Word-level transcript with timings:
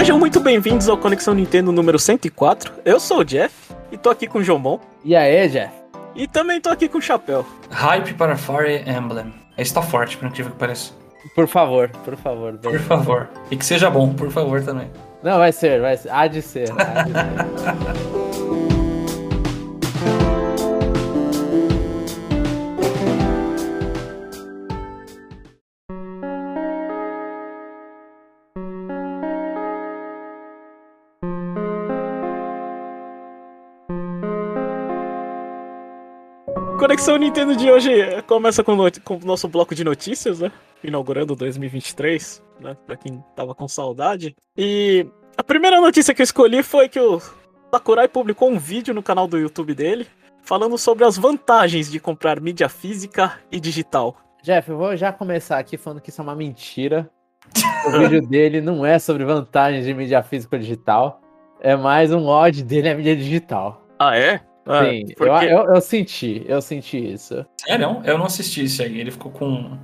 Sejam 0.00 0.18
muito 0.18 0.40
bemvindos 0.40 0.88
ao 0.88 0.96
Conexão 0.96 1.34
Nintendo 1.34 1.70
número 1.70 1.98
104. 1.98 2.72
Eu 2.86 2.98
sou 2.98 3.18
o 3.18 3.24
Jeff 3.24 3.54
e 3.92 3.98
tô 3.98 4.08
aqui 4.08 4.26
com 4.26 4.38
o 4.38 4.42
Jomon. 4.42 4.78
E 5.04 5.14
aí, 5.14 5.46
Jeff? 5.46 5.74
E 6.16 6.26
também 6.26 6.58
tô 6.58 6.70
aqui 6.70 6.88
com 6.88 6.96
o 6.96 7.02
Chapéu. 7.02 7.44
Hype 7.70 8.14
para 8.14 8.34
Fire 8.34 8.82
Emblem. 8.88 9.30
Esse 9.58 9.74
tá 9.74 9.82
forte, 9.82 10.16
por 10.16 10.28
incrível 10.28 10.52
que 10.52 10.58
pareça. 10.58 10.94
Por 11.34 11.46
favor, 11.46 11.90
por 12.02 12.16
favor. 12.16 12.56
Por 12.56 12.78
favor. 12.78 13.28
E 13.50 13.56
que 13.58 13.64
seja 13.64 13.90
bom, 13.90 14.14
por 14.14 14.30
favor 14.30 14.64
também. 14.64 14.90
Não, 15.22 15.36
vai 15.36 15.52
ser, 15.52 15.82
vai 15.82 15.98
ser. 15.98 16.10
Há 16.10 16.26
de 16.26 16.40
ser. 16.40 16.70
Há 16.72 17.02
de 17.02 17.12
ser. 17.12 18.00
Conexão 36.90 37.16
Nintendo 37.18 37.54
de 37.54 37.70
hoje 37.70 38.20
começa 38.26 38.64
com, 38.64 38.76
com 39.04 39.14
o 39.14 39.24
nosso 39.24 39.46
bloco 39.46 39.76
de 39.76 39.84
notícias, 39.84 40.40
né? 40.40 40.50
Inaugurando 40.82 41.36
2023, 41.36 42.42
né? 42.60 42.76
Pra 42.84 42.96
quem 42.96 43.22
tava 43.36 43.54
com 43.54 43.68
saudade. 43.68 44.34
E 44.58 45.06
a 45.36 45.44
primeira 45.44 45.80
notícia 45.80 46.12
que 46.12 46.20
eu 46.20 46.24
escolhi 46.24 46.64
foi 46.64 46.88
que 46.88 46.98
o 46.98 47.22
Sakurai 47.72 48.08
publicou 48.08 48.50
um 48.50 48.58
vídeo 48.58 48.92
no 48.92 49.04
canal 49.04 49.28
do 49.28 49.38
YouTube 49.38 49.72
dele 49.72 50.04
falando 50.42 50.76
sobre 50.76 51.04
as 51.04 51.16
vantagens 51.16 51.88
de 51.88 52.00
comprar 52.00 52.40
mídia 52.40 52.68
física 52.68 53.38
e 53.52 53.60
digital. 53.60 54.16
Jeff, 54.42 54.68
eu 54.68 54.76
vou 54.76 54.96
já 54.96 55.12
começar 55.12 55.60
aqui 55.60 55.76
falando 55.76 56.00
que 56.00 56.10
isso 56.10 56.20
é 56.20 56.24
uma 56.24 56.34
mentira. 56.34 57.08
O 57.86 57.92
vídeo 58.00 58.20
dele 58.26 58.60
não 58.60 58.84
é 58.84 58.98
sobre 58.98 59.24
vantagens 59.24 59.86
de 59.86 59.94
mídia 59.94 60.24
física 60.24 60.56
ou 60.56 60.60
digital. 60.60 61.20
É 61.60 61.76
mais 61.76 62.12
um 62.12 62.26
ódio 62.26 62.64
dele 62.64 62.88
à 62.88 62.96
mídia 62.96 63.14
digital. 63.14 63.80
Ah, 63.96 64.18
é? 64.18 64.40
Ah, 64.66 64.84
Sim, 64.84 65.06
porque... 65.16 65.46
eu, 65.46 65.48
eu, 65.48 65.74
eu, 65.74 65.80
senti, 65.80 66.44
eu 66.46 66.60
senti 66.60 67.12
isso. 67.12 67.44
É, 67.66 67.78
não? 67.78 68.02
Eu 68.04 68.18
não 68.18 68.26
assisti 68.26 68.64
isso 68.64 68.82
aí. 68.82 69.00
Ele 69.00 69.10
ficou 69.10 69.32
com. 69.32 69.78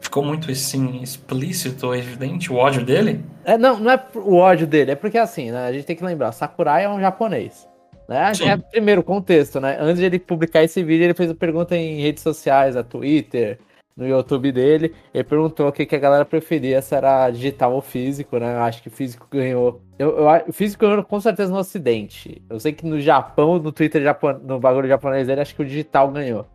Ficou 0.00 0.24
muito 0.24 0.50
assim, 0.50 1.02
explícito, 1.02 1.94
evidente, 1.94 2.50
o 2.50 2.56
ódio 2.56 2.82
dele? 2.82 3.22
É, 3.44 3.58
não, 3.58 3.78
não 3.78 3.90
é 3.90 4.02
o 4.14 4.36
ódio 4.36 4.66
dele, 4.66 4.92
é 4.92 4.94
porque 4.94 5.18
assim, 5.18 5.50
né? 5.50 5.66
A 5.66 5.72
gente 5.72 5.84
tem 5.84 5.94
que 5.94 6.02
lembrar, 6.02 6.32
Sakurai 6.32 6.84
é 6.84 6.88
um 6.88 6.98
japonês. 6.98 7.68
Né? 8.08 8.32
É 8.44 8.56
primeiro 8.56 9.02
contexto, 9.02 9.60
né? 9.60 9.76
Antes 9.78 9.98
de 9.98 10.06
ele 10.06 10.18
publicar 10.18 10.64
esse 10.64 10.82
vídeo, 10.82 11.04
ele 11.04 11.14
fez 11.14 11.30
uma 11.30 11.36
pergunta 11.36 11.76
em 11.76 12.00
redes 12.00 12.22
sociais, 12.22 12.76
a 12.76 12.82
Twitter, 12.82 13.58
no 14.00 14.08
YouTube 14.08 14.50
dele. 14.50 14.94
Ele 15.12 15.24
perguntou 15.24 15.68
o 15.68 15.72
que, 15.72 15.84
que 15.84 15.94
a 15.94 15.98
galera 15.98 16.24
preferia, 16.24 16.80
se 16.80 16.94
era 16.94 17.30
digital 17.30 17.74
ou 17.74 17.82
físico, 17.82 18.38
né? 18.38 18.56
Eu 18.56 18.62
acho 18.62 18.82
que 18.82 18.88
físico 18.88 19.28
ganhou. 19.30 19.82
Eu, 19.98 20.16
eu, 20.18 20.52
físico 20.52 20.86
ganhou 20.86 21.04
com 21.04 21.20
certeza 21.20 21.52
no 21.52 21.58
Ocidente. 21.58 22.42
Eu 22.48 22.58
sei 22.58 22.72
que 22.72 22.86
no 22.86 22.98
Japão, 22.98 23.58
no 23.58 23.70
Twitter, 23.70 24.02
no 24.42 24.58
bagulho 24.58 24.88
japonês 24.88 25.26
dele, 25.26 25.42
acho 25.42 25.54
que 25.54 25.62
o 25.62 25.66
digital 25.66 26.10
ganhou. 26.10 26.46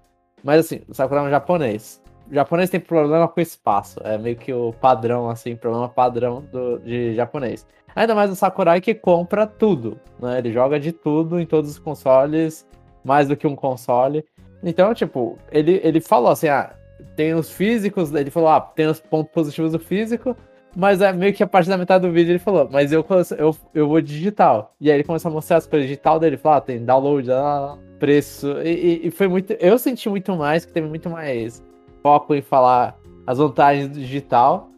Mas 0.44 0.66
assim, 0.66 0.82
o 0.90 0.94
Sakura 0.94 1.22
é 1.22 1.24
um 1.24 1.30
japonês. 1.30 2.02
O 2.30 2.34
japonês 2.34 2.70
tem 2.72 2.80
problema 2.80 3.28
com 3.28 3.40
espaço. 3.40 4.00
É 4.04 4.18
meio 4.18 4.36
que 4.36 4.52
o 4.52 4.74
padrão, 4.74 5.30
assim, 5.30 5.56
problema 5.56 5.88
padrão 5.88 6.44
do, 6.52 6.80
de 6.80 7.14
japonês. 7.14 7.66
Ainda 7.96 8.16
mais 8.16 8.32
o 8.32 8.36
Sakurai 8.36 8.82
que 8.82 8.96
compra 8.96 9.46
tudo, 9.46 10.00
né? 10.20 10.40
Ele 10.40 10.52
joga 10.52 10.80
de 10.80 10.92
tudo 10.92 11.40
em 11.40 11.46
todos 11.46 11.70
os 11.70 11.80
consoles, 11.80 12.68
mais 13.04 13.28
do 13.28 13.38
que 13.38 13.46
um 13.46 13.56
console. 13.56 14.26
Então, 14.64 14.94
tipo, 14.96 15.38
ele, 15.52 15.80
ele 15.84 16.02
falou 16.02 16.32
assim, 16.32 16.48
ah, 16.48 16.76
tem 17.16 17.34
os 17.34 17.50
físicos, 17.52 18.14
ele 18.14 18.30
falou, 18.30 18.50
ah, 18.50 18.62
tem 18.62 18.88
os 18.88 19.00
pontos 19.00 19.32
positivos 19.32 19.72
do 19.72 19.80
físico, 19.80 20.36
mas 20.76 21.02
é 21.02 21.14
meio 21.14 21.34
que 21.34 21.44
a 21.44 21.48
partir 21.48 21.70
da 21.70 21.78
metade 21.78 22.06
do 22.06 22.12
vídeo 22.12 22.32
ele 22.32 22.40
falou, 22.40 22.68
mas 22.72 22.92
eu, 22.92 23.06
eu, 23.38 23.56
eu 23.74 23.88
vou 23.88 24.02
digital. 24.02 24.74
E 24.80 24.92
aí 24.92 24.98
ele 24.98 25.04
começou 25.04 25.30
a 25.30 25.34
mostrar 25.34 25.58
as 25.58 25.68
coisas 25.68 25.88
digital 25.88 26.20
dele, 26.20 26.38
falou, 26.38 26.58
ah, 26.58 26.62
tem 26.62 26.84
download, 26.84 27.32
ah, 27.32 27.78
preço. 28.00 28.60
E, 28.62 29.08
e, 29.08 29.12
foi 29.12 29.28
muito. 29.28 29.54
Eu 29.54 29.78
senti 29.78 30.10
muito 30.10 30.36
mais, 30.36 30.66
que 30.66 30.74
teve 30.74 30.88
muito 30.88 31.10
mais 31.10 31.64
foco 32.04 32.36
em 32.36 32.42
falar 32.42 32.98
as 33.26 33.38
vantagens 33.38 33.90
do 33.90 34.00
digital. 34.00 34.70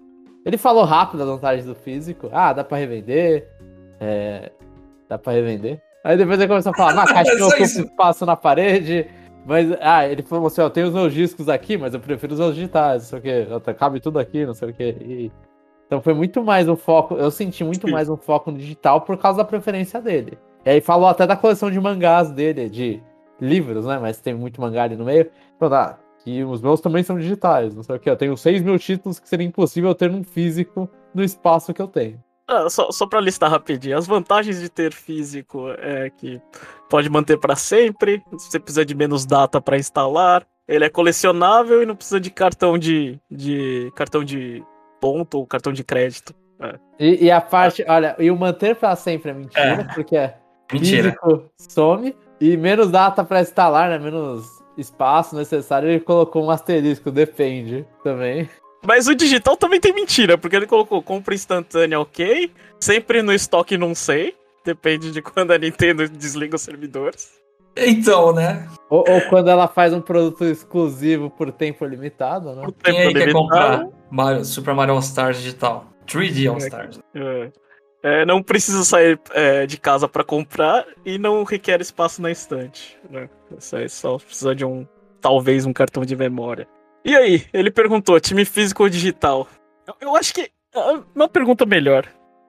Ele 0.45 0.57
falou 0.57 0.83
rápido 0.85 1.23
as 1.23 1.27
vantagens 1.27 1.65
do 1.65 1.75
físico. 1.75 2.29
Ah, 2.31 2.53
dá 2.53 2.63
pra 2.63 2.77
revender. 2.77 3.49
É, 3.99 4.51
dá 5.09 5.17
pra 5.17 5.33
revender. 5.33 5.81
Aí 6.03 6.15
depois 6.15 6.39
ele 6.39 6.47
começou 6.47 6.71
a 6.71 6.75
falar, 6.75 6.93
na 6.93 7.05
caixa 7.05 7.35
que 7.35 7.41
ocupa 7.41 7.63
espaço 7.63 8.25
na 8.25 8.35
parede. 8.35 9.07
Mas, 9.47 9.65
ah, 9.79 10.05
ele 10.05 10.21
falou 10.23 10.47
assim, 10.47 10.59
ó, 10.59 10.69
tem 10.69 10.83
os 10.83 10.93
meus 10.93 11.13
discos 11.13 11.47
aqui, 11.47 11.77
mas 11.77 11.93
eu 11.93 12.01
prefiro 12.01 12.33
os 12.33 12.39
meus 12.39 12.53
digitais, 12.53 13.03
não 13.03 13.21
sei 13.21 13.47
o 13.57 13.61
que, 13.61 13.73
cabe 13.75 14.01
tudo 14.01 14.19
aqui, 14.19 14.45
não 14.45 14.53
sei 14.53 14.71
o 14.71 14.73
que. 14.73 14.83
E... 14.83 15.31
Então 15.85 16.01
foi 16.01 16.13
muito 16.13 16.43
mais 16.43 16.67
um 16.67 16.75
foco, 16.75 17.15
eu 17.15 17.31
senti 17.31 17.63
muito 17.63 17.87
mais 17.89 18.09
um 18.09 18.17
foco 18.17 18.51
no 18.51 18.57
digital 18.57 18.99
por 18.99 19.17
causa 19.17 19.37
da 19.37 19.45
preferência 19.45 20.01
dele. 20.01 20.37
E 20.65 20.69
aí 20.69 20.81
falou 20.81 21.07
até 21.07 21.25
da 21.25 21.37
coleção 21.37 21.71
de 21.71 21.79
mangás 21.79 22.29
dele, 22.29 22.67
de 22.67 23.01
livros, 23.39 23.85
né, 23.85 23.97
mas 23.97 24.19
tem 24.19 24.33
muito 24.33 24.59
mangá 24.59 24.83
ali 24.83 24.97
no 24.97 25.05
meio. 25.05 25.31
Falou, 25.57 25.75
ah, 25.75 25.97
que 26.25 26.43
os 26.43 26.61
meus 26.61 26.81
também 26.81 27.01
são 27.01 27.17
digitais, 27.17 27.73
não 27.73 27.83
sei 27.83 27.95
o 27.95 27.99
que, 28.01 28.09
eu 28.09 28.17
tenho 28.17 28.35
6 28.35 28.61
mil 28.61 28.77
títulos 28.77 29.17
que 29.17 29.29
seria 29.29 29.47
impossível 29.47 29.95
ter 29.95 30.11
num 30.11 30.25
físico 30.25 30.89
no 31.13 31.23
espaço 31.23 31.73
que 31.73 31.81
eu 31.81 31.87
tenho. 31.87 32.21
Ah, 32.47 32.69
só, 32.69 32.89
só 32.91 33.05
pra 33.05 33.19
listar 33.19 33.51
rapidinho, 33.51 33.97
as 33.97 34.07
vantagens 34.07 34.61
de 34.61 34.69
ter 34.69 34.93
físico 34.93 35.69
é 35.79 36.09
que 36.09 36.41
pode 36.89 37.09
manter 37.09 37.37
para 37.37 37.57
sempre, 37.57 38.23
você 38.31 38.57
precisa 38.57 38.85
de 38.85 38.95
menos 38.95 39.25
data 39.25 39.59
para 39.59 39.77
instalar, 39.77 40.47
ele 40.65 40.85
é 40.85 40.89
colecionável 40.89 41.83
e 41.83 41.85
não 41.85 41.95
precisa 41.95 42.21
de 42.21 42.29
cartão 42.29 42.77
de, 42.77 43.19
de 43.29 43.91
cartão 43.95 44.23
de 44.23 44.63
ponto 45.01 45.39
ou 45.39 45.45
cartão 45.45 45.73
de 45.73 45.83
crédito. 45.83 46.33
É. 46.59 46.75
E, 46.97 47.25
e, 47.25 47.31
a 47.31 47.41
parte, 47.41 47.85
olha, 47.87 48.15
e 48.17 48.31
o 48.31 48.37
manter 48.37 48.75
para 48.75 48.95
sempre 48.95 49.31
é 49.31 49.33
mentira, 49.33 49.87
é. 49.89 49.93
porque 49.93 50.15
é 50.15 50.37
mentira. 50.71 51.11
físico 51.11 51.51
some 51.57 52.15
e 52.39 52.55
menos 52.55 52.89
data 52.89 53.23
para 53.23 53.41
instalar, 53.41 53.89
né? 53.89 53.99
Menos 53.99 54.45
espaço 54.77 55.35
necessário, 55.35 55.89
ele 55.89 55.99
colocou 55.99 56.45
um 56.45 56.49
asterisco, 56.49 57.11
depende 57.11 57.85
também. 58.03 58.49
Mas 58.85 59.07
o 59.07 59.15
digital 59.15 59.57
também 59.57 59.79
tem 59.79 59.93
mentira, 59.93 60.37
porque 60.37 60.55
ele 60.55 60.67
colocou 60.67 61.01
compra 61.01 61.33
instantânea, 61.33 61.99
ok. 61.99 62.51
Sempre 62.79 63.21
no 63.21 63.33
estoque, 63.33 63.77
não 63.77 63.95
sei. 63.95 64.35
Depende 64.63 65.11
de 65.11 65.21
quando 65.21 65.51
a 65.51 65.57
Nintendo 65.57 66.07
desliga 66.09 66.55
os 66.55 66.61
servidores. 66.61 67.37
Então, 67.75 68.33
né? 68.33 68.67
Ou, 68.89 69.05
ou, 69.07 69.21
quando 69.29 69.49
ela 69.49 69.67
faz 69.67 69.93
um 69.93 70.01
produto 70.01 70.43
exclusivo 70.45 71.29
por 71.29 71.51
tempo 71.51 71.85
limitado, 71.85 72.55
né? 72.55 72.63
Por 72.63 72.71
tempo 72.71 72.97
Quem 72.97 72.99
aí 72.99 73.13
limitado. 73.13 73.25
quer 73.25 73.33
comprar 73.33 73.87
Mario, 74.09 74.45
Super 74.45 74.73
Mario 74.73 74.95
All 74.95 74.99
Stars 74.99 75.37
digital? 75.37 75.85
3D 76.07 76.49
All 76.49 76.57
Stars. 76.57 76.99
É, 77.13 77.51
é, 78.03 78.25
não 78.25 78.41
precisa 78.41 78.83
sair 78.83 79.19
é, 79.31 79.65
de 79.65 79.77
casa 79.77 80.07
para 80.07 80.23
comprar 80.23 80.85
e 81.05 81.17
não 81.17 81.43
requer 81.43 81.79
espaço 81.81 82.21
na 82.21 82.31
estante. 82.31 82.97
Né? 83.09 83.29
Isso 83.57 83.75
aí 83.75 83.87
só 83.89 84.17
precisa 84.17 84.55
de 84.55 84.65
um, 84.65 84.87
talvez, 85.21 85.65
um 85.65 85.73
cartão 85.73 86.03
de 86.03 86.15
memória. 86.15 86.67
E 87.07 87.15
aí, 87.15 87.45
ele 87.53 87.71
perguntou, 87.71 88.19
time 88.19 88.43
físico 88.43 88.83
ou 88.83 88.89
digital? 88.89 89.47
Eu, 89.87 89.95
eu 90.01 90.15
acho 90.17 90.33
que. 90.33 90.51
Ah, 90.75 91.01
uma 91.15 91.29
pergunta 91.29 91.65
melhor. 91.65 92.05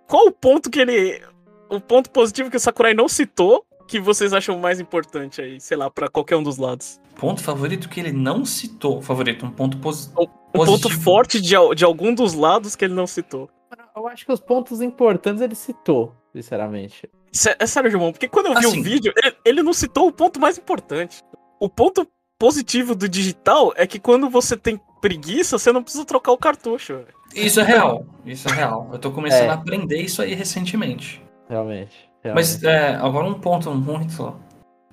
Qual 0.08 0.26
o 0.26 0.32
ponto 0.32 0.68
que 0.68 0.80
ele. 0.80 1.22
O 1.70 1.80
ponto 1.80 2.10
positivo 2.10 2.50
que 2.50 2.56
o 2.56 2.60
Sakurai 2.60 2.92
não 2.92 3.08
citou 3.08 3.64
que 3.86 4.00
vocês 4.00 4.32
acham 4.32 4.58
mais 4.58 4.80
importante 4.80 5.40
aí, 5.40 5.60
sei 5.60 5.76
lá, 5.76 5.88
para 5.88 6.08
qualquer 6.08 6.36
um 6.36 6.42
dos 6.42 6.58
lados? 6.58 7.00
Ponto 7.14 7.40
favorito 7.40 7.88
que 7.88 8.00
ele 8.00 8.12
não 8.12 8.44
citou. 8.44 9.00
Favorito, 9.00 9.46
um 9.46 9.50
ponto 9.50 9.78
posi 9.78 10.10
um, 10.18 10.22
um 10.54 10.64
ponto 10.64 10.90
forte 10.90 11.40
de, 11.40 11.54
de 11.76 11.84
algum 11.84 12.12
dos 12.12 12.34
lados 12.34 12.74
que 12.74 12.84
ele 12.84 12.94
não 12.94 13.06
citou. 13.06 13.48
Eu 13.96 14.08
acho 14.08 14.26
que 14.26 14.32
os 14.32 14.40
pontos 14.40 14.80
importantes 14.80 15.40
ele 15.40 15.54
citou, 15.54 16.14
sinceramente. 16.32 17.08
É, 17.46 17.64
é 17.64 17.66
sério, 17.66 17.90
João, 17.90 18.12
porque 18.12 18.28
quando 18.28 18.46
eu 18.46 18.54
vi 18.54 18.66
assim, 18.66 18.80
o 18.80 18.82
vídeo, 18.82 19.12
ele, 19.16 19.36
ele 19.44 19.62
não 19.62 19.72
citou 19.72 20.08
o 20.08 20.12
ponto 20.12 20.40
mais 20.40 20.58
importante. 20.58 21.22
O 21.60 21.68
ponto 21.68 22.06
positivo 22.38 22.94
do 22.94 23.08
digital 23.08 23.72
é 23.76 23.86
que 23.86 23.98
quando 23.98 24.30
você 24.30 24.56
tem 24.56 24.80
preguiça, 25.00 25.58
você 25.58 25.72
não 25.72 25.82
precisa 25.82 26.04
trocar 26.04 26.32
o 26.32 26.38
cartucho. 26.38 27.00
Isso 27.34 27.60
é 27.60 27.64
real. 27.64 28.06
Isso 28.24 28.48
é 28.48 28.52
real. 28.52 28.88
Eu 28.92 28.98
tô 28.98 29.10
começando 29.10 29.48
é. 29.48 29.50
a 29.50 29.54
aprender 29.54 30.00
isso 30.00 30.22
aí 30.22 30.34
recentemente. 30.34 31.22
Realmente. 31.48 32.08
realmente. 32.22 32.34
Mas 32.34 32.62
é, 32.62 32.94
agora 32.94 33.26
um 33.26 33.34
ponto 33.34 33.70
muito. 33.74 34.34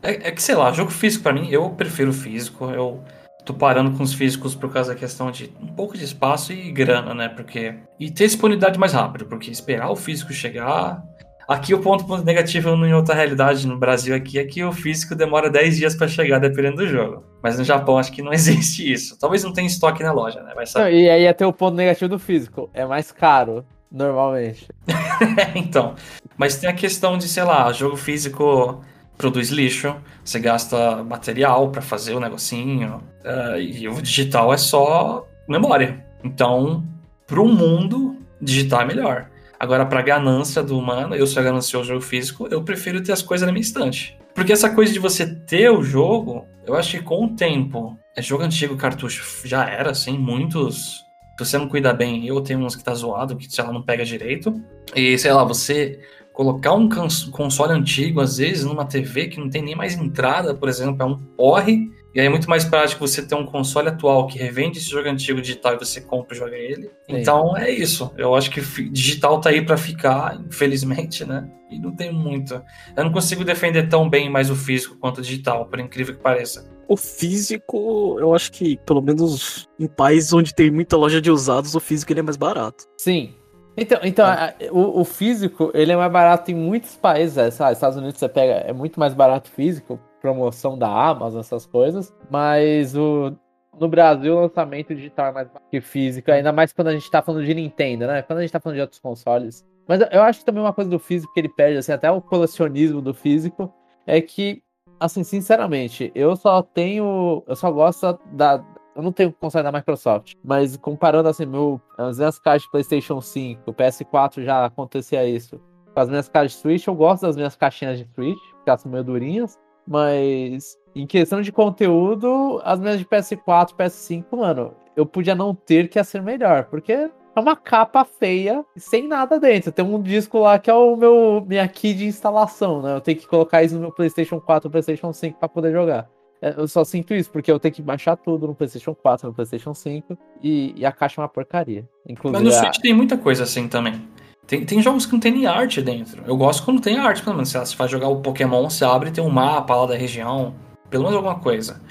É, 0.02 0.28
é 0.28 0.32
que, 0.32 0.42
sei 0.42 0.56
lá, 0.56 0.72
jogo 0.72 0.92
físico 0.92 1.24
para 1.24 1.34
mim, 1.34 1.50
eu 1.50 1.70
prefiro 1.70 2.12
físico. 2.12 2.70
Eu 2.72 3.04
tô 3.46 3.54
parando 3.54 3.96
com 3.96 4.04
os 4.04 4.14
físicos 4.14 4.56
por 4.56 4.72
causa 4.72 4.94
da 4.94 5.00
questão 5.00 5.32
de 5.32 5.54
um 5.62 5.68
pouco 5.68 5.98
de 5.98 6.04
espaço 6.04 6.52
e 6.52 6.72
grana, 6.72 7.14
né? 7.14 7.30
Porque. 7.30 7.76
E 8.00 8.12
ter 8.12 8.26
disponibilidade 8.26 8.78
mais 8.78 8.94
rápido, 8.94 9.26
porque 9.26 9.50
esperar 9.50 9.90
o 9.90 9.96
físico 9.96 10.34
chegar 10.34 11.04
Aqui 11.48 11.74
o 11.74 11.80
ponto 11.80 12.18
negativo 12.24 12.70
em 12.86 12.94
outra 12.94 13.14
realidade 13.14 13.68
no 13.68 13.78
Brasil 13.78 14.16
aqui 14.16 14.40
é 14.40 14.46
que 14.46 14.64
o 14.64 14.72
físico 14.72 15.14
demora 15.14 15.50
10 15.50 15.78
dias 15.78 15.96
para 15.96 16.08
chegar, 16.08 16.40
dependendo 16.40 16.78
do 16.78 16.88
jogo. 16.88 17.24
Mas 17.42 17.58
no 17.58 17.64
Japão 17.64 17.98
acho 17.98 18.12
que 18.12 18.22
não 18.22 18.34
existe 18.34 18.92
isso. 18.92 19.18
Talvez 19.20 19.44
não 19.44 19.54
tenha 19.54 19.68
estoque 19.68 20.04
na 20.04 20.12
loja, 20.12 20.42
né? 20.42 20.54
Vai 20.56 20.66
saber. 20.66 20.92
Não, 20.92 21.00
e 21.00 21.10
aí 21.10 21.34
ter 21.34 21.46
o 21.46 21.54
ponto 21.54 21.76
negativo 21.76 22.10
do 22.10 22.20
físico. 22.20 22.70
É 22.74 22.86
mais 22.86 23.12
caro, 23.12 23.64
normalmente. 23.92 24.68
então. 25.56 25.96
Mas 26.36 26.58
tem 26.58 26.70
a 26.70 26.74
questão 26.74 27.18
de, 27.18 27.28
sei 27.28 27.44
lá, 27.44 27.72
jogo 27.72 27.96
físico 27.96 28.84
produz 29.18 29.50
lixo, 29.50 29.96
você 30.24 30.40
gasta 30.40 31.04
material 31.04 31.70
para 31.70 31.82
fazer 31.82 32.16
o 32.16 32.20
negocinho. 32.20 33.02
Uh, 33.24 33.58
e 33.60 33.88
o 33.88 34.02
digital 34.02 34.54
é 34.54 34.58
só 34.58 35.26
memória. 35.48 36.06
Então, 36.24 36.84
para 37.26 37.40
o 37.40 37.48
mundo, 37.48 38.18
digital 38.42 38.82
é 38.82 38.86
melhor. 38.86 39.30
Agora, 39.60 39.86
pra 39.86 40.02
ganância 40.02 40.62
do 40.62 40.78
humano, 40.78 41.16
eu 41.16 41.26
sou 41.26 41.44
ganancioso 41.44 41.90
jogo 41.90 42.02
físico, 42.02 42.48
eu 42.52 42.64
prefiro 42.64 43.02
ter 43.02 43.12
as 43.12 43.22
coisas 43.22 43.46
na 43.46 43.52
minha 43.52 43.62
estante. 43.62 44.18
Porque 44.34 44.52
essa 44.52 44.70
coisa 44.70 44.92
de 44.92 45.00
você 45.00 45.26
ter 45.26 45.70
o 45.70 45.82
jogo, 45.82 46.46
eu 46.68 46.76
acho 46.76 46.98
que 46.98 47.04
com 47.04 47.26
o 47.26 47.36
tempo, 47.36 47.98
é 48.16 48.22
jogo 48.22 48.44
antigo, 48.44 48.76
cartucho 48.76 49.24
já 49.48 49.68
era, 49.70 49.92
assim, 49.92 50.18
muitos. 50.18 51.06
Se 51.38 51.46
você 51.46 51.58
não 51.58 51.68
cuida 51.68 51.94
bem, 51.94 52.26
eu 52.26 52.42
tenho 52.42 52.60
uns 52.60 52.76
que 52.76 52.84
tá 52.84 52.94
zoado, 52.94 53.36
que 53.36 53.50
sei 53.50 53.64
lá, 53.64 53.72
não 53.72 53.82
pega 53.82 54.04
direito. 54.06 54.54
E 54.96 55.18
sei 55.18 55.32
lá, 55.32 55.44
você 55.44 56.00
colocar 56.34 56.74
um 56.74 56.90
console 57.32 57.72
antigo, 57.72 58.20
às 58.20 58.38
vezes, 58.38 58.66
numa 58.66 58.86
TV 58.86 59.28
que 59.28 59.40
não 59.40 59.50
tem 59.50 59.62
nem 59.62 59.76
mais 59.76 59.96
entrada, 59.96 60.54
por 60.54 60.68
exemplo, 60.68 61.02
é 61.02 61.06
um 61.06 61.18
porre. 61.18 61.90
E 62.16 62.22
aí 62.22 62.28
é 62.28 62.30
muito 62.30 62.50
mais 62.50 62.64
prático 62.64 63.06
você 63.06 63.22
ter 63.22 63.36
um 63.36 63.46
console 63.46 63.90
atual 63.90 64.26
que 64.26 64.40
revende 64.40 64.78
esse 64.80 64.90
jogo 64.90 65.10
antigo 65.10 65.42
digital 65.42 65.74
e 65.74 65.80
você 65.80 66.00
compra 66.00 66.34
e 66.34 66.40
joga 66.40 66.56
ele. 66.56 66.84
Sim. 66.84 66.92
Então 67.10 67.58
é 67.58 67.70
isso. 67.70 68.10
Eu 68.18 68.34
acho 68.34 68.50
que 68.50 68.62
digital 68.90 69.42
tá 69.42 69.50
aí 69.50 69.62
para 69.62 69.76
ficar, 69.76 70.40
infelizmente, 70.40 71.26
né? 71.26 71.46
E 71.70 71.78
não 71.78 71.94
tem 71.94 72.14
muito. 72.14 72.64
Eu 72.96 73.04
não 73.04 73.12
consigo 73.12 73.44
defender 73.44 73.90
tão 73.90 74.10
bem 74.10 74.30
mais 74.30 74.50
o 74.50 74.56
físico 74.56 74.96
quanto 74.98 75.18
o 75.18 75.22
digital, 75.22 75.66
por 75.66 75.78
incrível 75.78 76.16
que 76.16 76.22
pareça. 76.22 76.66
O 76.88 76.96
físico, 76.96 78.18
eu 78.18 78.34
acho 78.34 78.50
que, 78.50 78.78
pelo 78.86 79.02
menos 79.02 79.68
em 79.78 79.88
países 79.88 80.32
onde 80.32 80.56
tem 80.56 80.72
muita 80.72 80.96
loja 80.96 81.20
de 81.20 81.30
usados, 81.30 81.76
o 81.76 81.82
físico 81.82 82.14
ele 82.14 82.22
é 82.22 82.24
mais 82.24 82.38
barato. 82.38 82.86
Sim, 82.98 83.34
então, 83.78 84.00
então 84.04 84.26
é. 84.26 84.56
o, 84.72 85.02
o, 85.02 85.04
físico, 85.04 85.70
ele 85.74 85.92
é 85.92 85.98
mais 85.98 86.12
barato 86.12 86.50
em 86.50 86.56
muitos 86.56 86.96
países. 86.96 87.38
É, 87.38 87.52
sabe? 87.52 87.74
Estados 87.74 87.98
Unidos 87.98 88.18
você 88.18 88.30
pega, 88.30 88.54
é 88.54 88.72
muito 88.72 89.00
mais 89.00 89.14
barato 89.14 89.50
físico, 89.52 90.00
promoção 90.26 90.78
da 90.78 90.90
Amazon, 90.90 91.40
essas 91.40 91.66
coisas. 91.68 92.12
Mas 92.32 92.96
o, 92.96 93.36
no 93.80 93.88
Brasil, 93.88 94.36
o 94.36 94.42
lançamento 94.42 94.96
digital 94.96 95.28
é 95.28 95.32
mais 95.32 95.48
que 95.70 95.80
físico, 95.80 96.32
ainda 96.32 96.52
mais 96.52 96.74
quando 96.74 96.88
a 96.88 96.94
gente 96.94 97.10
tá 97.12 97.22
falando 97.22 97.46
de 97.46 97.54
Nintendo, 97.54 98.08
né? 98.08 98.24
Quando 98.24 98.40
a 98.40 98.42
gente 98.42 98.52
tá 98.52 98.60
falando 98.60 98.78
de 98.78 98.82
outros 98.82 99.00
consoles. 99.00 99.64
Mas 99.88 100.02
eu 100.12 100.24
acho 100.24 100.44
também 100.44 100.64
uma 100.64 100.74
coisa 100.74 100.90
do 100.90 100.98
físico 100.98 101.32
que 101.32 101.40
ele 101.40 101.50
perde, 101.50 101.78
assim, 101.78 101.92
até 101.92 102.10
o 102.10 102.20
colecionismo 102.20 103.02
do 103.02 103.14
físico, 103.14 103.72
é 104.08 104.20
que, 104.20 104.64
assim, 105.00 105.24
sinceramente, 105.24 106.12
eu 106.16 106.36
só 106.36 106.64
tenho. 106.64 107.44
Eu 107.46 107.56
só 107.56 107.72
gosto 107.72 108.20
da, 108.34 108.66
eu 108.96 109.04
não 109.04 109.12
tenho 109.12 109.32
console 109.32 109.64
da 109.64 109.72
Microsoft, 109.72 110.34
mas 110.44 110.76
comparando 110.78 111.30
assim, 111.30 111.46
meu, 111.46 111.80
as 111.98 112.18
minhas 112.18 112.40
caixas 112.40 112.64
de 112.64 112.72
PlayStation 112.72 113.22
5, 113.22 113.74
PS4 113.74 114.44
já 114.44 114.66
acontecia 114.66 115.24
isso. 115.28 115.62
Com 115.94 116.00
as 116.00 116.10
minhas 116.10 116.28
caixas 116.28 116.54
de 116.54 116.58
Switch, 116.60 116.88
eu 116.88 116.96
gosto 116.96 117.22
das 117.22 117.36
minhas 117.36 117.56
caixinhas 117.56 118.00
de 118.00 118.08
Switch, 118.16 118.40
porque 118.54 118.70
elas 118.70 118.82
são 118.82 118.92
meio 118.92 119.04
durinhas, 119.04 119.60
mas 119.88 120.78
em 120.96 121.06
questão 121.06 121.42
de 121.42 121.52
conteúdo, 121.52 122.62
as 122.64 122.80
minhas 122.80 123.00
de 123.00 123.06
PS4, 123.06 123.76
PS5, 123.78 124.26
mano, 124.32 124.74
eu 124.96 125.06
podia 125.06 125.36
não 125.36 125.54
ter 125.54 125.90
que 125.90 126.00
ia 126.00 126.04
ser 126.04 126.22
melhor, 126.22 126.66
porque 126.66 126.94
é 126.94 127.40
uma 127.40 127.56
capa 127.56 128.06
feia 128.06 128.64
sem 128.78 129.08
nada 129.08 129.40
dentro. 129.40 129.72
Tem 129.72 129.84
um 129.84 130.02
disco 130.02 130.40
lá 130.40 130.58
que 130.58 130.70
é 130.70 130.74
o 130.74 130.96
meu 130.96 131.46
minha 131.46 131.68
key 131.68 131.94
de 131.94 132.06
instalação, 132.06 132.82
né? 132.82 132.96
Eu 132.96 133.02
tenho 133.02 133.18
que 133.18 133.28
colocar 133.28 133.62
isso 133.62 133.76
no 133.76 133.82
meu 133.82 133.92
PlayStation 133.92 134.40
4 134.40 134.68
ou 134.68 134.72
PlayStation 134.72 135.12
5 135.12 135.38
para 135.38 135.50
poder 135.50 135.74
jogar. 135.74 136.10
É, 136.42 136.54
eu 136.58 136.68
só 136.68 136.84
sinto 136.84 137.14
isso, 137.14 137.30
porque 137.32 137.52
eu 137.52 137.60
tenho 137.60 137.74
que 137.74 137.82
baixar 137.82 138.16
tudo 138.16 138.48
no 138.48 138.56
PlayStation 138.56 138.94
4, 138.94 139.28
no 139.28 139.34
PlayStation 139.34 139.74
5, 139.74 140.18
e, 140.42 140.74
e 140.78 140.86
a 140.86 140.92
caixa 140.92 141.20
é 141.20 141.24
uma 141.24 141.30
porcaria. 141.30 141.88
Inclusive, 142.08 142.44
Mas 142.44 142.54
no 142.54 142.60
Switch 142.62 142.78
a... 142.78 142.82
tem 142.82 142.94
muita 142.94 143.18
coisa 143.18 143.44
assim 143.44 143.68
também. 143.68 144.02
Tem, 144.48 144.66
tem 144.66 144.82
jogos 144.82 145.06
que 145.06 145.14
não 145.14 145.20
tem 145.20 145.32
nem 145.32 145.48
arte 145.48 145.82
dentro. 145.82 146.24
Eu 146.26 146.38
gosto 146.38 146.64
quando 146.64 146.82
tem 146.82 146.98
arte, 146.98 147.24
pelo 147.24 147.36
menos. 147.36 147.50
Se 147.50 147.58
você 147.58 147.76
vai 147.76 147.88
jogar 147.88 148.08
o 148.08 148.22
Pokémon, 148.22 148.70
você 148.70 148.86
abre 148.86 149.10
e 149.10 149.12
tem 149.12 149.24
um 149.24 149.30
mapa 149.30 149.76
lá 149.76 149.88
da 149.88 149.96
região. 149.96 150.54
Pelo 150.90 151.04
menos 151.04 151.18
alguma 151.18 151.40
coisa. 151.40 151.82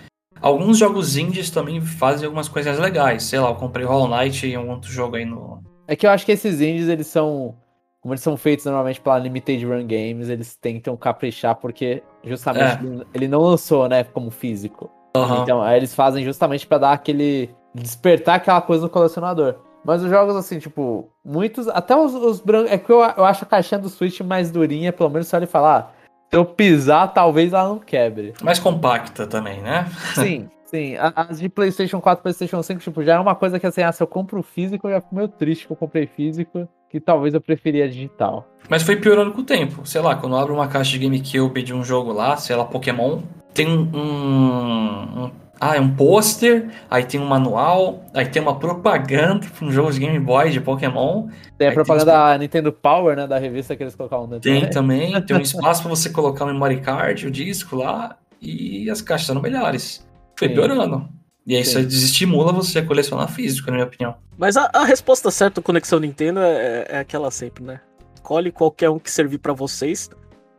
Alguns 0.41 0.79
jogos 0.79 1.17
indies 1.17 1.51
também 1.51 1.81
fazem 1.81 2.27
algumas 2.27 2.49
coisas 2.49 2.79
legais. 2.79 3.25
Sei 3.25 3.41
lá, 3.41 3.49
eu 3.49 3.55
comprei 3.55 3.85
Hollow 3.85 4.09
Knight 4.09 4.47
e 4.47 4.57
um 4.57 4.71
outro 4.71 4.91
jogo 4.91 5.17
aí 5.17 5.25
no. 5.25 5.63
É 5.89 5.97
que 5.97 6.07
eu 6.07 6.11
acho 6.11 6.25
que 6.25 6.33
esses 6.33 6.61
indies, 6.61 6.89
eles 6.89 7.07
são 7.07 7.57
como 8.05 8.13
eles 8.13 8.23
são 8.23 8.37
feitos 8.37 8.67
normalmente 8.67 9.01
pela 9.01 9.19
Limited 9.19 9.65
Run 9.65 9.87
Games, 9.87 10.29
eles 10.29 10.55
tentam 10.57 10.95
caprichar 10.95 11.57
porque 11.57 12.03
justamente 12.23 12.87
é. 12.87 13.07
ele 13.15 13.27
não 13.27 13.41
lançou, 13.41 13.89
né, 13.89 14.05
como 14.05 14.31
físico. 14.31 14.91
Uhum. 15.17 15.43
Então, 15.43 15.63
aí 15.63 15.79
eles 15.79 15.95
fazem 15.95 16.23
justamente 16.23 16.67
para 16.67 16.77
dar 16.77 16.93
aquele 16.93 17.49
despertar 17.75 18.35
aquela 18.35 18.61
coisa 18.61 18.83
no 18.83 18.91
colecionador. 18.91 19.57
Mas 19.85 20.03
os 20.03 20.11
jogos 20.11 20.35
assim, 20.37 20.59
tipo, 20.59 21.11
muitos, 21.25 21.69
até 21.69 21.97
os, 21.97 22.15
os 22.15 22.41
brancos, 22.41 22.73
é 22.73 22.79
que 22.79 22.91
eu, 22.91 23.01
eu 23.01 23.25
acho 23.25 23.45
a 23.45 23.47
caixinha 23.47 23.79
do 23.79 23.89
Switch 23.89 24.21
mais 24.21 24.51
durinha, 24.51 24.93
pelo 24.93 25.11
menos 25.11 25.29
se 25.29 25.37
ele 25.37 25.47
falar, 25.47 25.95
se 26.31 26.37
eu 26.37 26.45
pisar, 26.45 27.13
talvez 27.13 27.53
ela 27.53 27.69
não 27.69 27.79
quebre. 27.79 28.33
Mais 28.43 28.59
compacta 28.59 29.27
também, 29.27 29.61
né? 29.61 29.87
Sim. 30.15 30.49
Sim, 30.65 30.97
as 31.15 31.39
de 31.39 31.49
PlayStation 31.49 32.01
4 32.01 32.21
PlayStation 32.21 32.61
5, 32.61 32.81
tipo, 32.81 33.05
já 33.05 33.15
é 33.15 33.19
uma 33.21 33.37
coisa 33.37 33.61
que 33.61 33.67
assim, 33.67 33.83
ah, 33.83 33.93
se 33.93 34.03
eu 34.03 34.09
compro 34.09 34.43
físico, 34.43 34.89
eu 34.89 34.95
já 34.95 35.01
fico 35.01 35.15
meio 35.15 35.29
triste 35.29 35.69
que 35.69 35.73
eu 35.73 35.77
comprei 35.77 36.05
físico 36.05 36.69
que 36.95 37.01
talvez 37.01 37.35
eu 37.35 37.41
preferia 37.41 37.89
digital. 37.89 38.49
Mas 38.69 38.85
foi 38.85 38.95
piorando 38.95 39.33
com 39.33 39.41
o 39.41 39.45
tempo. 39.45 39.85
Sei 39.85 40.01
lá, 40.01 40.15
quando 40.15 40.37
eu 40.37 40.39
abro 40.39 40.55
uma 40.55 40.69
caixa 40.69 40.93
de 40.93 41.01
GameCube 41.01 41.61
de 41.61 41.75
um 41.75 41.83
jogo 41.83 42.13
lá, 42.13 42.37
sei 42.37 42.55
lá, 42.55 42.65
Pokémon, 42.65 43.21
tem 43.53 43.69
um. 43.69 43.83
um 43.83 45.31
ah, 45.67 45.77
é 45.77 45.81
um 45.81 45.89
pôster, 45.89 46.69
aí 46.91 47.05
tem 47.05 47.19
um 47.19 47.25
manual, 47.25 48.05
aí 48.13 48.27
tem 48.27 48.43
uma 48.43 48.59
propaganda 48.59 49.47
para 49.47 49.67
um 49.67 49.73
jogo 49.73 49.91
de 49.91 49.99
Game 49.99 50.19
Boy 50.19 50.51
de 50.51 50.61
Pokémon. 50.61 51.29
Tem 51.57 51.69
a 51.69 51.73
propaganda 51.73 52.13
tem 52.13 52.21
da 52.21 52.39
Nintendo 52.39 52.71
Power, 52.71 53.17
né? 53.17 53.27
Da 53.27 53.39
revista 53.39 53.75
que 53.75 53.83
eles 53.83 53.95
colocaram 53.97 54.29
dentro. 54.29 54.43
Tem 54.43 54.69
também, 54.69 55.19
tem 55.25 55.35
um 55.35 55.41
espaço 55.41 55.81
para 55.81 55.89
você 55.89 56.11
colocar 56.11 56.45
o 56.45 56.49
memory 56.49 56.83
card, 56.83 57.27
o 57.27 57.31
disco 57.31 57.77
lá, 57.77 58.19
e 58.43 58.91
as 58.91 59.01
caixas 59.01 59.27
são 59.27 59.41
melhores. 59.41 60.07
Foi 60.39 60.49
Sim. 60.49 60.55
piorando. 60.55 61.09
E 61.47 61.57
aí 61.57 61.63
isso 61.63 61.83
desestimula 61.83 62.53
você 62.53 62.81
a 62.81 62.85
colecionar 62.85 63.31
físico, 63.31 63.69
na 63.69 63.77
minha 63.77 63.87
opinião. 63.87 64.17
Mas 64.37 64.59
a, 64.59 64.69
a 64.71 64.85
resposta 64.85 65.31
certa 65.31 65.63
do 65.63 65.65
Conexão 65.65 65.99
Nintendo 65.99 66.41
é, 66.41 66.87
é, 66.91 66.99
aquela 66.99 67.31
sempre, 67.31 67.65
né? 67.65 67.81
Escolhe 68.15 68.53
qualquer 68.53 68.91
um 68.91 68.99
que 68.99 69.11
servir 69.11 69.39
para 69.39 69.55
vocês. 69.55 70.11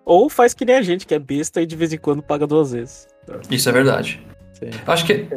Ou 0.04 0.30
faz 0.30 0.56
que 0.56 0.66
nem 0.66 0.78
a 0.78 0.82
gente, 0.82 1.06
que 1.06 1.14
é 1.14 1.20
besta 1.20 1.62
e 1.62 1.68
de 1.68 1.76
vez 1.76 1.94
em 1.94 1.98
quando 2.00 2.24
paga 2.24 2.48
duas 2.48 2.72
vezes. 2.72 3.08
Isso 3.52 3.70
é 3.70 3.72
verdade. 3.72 4.26
Sim. 4.60 4.70
Acho 4.88 5.06
que 5.06 5.28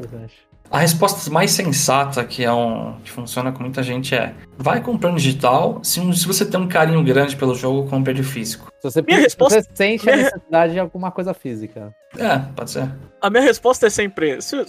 a 0.71 0.79
resposta 0.79 1.31
mais 1.31 1.51
sensata 1.51 2.25
que 2.25 2.45
é 2.45 2.53
um 2.53 2.95
que 3.03 3.11
funciona 3.11 3.51
com 3.51 3.63
muita 3.63 3.83
gente 3.83 4.15
é: 4.15 4.35
vai 4.57 4.81
comprando 4.81 5.17
digital. 5.17 5.81
Se, 5.83 6.01
se 6.15 6.27
você 6.27 6.45
tem 6.45 6.61
um 6.61 6.69
carinho 6.69 7.03
grande 7.03 7.37
pelo 7.37 7.55
jogo, 7.55 7.89
compre 7.89 8.15
de 8.15 8.23
físico. 8.23 8.71
Se 8.81 8.91
você, 8.91 9.03
minha 9.03 9.19
resposta, 9.19 9.61
você 9.61 9.69
sente 9.75 10.05
minha... 10.05 10.15
a 10.15 10.19
necessidade 10.19 10.73
de 10.75 10.79
alguma 10.79 11.11
coisa 11.11 11.33
física. 11.33 11.95
É, 12.17 12.39
pode 12.55 12.71
ser. 12.71 12.91
A 13.21 13.31
minha 13.31 13.43
resposta 13.43 13.87
é 13.87 13.91
sempre: 13.91 14.41
se, 14.41 14.63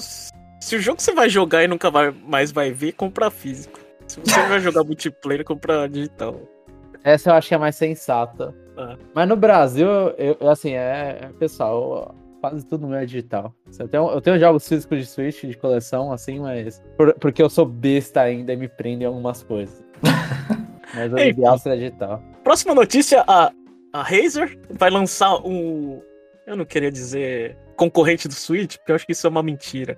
se 0.60 0.76
o 0.76 0.82
jogo 0.82 1.02
você 1.02 1.14
vai 1.14 1.30
jogar 1.30 1.64
e 1.64 1.68
nunca 1.68 1.92
vai, 1.92 2.12
mais 2.12 2.52
vai 2.52 2.72
ver, 2.72 2.94
compra 2.94 3.30
físico. 3.30 3.80
Se 4.08 4.20
você 4.20 4.42
vai 4.48 4.60
jogar 4.60 4.84
multiplayer, 4.86 5.44
compra 5.44 5.88
digital. 5.88 6.40
Essa 7.04 7.30
eu 7.30 7.34
acho 7.36 7.50
que 7.50 7.56
é 7.56 7.58
mais 7.58 7.76
sensata. 7.76 8.54
Ah. 8.78 8.98
Mas 9.14 9.28
no 9.28 9.36
Brasil, 9.36 9.88
eu, 10.18 10.50
assim, 10.50 10.72
é, 10.72 11.20
é 11.22 11.30
pessoal, 11.38 12.16
quase 12.40 12.66
tudo 12.66 12.88
meu 12.88 12.98
é 12.98 13.06
digital. 13.06 13.54
Eu 13.78 13.88
tenho, 13.88 14.10
eu 14.10 14.22
tenho 14.22 14.40
jogos 14.40 14.68
físicos 14.68 15.00
de 15.00 15.06
Switch, 15.06 15.44
de 15.44 15.58
coleção, 15.58 16.12
assim, 16.12 16.40
mas. 16.40 16.82
Por, 16.98 17.14
porque 17.16 17.42
eu 17.42 17.50
sou 17.50 17.66
besta 17.66 18.22
ainda 18.22 18.54
e 18.54 18.58
me 18.58 18.68
prende 18.68 19.04
em 19.04 19.08
algumas 19.08 19.44
coisas. 19.44 19.84
mas 20.94 21.14
o 21.14 21.18
Ei, 21.18 21.30
ideal 21.30 21.58
seria 21.58 21.78
digital. 21.78 22.24
Próxima 22.44 22.74
notícia: 22.74 23.24
a, 23.28 23.52
a 23.94 24.04
Razer 24.04 24.58
vai 24.72 24.90
lançar 24.90 25.36
um. 25.46 26.02
Eu 26.48 26.58
não 26.58 26.66
queria 26.66 26.92
dizer 26.92 27.58
concorrente 27.76 28.28
do 28.28 28.34
Switch, 28.34 28.78
porque 28.78 28.92
eu 28.92 28.96
acho 28.96 29.06
que 29.06 29.14
isso 29.14 29.26
é 29.26 29.30
uma 29.30 29.44
mentira. 29.44 29.98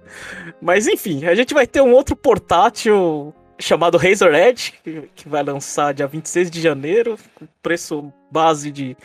Mas 0.62 0.88
enfim, 0.88 1.26
a 1.26 1.34
gente 1.34 1.54
vai 1.54 1.66
ter 1.66 1.82
um 1.82 1.94
outro 1.94 2.16
portátil 2.16 3.34
chamado 3.60 3.98
Razer 3.98 4.34
Edge, 4.34 4.74
que 5.16 5.30
vai 5.30 5.44
lançar 5.44 5.94
dia 5.94 6.08
26 6.08 6.52
de 6.52 6.62
janeiro, 6.62 7.18
com 7.36 7.48
preço 7.62 8.12
base 8.32 8.72
de 8.72 8.98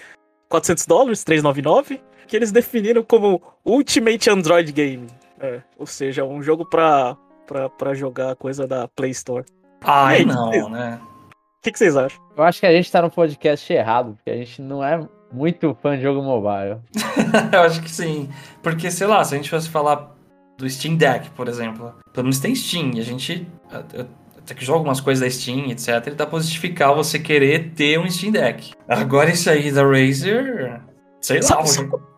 400 0.48 0.86
dólares, 0.86 1.24
399, 1.24 2.00
que 2.26 2.36
eles 2.36 2.52
definiram 2.52 3.02
como 3.02 3.40
Ultimate 3.64 4.28
Android 4.28 4.72
Game. 4.72 5.06
É, 5.40 5.60
ou 5.78 5.86
seja, 5.86 6.24
um 6.24 6.42
jogo 6.42 6.64
pra, 6.64 7.16
pra, 7.46 7.68
pra 7.68 7.94
jogar 7.94 8.36
coisa 8.36 8.66
da 8.66 8.88
Play 8.88 9.10
Store. 9.10 9.44
Ai, 9.82 10.24
não, 10.24 10.68
né? 10.68 10.98
O 11.32 11.62
que, 11.62 11.72
que 11.72 11.78
vocês 11.78 11.96
acham? 11.96 12.20
Eu 12.36 12.44
acho 12.44 12.60
que 12.60 12.66
a 12.66 12.72
gente 12.72 12.90
tá 12.90 13.02
no 13.02 13.10
podcast 13.10 13.72
errado, 13.72 14.14
porque 14.14 14.30
a 14.30 14.36
gente 14.36 14.62
não 14.62 14.82
é 14.82 15.00
muito 15.32 15.76
fã 15.82 15.96
de 15.96 16.02
jogo 16.02 16.22
mobile. 16.22 16.80
eu 17.52 17.60
acho 17.60 17.82
que 17.82 17.90
sim. 17.90 18.28
Porque, 18.62 18.90
sei 18.90 19.06
lá, 19.06 19.22
se 19.24 19.34
a 19.34 19.36
gente 19.36 19.50
fosse 19.50 19.68
falar 19.68 20.14
do 20.56 20.68
Steam 20.68 20.96
Deck, 20.96 21.30
por 21.30 21.48
exemplo, 21.48 21.94
pelo 22.12 22.24
menos 22.24 22.38
tem 22.38 22.54
Steam, 22.54 22.92
e 22.94 23.00
a 23.00 23.04
gente 23.04 23.46
até 23.70 24.54
que 24.54 24.64
joga 24.64 24.84
umas 24.84 25.00
coisas 25.00 25.22
da 25.22 25.30
Steam, 25.30 25.70
etc, 25.70 26.14
dá 26.14 26.24
pra 26.24 26.38
justificar 26.38 26.94
você 26.94 27.18
querer 27.18 27.72
ter 27.74 27.98
um 27.98 28.08
Steam 28.08 28.32
Deck. 28.32 28.72
Agora 28.88 29.30
isso 29.30 29.50
aí 29.50 29.72
da 29.72 29.82
Razer, 29.82 30.80
sei 31.20 31.40
lá. 31.40 31.42
Sabe, 31.42 31.68
sabe 31.68 32.15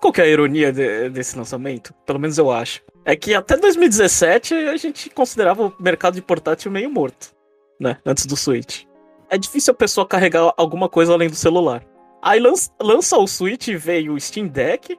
qual 0.00 0.12
que 0.12 0.20
é 0.20 0.24
a 0.24 0.28
ironia 0.28 0.72
de, 0.72 1.10
desse 1.10 1.36
lançamento? 1.36 1.92
Pelo 2.06 2.18
menos 2.18 2.38
eu 2.38 2.50
acho. 2.50 2.82
É 3.04 3.16
que 3.16 3.34
até 3.34 3.56
2017 3.56 4.54
a 4.54 4.76
gente 4.76 5.10
considerava 5.10 5.66
o 5.66 5.74
mercado 5.78 6.14
de 6.14 6.22
portátil 6.22 6.70
meio 6.70 6.90
morto, 6.90 7.34
né? 7.80 7.98
Antes 8.04 8.26
do 8.26 8.36
Switch. 8.36 8.84
É 9.28 9.36
difícil 9.36 9.72
a 9.72 9.76
pessoa 9.76 10.06
carregar 10.06 10.52
alguma 10.56 10.88
coisa 10.88 11.12
além 11.12 11.28
do 11.28 11.36
celular. 11.36 11.84
Aí 12.22 12.40
lança, 12.40 12.70
lança 12.80 13.18
o 13.18 13.26
Switch 13.26 13.68
e 13.68 13.76
veio 13.76 14.14
o 14.14 14.20
Steam 14.20 14.46
Deck. 14.46 14.98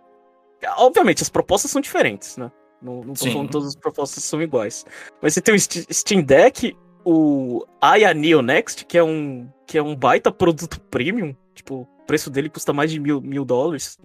Obviamente, 0.77 1.23
as 1.23 1.29
propostas 1.29 1.71
são 1.71 1.81
diferentes, 1.81 2.37
né? 2.37 2.51
Não, 2.81 3.01
não 3.01 3.13
tô 3.13 3.25
falando 3.25 3.47
que 3.47 3.51
todas 3.51 3.69
as 3.69 3.75
propostas 3.75 4.23
são 4.23 4.41
iguais. 4.41 4.85
Mas 5.21 5.33
você 5.33 5.41
tem 5.41 5.55
o 5.55 5.59
Steam 5.59 6.21
Deck 6.21 6.75
o 7.05 7.63
Aya 7.79 8.13
Neo 8.13 8.41
Next, 8.41 8.83
que 8.85 8.97
é 8.97 9.03
um 9.03 9.47
que 9.67 9.77
é 9.77 9.81
um 9.81 9.95
baita 9.95 10.31
produto 10.31 10.79
premium, 10.79 11.35
tipo, 11.53 11.81
o 11.81 12.05
preço 12.05 12.29
dele 12.29 12.49
custa 12.49 12.73
mais 12.73 12.91
de 12.91 12.99
mil, 12.99 13.21
mil 13.21 13.45
dólares. 13.45 13.97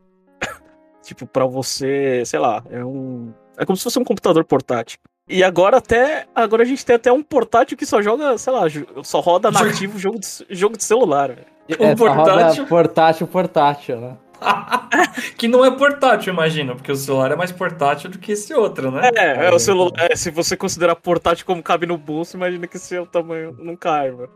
Tipo, 1.02 1.26
para 1.26 1.46
você, 1.46 2.22
sei 2.24 2.38
lá, 2.38 2.62
é 2.70 2.84
um. 2.84 3.32
É 3.56 3.64
como 3.64 3.76
se 3.76 3.84
fosse 3.84 3.98
um 3.98 4.04
computador 4.04 4.44
portátil. 4.44 4.98
E 5.28 5.44
agora 5.44 5.76
até. 5.76 6.26
Agora 6.34 6.62
a 6.62 6.66
gente 6.66 6.84
tem 6.84 6.96
até 6.96 7.12
um 7.12 7.22
portátil 7.22 7.76
que 7.76 7.86
só 7.86 8.02
joga, 8.02 8.36
sei 8.36 8.52
lá, 8.52 8.62
só 9.04 9.20
roda 9.20 9.50
nativo 9.50 9.98
jogo 9.98 10.18
de, 10.18 10.26
jogo 10.50 10.76
de 10.76 10.84
celular. 10.84 11.36
Um 11.78 11.94
portátil. 11.94 12.66
portátil, 12.66 13.26
portátil, 13.28 14.00
né? 14.00 14.16
que 15.36 15.46
não 15.46 15.64
é 15.64 15.70
portátil, 15.70 16.32
imagina, 16.32 16.74
porque 16.74 16.90
o 16.90 16.96
celular 16.96 17.30
é 17.30 17.36
mais 17.36 17.52
portátil 17.52 18.10
do 18.10 18.18
que 18.18 18.32
esse 18.32 18.52
outro, 18.54 18.90
né? 18.90 19.10
É, 19.14 19.46
é 19.46 19.54
o 19.54 19.58
celular. 19.58 19.92
É, 20.10 20.16
se 20.16 20.30
você 20.30 20.56
considerar 20.56 20.96
portátil 20.96 21.46
como 21.46 21.62
cabe 21.62 21.86
no 21.86 21.96
bolso, 21.96 22.36
imagina 22.36 22.66
que 22.66 22.78
seu 22.78 23.06
tamanho 23.06 23.56
não 23.58 23.76
cai, 23.76 24.10
mano. 24.10 24.30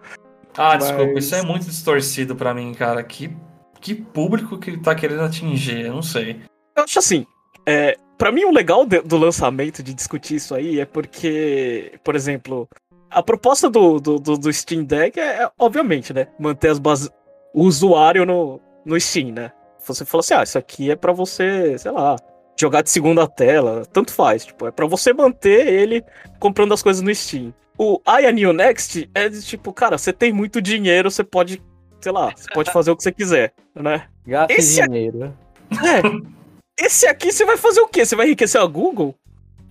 Ah, 0.57 0.75
Mas... 0.75 0.85
desculpa, 0.85 1.19
isso 1.19 1.35
é 1.35 1.43
muito 1.43 1.67
distorcido 1.67 2.37
para 2.37 2.55
mim, 2.55 2.73
cara. 2.73 3.03
Que, 3.03 3.37
que 3.81 3.95
público 3.95 4.59
que 4.59 4.71
ele 4.71 4.79
tá 4.79 4.95
querendo 4.95 5.23
atingir? 5.23 5.87
Eu 5.87 5.95
não 5.95 6.03
sei. 6.03 6.43
Eu 6.77 6.85
acho 6.85 6.99
assim, 6.99 7.27
é, 7.67 7.97
para 8.19 8.33
mim 8.33 8.45
o 8.45 8.53
legal 8.53 8.87
de, 8.87 9.01
do 9.01 9.17
lançamento 9.17 9.83
de 9.83 9.95
discutir 9.95 10.37
isso 10.37 10.55
aí 10.55 10.81
é 10.81 10.85
porque, 10.85 11.93
por 12.03 12.15
exemplo, 12.15 12.69
a 13.11 13.23
proposta 13.23 13.71
do, 13.71 14.01
do, 14.01 14.19
do, 14.19 14.37
do 14.37 14.53
Steam 14.53 14.85
Deck 14.85 15.19
é, 15.19 15.43
é, 15.43 15.51
obviamente, 15.59 16.13
né, 16.13 16.29
manter 16.39 16.69
as 16.69 16.79
bases, 16.79 17.11
o 17.53 17.63
usuário 17.63 18.27
no, 18.27 18.61
no 18.85 19.01
Steam, 19.01 19.33
né? 19.33 19.53
Você 19.79 20.05
falou 20.05 20.21
assim, 20.21 20.35
ah, 20.35 20.43
isso 20.43 20.59
aqui 20.59 20.91
é 20.91 20.97
para 20.97 21.13
você, 21.13 21.77
sei 21.79 21.91
lá, 21.91 22.17
jogar 22.59 22.83
de 22.83 22.91
segunda 22.91 23.29
tela, 23.29 23.85
tanto 23.93 24.13
faz, 24.13 24.47
tipo, 24.47 24.67
é 24.67 24.71
para 24.71 24.87
você 24.87 25.13
manter 25.13 25.67
ele 25.67 26.03
comprando 26.39 26.73
as 26.73 26.83
coisas 26.83 27.03
no 27.03 27.15
Steam. 27.15 27.53
O 27.77 28.01
Aya 28.07 28.31
New 28.33 28.53
Next 28.53 29.11
é 29.15 29.29
de 29.29 29.43
tipo, 29.43 29.73
cara, 29.73 29.99
você 29.99 30.13
tem 30.13 30.33
muito 30.33 30.63
dinheiro, 30.63 31.11
você 31.11 31.25
pode, 31.25 31.63
sei 32.01 32.13
lá, 32.13 32.33
você 32.35 32.49
pode 32.53 32.71
fazer 32.73 32.91
o 32.91 32.97
que 32.97 33.03
você 33.03 33.13
quiser, 33.13 33.53
né? 33.75 34.07
Gaste 34.27 34.55
Esse 34.55 34.83
dinheiro. 34.83 35.37
É. 35.73 36.44
Esse 36.79 37.07
aqui 37.07 37.33
você 37.33 37.45
vai 37.45 37.57
fazer 37.57 37.81
o 37.81 37.89
quê? 37.89 38.05
Você 38.05 38.17
vai 38.17 38.27
enriquecer 38.27 38.61
a 38.61 38.67
Google? 38.67 39.15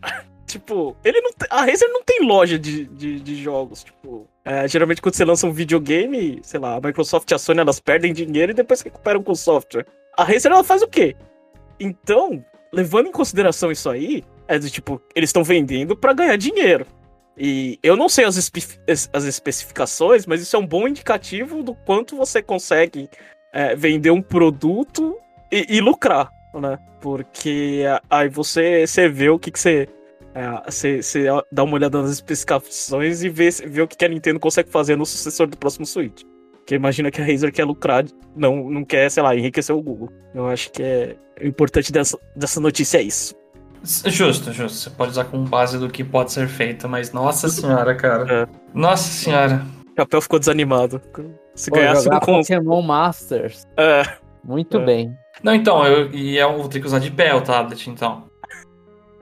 tipo, 0.48 0.95
ele 1.03 1.19
não 1.22 1.31
a 1.50 1.65
Razer 1.65 1.89
não 1.89 2.03
tem 2.03 2.25
loja 2.25 2.57
de, 2.57 2.86
de, 2.86 3.19
de 3.19 3.36
jogos, 3.36 3.83
tipo, 3.83 4.27
é, 4.45 4.67
geralmente 4.67 5.01
quando 5.01 5.15
você 5.15 5.25
lança 5.25 5.48
um 5.48 5.51
videogame, 5.51 6.39
sei 6.43 6.60
lá, 6.60 6.75
a 6.75 6.81
Microsoft 6.81 7.29
e 7.31 7.33
a 7.33 7.38
Sony 7.38 7.60
elas 7.60 7.79
perdem 7.79 8.13
dinheiro 8.13 8.51
e 8.51 8.55
depois 8.55 8.81
recuperam 8.81 9.24
com 9.24 9.31
o 9.31 9.36
software. 9.36 9.86
A 10.17 10.24
Razer 10.24 10.51
ela 10.51 10.63
faz 10.63 10.81
o 10.81 10.88
quê? 10.88 11.15
Então, 11.79 12.43
levando 12.72 13.07
em 13.07 13.12
consideração 13.12 13.72
isso 13.72 13.89
aí, 13.89 14.24
é 14.48 14.60
do 14.60 14.69
tipo, 14.69 15.01
eles 15.15 15.29
estão 15.29 15.43
vendendo 15.43 15.95
para 15.95 16.13
ganhar 16.13 16.38
dinheiro. 16.38 16.86
E 17.38 17.79
eu 17.81 17.95
não 17.95 18.07
sei 18.07 18.25
as, 18.25 18.38
espe 18.38 18.62
as 18.88 19.24
especificações, 19.24 20.25
mas 20.25 20.41
isso 20.41 20.55
é 20.55 20.60
um 20.60 20.67
bom 20.67 20.88
indicativo 20.88 21.63
do 21.63 21.74
quanto 21.74 22.15
você 22.15 22.43
consegue 22.43 23.10
é, 23.51 23.75
vender 23.75 24.12
um 24.12 24.22
produto 24.22 25.17
e, 25.51 25.77
e, 25.77 25.81
lucrar, 25.81 26.29
né? 26.60 26.77
Porque 27.01 27.83
aí 28.10 28.29
você, 28.29 28.86
você 28.86 29.07
vê 29.10 29.29
o 29.29 29.39
que, 29.39 29.51
que 29.51 29.60
você, 29.60 29.88
é, 30.33 30.72
você, 30.72 31.01
você. 31.01 31.25
dá 31.51 31.63
uma 31.63 31.75
olhada 31.75 32.01
nas 32.01 32.12
especificações 32.12 33.24
e 33.24 33.29
vê, 33.29 33.50
vê 33.50 33.81
o 33.81 33.88
que 33.88 34.03
a 34.03 34.07
Nintendo 34.07 34.39
consegue 34.39 34.69
fazer 34.69 34.95
no 34.95 35.05
sucessor 35.05 35.48
do 35.48 35.57
próximo 35.57 35.86
Switch. 35.86 36.24
Porque 36.53 36.75
imagina 36.75 37.12
que 37.12 37.22
a 37.22 37.25
Razer 37.25 37.51
quer 37.51 37.65
lucrar, 37.65 38.05
não, 38.36 38.69
não 38.69 38.86
quer, 38.86 39.12
sei 39.12 39.22
lá, 39.22 39.36
enriquecer 39.36 39.75
o 39.75 39.81
Google. 39.81 40.10
Eu 40.33 40.48
acho 40.48 40.72
que 40.72 40.81
é 40.81 41.17
o 41.41 41.48
importante 41.48 41.91
dessa, 41.91 42.17
dessa 42.36 42.60
notícia 42.60 43.00
é 43.00 43.01
isso. 43.01 43.36
Justo, 43.83 44.53
justo. 44.53 44.77
Você 44.77 44.89
pode 44.89 45.12
usar 45.12 45.25
como 45.25 45.43
base 45.43 45.77
do 45.77 45.89
que 45.89 46.03
pode 46.03 46.31
ser 46.31 46.48
feito, 46.48 46.88
mas 46.88 47.12
nossa 47.12 47.50
senhora, 47.50 47.93
cara. 47.95 48.43
É. 48.43 48.48
Nossa 48.74 49.10
senhora. 49.10 49.65
O 49.91 49.95
Capel 49.95 50.22
ficou 50.22 50.39
desanimado. 50.39 51.01
Se 51.53 51.69
Pô, 51.69 51.75
ganhasse 51.75 52.05
jogar 52.05 52.22
com... 52.22 52.39
Pokémon 52.39 52.81
Masters. 52.81 53.67
É. 53.77 54.03
Muito 54.43 54.77
é. 54.77 54.86
bem. 54.86 55.17
Não, 55.42 55.54
então, 55.54 55.86
eu, 55.86 56.12
e 56.12 56.38
eu 56.38 56.58
vou 56.58 56.70
ter 56.70 56.80
que 56.80 56.86
usar 56.86 57.00
de 57.00 57.10
pé 57.10 57.34
o 57.34 57.42
tablet, 57.42 57.90
então. 57.90 58.30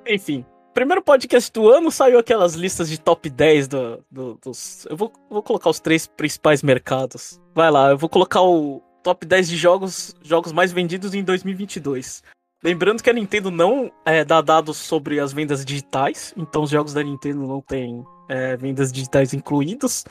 Enfim. 0.07 0.45
Primeiro 0.73 1.01
podcast 1.01 1.51
do 1.51 1.69
ano 1.69 1.91
saiu 1.91 2.17
aquelas 2.17 2.53
listas 2.53 2.89
de 2.89 2.97
top 2.97 3.29
10 3.29 3.67
do, 3.67 4.05
do, 4.09 4.39
dos. 4.41 4.85
Eu 4.89 4.95
vou, 4.95 5.11
vou 5.29 5.43
colocar 5.43 5.69
os 5.69 5.81
três 5.81 6.07
principais 6.07 6.63
mercados. 6.63 7.41
Vai 7.53 7.69
lá, 7.69 7.89
eu 7.89 7.97
vou 7.97 8.07
colocar 8.09 8.41
o 8.41 8.81
top 9.03 9.25
10 9.25 9.49
de 9.49 9.57
jogos, 9.57 10.15
jogos 10.23 10.53
mais 10.53 10.71
vendidos 10.71 11.13
em 11.13 11.23
2022. 11.23 12.23
Lembrando 12.63 13.01
que 13.01 13.09
a 13.09 13.13
Nintendo 13.13 13.51
não 13.51 13.91
é, 14.05 14.23
dá 14.23 14.39
dados 14.39 14.77
sobre 14.77 15.19
as 15.19 15.33
vendas 15.33 15.65
digitais, 15.65 16.33
então 16.37 16.63
os 16.63 16.69
jogos 16.69 16.93
da 16.93 17.03
Nintendo 17.03 17.45
não 17.45 17.59
têm 17.59 18.05
é, 18.29 18.55
vendas 18.55 18.91
digitais 18.91 19.33
incluídos. 19.33 20.05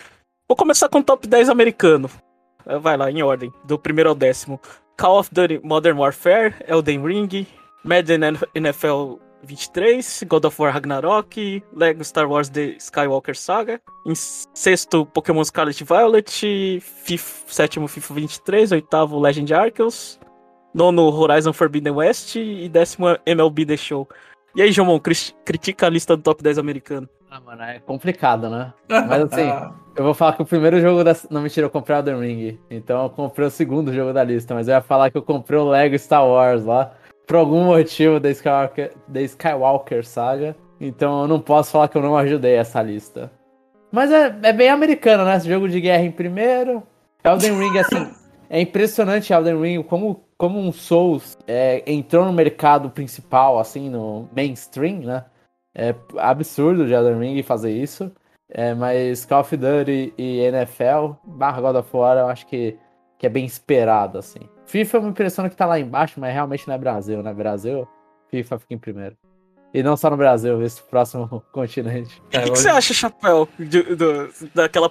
Vou 0.48 0.56
começar 0.56 0.88
com 0.88 0.98
o 0.98 1.04
top 1.04 1.26
10 1.26 1.48
americano. 1.48 2.10
Vai 2.80 2.96
lá, 2.96 3.10
em 3.10 3.22
ordem, 3.22 3.52
do 3.64 3.78
primeiro 3.78 4.10
ao 4.10 4.14
décimo. 4.14 4.60
Call 4.96 5.18
of 5.18 5.30
Duty 5.32 5.60
Modern 5.64 5.98
Warfare, 5.98 6.54
Elden 6.66 7.02
Ring, 7.02 7.46
Madden 7.82 8.20
NFL 8.54 9.18
23, 9.42 10.24
God 10.28 10.44
of 10.44 10.60
War 10.60 10.72
Ragnarok, 10.72 11.62
Lego 11.72 12.04
Star 12.04 12.28
Wars 12.28 12.48
The 12.48 12.76
Skywalker 12.78 13.34
Saga. 13.34 13.80
Em 14.06 14.14
sexto, 14.14 15.06
Pokémon 15.06 15.44
Scarlet 15.44 15.82
Violet, 15.82 16.80
fifth, 16.80 17.46
sétimo 17.48 17.88
FIFA 17.88 18.14
23, 18.14 18.72
oitavo 18.72 19.18
Legend 19.18 19.54
Arceus, 19.54 20.20
nono 20.74 21.10
Horizon 21.10 21.52
Forbidden 21.52 21.94
West 21.94 22.36
e 22.36 22.68
décimo 22.68 23.06
MLB 23.26 23.66
The 23.66 23.76
Show. 23.76 24.08
E 24.54 24.62
aí, 24.62 24.72
Jomon, 24.72 25.00
critica 25.44 25.86
a 25.86 25.90
lista 25.90 26.16
do 26.16 26.22
top 26.22 26.42
10 26.42 26.58
americano. 26.58 27.08
Ah, 27.30 27.40
mano, 27.40 27.62
é 27.62 27.78
complicado, 27.78 28.50
né? 28.50 28.72
Mas 28.88 29.22
assim, 29.22 29.48
eu 29.96 30.02
vou 30.02 30.14
falar 30.14 30.32
que 30.32 30.42
o 30.42 30.46
primeiro 30.46 30.80
jogo 30.80 31.04
da. 31.04 31.14
Não, 31.30 31.40
mentira, 31.40 31.66
eu 31.66 31.70
comprei 31.70 31.96
o 31.96 32.00
Elden 32.00 32.20
Ring. 32.20 32.58
Então 32.68 33.04
eu 33.04 33.10
comprei 33.10 33.46
o 33.46 33.50
segundo 33.50 33.92
jogo 33.92 34.12
da 34.12 34.24
lista. 34.24 34.52
Mas 34.52 34.66
eu 34.66 34.74
ia 34.74 34.80
falar 34.80 35.10
que 35.10 35.16
eu 35.16 35.22
comprei 35.22 35.58
o 35.58 35.68
Lego 35.68 35.96
Star 35.96 36.26
Wars 36.26 36.64
lá. 36.64 36.92
Por 37.26 37.36
algum 37.36 37.66
motivo 37.66 38.18
da 38.18 38.30
Skywalker, 38.30 38.92
da 39.06 39.22
Skywalker 39.22 40.04
Saga. 40.04 40.56
Então 40.80 41.22
eu 41.22 41.28
não 41.28 41.38
posso 41.38 41.70
falar 41.70 41.86
que 41.86 41.96
eu 41.96 42.02
não 42.02 42.16
ajudei 42.16 42.54
essa 42.54 42.82
lista. 42.82 43.30
Mas 43.92 44.10
é, 44.10 44.36
é 44.42 44.52
bem 44.52 44.68
americano, 44.68 45.24
né? 45.24 45.36
Esse 45.36 45.48
jogo 45.48 45.68
de 45.68 45.80
guerra 45.80 46.02
em 46.02 46.10
primeiro. 46.10 46.82
Elden 47.22 47.58
Ring, 47.58 47.78
assim. 47.78 48.10
é 48.48 48.60
impressionante 48.60 49.32
Elden 49.32 49.60
Ring 49.60 49.82
como 49.84 50.24
como 50.40 50.58
um 50.58 50.72
Souls 50.72 51.36
é, 51.46 51.82
entrou 51.86 52.24
no 52.24 52.32
mercado 52.32 52.88
principal, 52.88 53.58
assim, 53.58 53.90
no 53.90 54.26
mainstream, 54.34 55.00
né? 55.00 55.26
É 55.74 55.94
absurdo 56.16 56.86
de 56.86 56.94
Elden 56.94 57.18
Ring 57.18 57.42
fazer 57.42 57.70
isso. 57.70 58.10
É, 58.48 58.72
mas 58.72 59.26
Call 59.26 59.42
of 59.42 59.54
Duty 59.54 60.14
e 60.16 60.38
NFL, 60.38 61.12
barra 61.24 61.60
God 61.60 61.76
of 61.76 61.94
War, 61.94 62.16
eu 62.16 62.26
acho 62.28 62.46
que, 62.46 62.74
que 63.18 63.26
é 63.26 63.28
bem 63.28 63.44
esperado, 63.44 64.16
assim. 64.16 64.40
FIFA 64.64 65.00
me 65.00 65.10
impressiona 65.10 65.50
que 65.50 65.54
tá 65.54 65.66
lá 65.66 65.78
embaixo, 65.78 66.18
mas 66.18 66.32
realmente 66.32 66.66
não 66.66 66.74
é 66.74 66.78
Brasil, 66.78 67.22
né? 67.22 67.34
Brasil, 67.34 67.86
FIFA 68.30 68.60
fica 68.60 68.72
em 68.72 68.78
primeiro. 68.78 69.16
E 69.74 69.82
não 69.82 69.94
só 69.94 70.08
no 70.08 70.16
Brasil, 70.16 70.62
esse 70.62 70.82
próximo 70.84 71.44
continente. 71.52 72.18
O 72.18 72.30
que, 72.30 72.40
que, 72.40 72.48
você 72.48 72.70
acha, 72.70 72.94
Chapéu, 72.94 73.46
de, 73.58 73.82
do, 73.94 74.30
daquela 74.54 74.90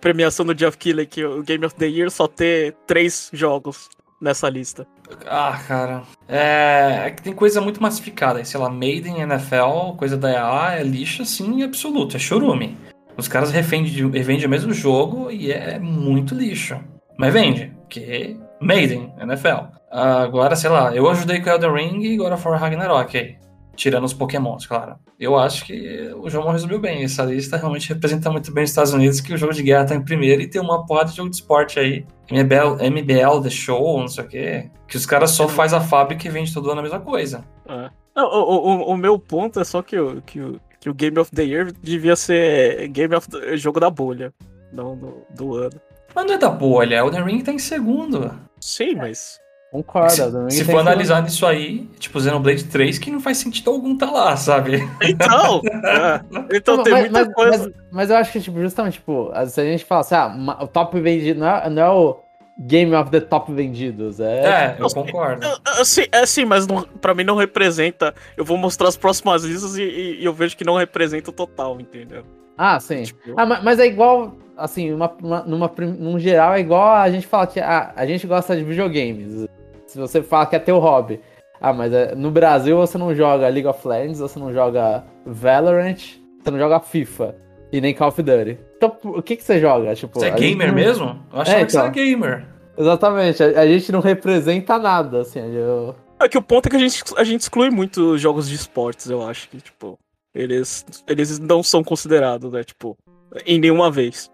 premiação 0.00 0.44
do 0.44 0.52
Jeff 0.52 0.76
Keighley 0.76 1.06
que 1.06 1.24
o 1.24 1.44
Game 1.44 1.64
of 1.64 1.76
the 1.76 1.86
Year 1.86 2.10
só 2.10 2.26
ter 2.26 2.74
três 2.88 3.30
jogos? 3.32 3.88
Nessa 4.20 4.48
lista? 4.48 4.86
Ah, 5.26 5.58
cara. 5.66 6.02
É, 6.28 7.04
é 7.06 7.10
que 7.10 7.22
tem 7.22 7.32
coisa 7.32 7.60
muito 7.60 7.82
massificada. 7.82 8.44
Sei 8.44 8.60
lá, 8.60 8.68
Maiden, 8.68 9.20
NFL, 9.20 9.96
coisa 9.96 10.16
da 10.16 10.30
EA, 10.30 10.80
é 10.80 10.82
lixo 10.82 11.22
assim 11.22 11.62
absoluto, 11.62 12.16
é 12.16 12.20
chorume. 12.20 12.76
Os 13.16 13.28
caras 13.28 13.50
revendem, 13.50 14.10
revendem 14.10 14.46
o 14.46 14.50
mesmo 14.50 14.72
jogo 14.72 15.30
e 15.30 15.52
é 15.52 15.78
muito 15.78 16.34
lixo. 16.34 16.78
Mas 17.18 17.32
vende, 17.32 17.72
porque 17.80 18.36
Maiden, 18.60 19.12
NFL. 19.20 19.66
Agora, 19.90 20.54
sei 20.54 20.70
lá, 20.70 20.94
eu 20.94 21.08
ajudei 21.10 21.40
com 21.40 21.50
Elden 21.50 21.72
Ring 21.72 22.02
e 22.02 22.14
agora 22.14 22.36
for 22.36 22.56
Ragnarok. 22.56 23.36
Tirando 23.80 24.04
os 24.04 24.12
pokémons, 24.12 24.66
claro. 24.66 24.96
Eu 25.18 25.38
acho 25.38 25.64
que 25.64 26.12
o 26.14 26.28
João 26.28 26.50
resumiu 26.50 26.78
bem. 26.78 27.02
Essa 27.02 27.22
lista 27.22 27.56
realmente 27.56 27.88
representa 27.88 28.30
muito 28.30 28.52
bem 28.52 28.62
os 28.62 28.68
Estados 28.68 28.92
Unidos, 28.92 29.22
que 29.22 29.32
o 29.32 29.38
jogo 29.38 29.54
de 29.54 29.62
guerra 29.62 29.86
tá 29.86 29.94
em 29.94 30.04
primeiro 30.04 30.42
e 30.42 30.46
tem 30.46 30.60
uma 30.60 30.84
porrada 30.84 31.08
de 31.08 31.16
jogo 31.16 31.30
de 31.30 31.36
esporte 31.36 31.80
aí. 31.80 32.04
MBL, 32.30 32.76
MBL 32.90 33.40
The 33.42 33.48
Show, 33.48 34.00
não 34.00 34.06
sei 34.06 34.24
o 34.24 34.28
quê. 34.28 34.70
Que 34.86 34.98
os 34.98 35.06
caras 35.06 35.30
só 35.30 35.48
faz 35.48 35.72
a 35.72 35.80
fábrica 35.80 36.28
e 36.28 36.30
vende 36.30 36.52
todo 36.52 36.70
ano 36.70 36.80
a 36.80 36.82
mesma 36.82 37.00
coisa. 37.00 37.42
É. 37.66 37.88
Não, 38.14 38.26
o, 38.26 38.54
o, 38.54 38.92
o, 38.92 38.96
meu 38.98 39.18
ponto 39.18 39.58
é 39.58 39.64
só 39.64 39.80
que 39.80 39.98
o, 39.98 40.20
que, 40.20 40.38
o, 40.42 40.60
que 40.78 40.90
o 40.90 40.94
Game 40.94 41.18
of 41.18 41.30
the 41.30 41.44
Year 41.44 41.72
devia 41.72 42.16
ser 42.16 42.86
Game 42.88 43.14
of 43.14 43.30
the, 43.30 43.56
jogo 43.56 43.80
da 43.80 43.88
bolha, 43.88 44.30
não 44.70 44.94
do, 44.94 45.22
do 45.34 45.54
ano. 45.56 45.80
Mas 46.14 46.26
não 46.26 46.34
é 46.34 46.38
da 46.38 46.50
bolha, 46.50 47.02
o 47.02 47.10
The 47.10 47.22
Ring 47.22 47.40
tá 47.42 47.50
em 47.50 47.58
segundo. 47.58 48.38
Sim, 48.60 48.96
mas 48.96 49.40
Concorda. 49.70 50.50
Se, 50.50 50.58
se 50.58 50.64
for 50.64 50.78
analisar 50.78 51.22
nisso 51.22 51.46
aí, 51.46 51.88
tipo, 51.98 52.20
Xenoblade 52.20 52.64
3, 52.64 52.98
que 52.98 53.10
não 53.10 53.20
faz 53.20 53.38
sentido 53.38 53.70
algum 53.70 53.96
tá 53.96 54.10
lá, 54.10 54.36
sabe? 54.36 54.80
Então, 55.00 55.60
é. 55.84 56.56
então 56.56 56.76
não, 56.78 56.82
tem 56.82 56.92
mas, 56.92 57.02
muita 57.02 57.24
mas, 57.24 57.34
coisa. 57.34 57.58
Mas, 57.58 57.74
mas, 57.92 58.10
eu 58.10 58.16
acho 58.16 58.32
que, 58.32 58.40
tipo, 58.40 58.60
justamente, 58.60 58.94
tipo, 58.94 59.30
se 59.46 59.60
a 59.60 59.64
gente 59.64 59.84
fala 59.84 60.00
assim, 60.00 60.14
ah, 60.16 60.58
o 60.60 60.66
top 60.66 61.00
vendido 61.00 61.38
não 61.38 61.46
é, 61.46 61.70
não 61.70 61.82
é 61.82 61.88
o 61.90 62.20
Game 62.58 62.94
of 62.94 63.10
the 63.10 63.20
Top 63.20 63.50
vendidos. 63.52 64.20
É, 64.20 64.44
é 64.44 64.76
eu 64.78 64.88
concordo. 64.90 65.46
Assim, 65.78 66.02
é 66.12 66.26
sim, 66.26 66.44
mas 66.44 66.66
não, 66.66 66.82
pra 66.82 67.14
mim 67.14 67.24
não 67.24 67.36
representa. 67.36 68.14
Eu 68.36 68.44
vou 68.44 68.58
mostrar 68.58 68.88
as 68.88 68.96
próximas 68.96 69.44
listas 69.44 69.78
e, 69.78 69.82
e, 69.82 70.20
e 70.20 70.24
eu 70.24 70.34
vejo 70.34 70.56
que 70.56 70.64
não 70.64 70.76
representa 70.76 71.30
o 71.30 71.32
total, 71.32 71.80
entendeu? 71.80 72.24
Ah, 72.58 72.78
sim. 72.78 73.04
Tipo, 73.04 73.20
Ah, 73.36 73.46
ma- 73.46 73.60
mas 73.62 73.78
é 73.78 73.86
igual, 73.86 74.36
assim, 74.56 74.92
uma, 74.92 75.10
uma- 75.22 75.42
numa, 75.44 75.72
num 75.98 76.18
geral, 76.18 76.54
é 76.54 76.60
igual 76.60 76.96
a 76.96 77.10
gente 77.10 77.26
fala 77.26 77.46
que 77.46 77.58
ah, 77.60 77.92
a 77.96 78.04
gente 78.04 78.26
gosta 78.26 78.54
de 78.54 78.62
videogames. 78.62 79.46
Se 79.90 79.98
você 79.98 80.22
fala 80.22 80.46
que 80.46 80.54
é 80.54 80.58
teu 80.60 80.78
hobby. 80.78 81.20
Ah, 81.60 81.72
mas 81.72 81.92
é, 81.92 82.14
no 82.14 82.30
Brasil 82.30 82.76
você 82.76 82.96
não 82.96 83.12
joga 83.14 83.48
League 83.48 83.66
of 83.66 83.86
Legends, 83.86 84.20
você 84.20 84.38
não 84.38 84.52
joga 84.52 85.04
Valorant, 85.26 85.98
você 86.40 86.50
não 86.50 86.58
joga 86.58 86.78
FIFA 86.80 87.34
e 87.72 87.80
nem 87.80 87.92
Call 87.92 88.08
of 88.08 88.22
Duty. 88.22 88.56
Então, 88.76 88.96
o 89.04 89.20
que 89.20 89.36
que 89.36 89.42
você 89.42 89.60
joga? 89.60 89.94
Tipo, 89.94 90.20
Você 90.20 90.26
é 90.28 90.30
gamer 90.30 90.68
não- 90.68 90.74
mesmo? 90.74 91.20
Eu 91.32 91.40
achava 91.40 91.58
É, 91.58 91.64
que 91.66 91.72
você 91.72 91.78
era 91.78 91.88
então. 91.88 92.02
gamer. 92.04 92.46
Exatamente, 92.78 93.42
a, 93.42 93.60
a 93.60 93.66
gente 93.66 93.90
não 93.92 94.00
representa 94.00 94.78
nada, 94.78 95.20
assim. 95.22 95.40
Eu... 95.40 95.94
É 96.20 96.28
que 96.28 96.38
o 96.38 96.42
ponto 96.42 96.66
é 96.66 96.70
que 96.70 96.76
a 96.76 96.78
gente, 96.78 97.02
a 97.16 97.24
gente 97.24 97.40
exclui 97.40 97.68
muito 97.68 98.16
jogos 98.16 98.48
de 98.48 98.54
esportes, 98.54 99.10
eu 99.10 99.26
acho 99.28 99.48
que, 99.50 99.58
tipo, 99.60 99.98
eles, 100.34 100.86
eles 101.08 101.38
não 101.40 101.62
são 101.64 101.82
considerados, 101.82 102.52
né, 102.52 102.62
tipo, 102.62 102.96
em 103.44 103.58
nenhuma 103.58 103.90
vez. 103.90 104.30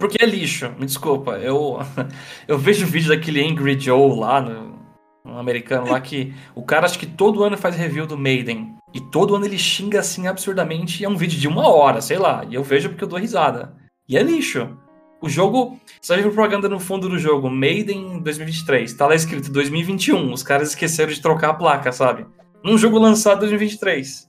Porque 0.00 0.16
é 0.24 0.26
lixo, 0.26 0.72
me 0.78 0.86
desculpa. 0.86 1.32
Eu, 1.32 1.78
eu 2.48 2.56
vejo 2.58 2.84
o 2.86 2.88
vídeo 2.88 3.10
daquele 3.10 3.46
Angry 3.46 3.78
Joe 3.78 4.18
lá, 4.18 4.40
no, 4.40 4.82
um 5.24 5.38
americano 5.38 5.90
lá, 5.90 6.00
que 6.00 6.34
o 6.54 6.62
cara 6.62 6.84
acho 6.86 6.98
que 6.98 7.06
todo 7.06 7.42
ano 7.42 7.56
faz 7.56 7.74
review 7.74 8.06
do 8.06 8.18
Maiden. 8.18 8.74
E 8.92 9.00
todo 9.00 9.34
ano 9.34 9.44
ele 9.46 9.58
xinga 9.58 10.00
assim 10.00 10.26
absurdamente. 10.26 11.02
E 11.02 11.04
é 11.06 11.08
um 11.08 11.16
vídeo 11.16 11.38
de 11.38 11.48
uma 11.48 11.68
hora, 11.68 12.00
sei 12.00 12.18
lá. 12.18 12.44
E 12.48 12.54
eu 12.54 12.62
vejo 12.62 12.90
porque 12.90 13.02
eu 13.04 13.08
dou 13.08 13.18
risada. 13.18 13.74
E 14.08 14.16
é 14.16 14.22
lixo. 14.22 14.76
O 15.20 15.28
jogo. 15.28 15.78
Você 16.00 16.16
ver 16.16 16.30
propaganda 16.30 16.68
no 16.68 16.78
fundo 16.78 17.08
do 17.08 17.18
jogo, 17.18 17.48
Maiden 17.50 18.20
2023. 18.20 18.92
Tá 18.92 19.06
lá 19.06 19.14
escrito 19.14 19.50
2021. 19.50 20.32
Os 20.32 20.42
caras 20.42 20.68
esqueceram 20.68 21.10
de 21.12 21.20
trocar 21.20 21.50
a 21.50 21.54
placa, 21.54 21.90
sabe? 21.90 22.26
Num 22.62 22.76
jogo 22.76 22.98
lançado 22.98 23.38
em 23.38 23.48
2023. 23.48 24.28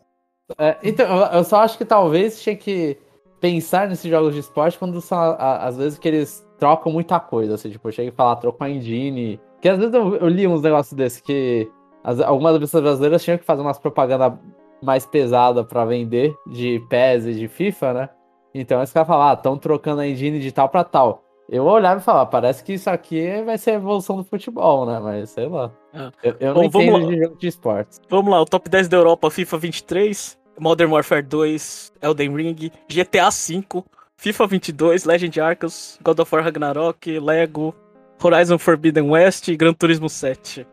É, 0.57 0.77
então, 0.83 1.05
eu- 1.33 1.43
só 1.43 1.61
acho 1.61 1.77
que 1.77 1.85
talvez 1.85 2.41
tinha 2.41 2.55
que 2.55 2.97
pensar 3.41 3.87
nesses 3.89 4.09
jogos 4.09 4.33
de 4.33 4.39
esporte 4.39 4.77
quando 4.77 5.01
são, 5.01 5.35
às 5.39 5.77
vezes, 5.77 5.99
que 5.99 6.07
eles 6.07 6.45
trocam 6.57 6.91
muita 6.91 7.19
coisa, 7.19 7.55
assim, 7.55 7.69
tipo, 7.69 7.91
chega 7.91 8.09
e 8.09 8.11
falar, 8.15 8.37
trocou 8.37 8.65
a 8.65 8.69
engine. 8.69 9.39
Que 9.65 9.69
às 9.69 9.79
vezes 9.79 9.95
eu, 9.95 10.15
eu 10.17 10.27
li 10.27 10.45
uns 10.45 10.61
negócios 10.61 10.93
desses 10.93 11.19
que 11.19 11.67
as- 12.03 12.19
algumas 12.19 12.55
pessoas 12.59 12.83
brasileiras 12.83 13.23
tinham 13.23 13.35
que 13.39 13.43
fazer 13.43 13.63
umas 13.63 13.79
propaganda 13.79 14.37
mais 14.79 15.07
pesada 15.07 15.63
pra 15.63 15.83
vender 15.85 16.35
de 16.45 16.79
PES 16.87 17.25
e 17.25 17.33
de 17.33 17.47
FIFA, 17.47 17.93
né? 17.95 18.09
Então 18.53 18.79
esse 18.83 18.93
cara 18.93 19.07
fala, 19.07 19.31
ah, 19.31 19.33
estão 19.33 19.57
trocando 19.57 20.01
a 20.01 20.07
engine 20.07 20.39
de 20.39 20.51
tal 20.51 20.69
pra 20.69 20.83
tal. 20.83 21.23
Eu 21.49 21.63
olhava 21.65 21.99
e 21.99 22.03
falava, 22.03 22.29
parece 22.29 22.63
que 22.63 22.73
isso 22.73 22.87
aqui 22.91 23.41
vai 23.43 23.57
ser 23.57 23.71
a 23.71 23.73
evolução 23.75 24.17
do 24.17 24.23
futebol, 24.23 24.85
né? 24.85 24.99
Mas 24.99 25.31
sei 25.31 25.47
lá. 25.49 25.71
Ah. 25.91 26.11
Eu, 26.21 26.35
eu 26.39 26.53
não 26.53 26.61
Bom, 26.61 26.69
vamos 26.69 26.87
entendo 26.87 27.05
lá. 27.07 27.11
de 27.15 27.23
jogo 27.23 27.37
de 27.39 27.47
esportes. 27.47 28.01
Vamos 28.07 28.31
lá, 28.31 28.41
o 28.41 28.45
top 28.45 28.69
10 28.69 28.87
da 28.87 28.97
Europa, 28.97 29.31
FIFA 29.31 29.57
23, 29.57 30.37
Modern 30.59 30.91
Warfare 30.91 31.23
2, 31.23 31.91
Elden 32.03 32.35
Ring, 32.35 32.71
GTA 32.87 33.29
V, 33.31 33.83
FIFA 34.15 34.45
22, 34.45 35.05
Legend 35.05 35.41
Arceus, 35.41 35.97
God 36.03 36.19
of 36.19 36.35
War 36.35 36.43
Ragnarok, 36.43 37.19
Lego, 37.19 37.73
Horizon 38.21 38.57
Forbidden 38.57 39.09
West 39.11 39.47
e 39.47 39.55
Gran 39.55 39.73
Turismo 39.73 40.09
7. 40.09 40.67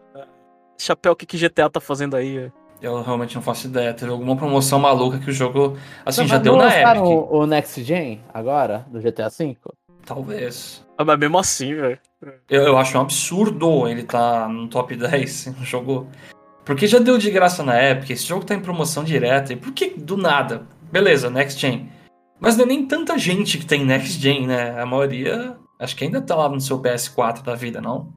Chapéu, 0.78 1.12
o 1.12 1.16
que, 1.16 1.26
que 1.26 1.38
GTA 1.38 1.70
tá 1.70 1.80
fazendo 1.80 2.16
aí? 2.16 2.50
Eu 2.80 3.00
realmente 3.00 3.36
não 3.36 3.42
faço 3.42 3.68
ideia. 3.68 3.94
Teve 3.94 4.10
alguma 4.10 4.36
promoção 4.36 4.80
maluca 4.80 5.18
que 5.18 5.30
o 5.30 5.32
jogo. 5.32 5.76
Assim, 6.04 6.22
Não, 6.22 6.28
já 6.28 6.38
deu 6.38 6.56
na 6.56 6.68
Epic. 6.68 7.02
O, 7.02 7.38
o 7.38 7.46
Next 7.46 7.82
Gen 7.84 8.20
agora, 8.34 8.84
do 8.90 9.00
GTA 9.00 9.28
V? 9.28 9.56
Talvez. 10.04 10.84
Ah, 10.98 11.04
mas 11.04 11.18
mesmo 11.18 11.38
assim, 11.38 11.74
velho. 11.74 11.98
Eu, 12.50 12.62
eu 12.62 12.78
acho 12.78 12.98
um 12.98 13.00
absurdo 13.00 13.86
ele 13.86 14.02
tá 14.02 14.48
no 14.48 14.68
top 14.68 14.96
10 14.96 15.54
no 15.58 15.64
jogo. 15.64 16.08
Porque 16.64 16.86
já 16.86 16.98
deu 16.98 17.18
de 17.18 17.30
graça 17.30 17.62
na 17.62 17.80
Epic, 17.80 18.10
esse 18.10 18.26
jogo 18.26 18.44
tá 18.44 18.54
em 18.54 18.60
promoção 18.60 19.04
direta. 19.04 19.52
E 19.52 19.56
por 19.56 19.72
que 19.72 19.90
do 19.90 20.16
nada? 20.16 20.66
Beleza, 20.90 21.30
Next 21.30 21.60
Gen. 21.60 21.90
Mas 22.40 22.56
não 22.56 22.64
é 22.64 22.68
nem 22.68 22.86
tanta 22.86 23.16
gente 23.16 23.58
que 23.58 23.66
tem 23.66 23.84
Next 23.84 24.20
Gen, 24.20 24.46
né? 24.48 24.80
A 24.80 24.84
maioria. 24.84 25.56
Acho 25.82 25.96
que 25.96 26.04
ainda 26.04 26.20
tá 26.20 26.36
lá 26.36 26.48
no 26.48 26.60
seu 26.60 26.78
PS4 26.78 27.42
da 27.42 27.56
vida, 27.56 27.80
não? 27.80 28.12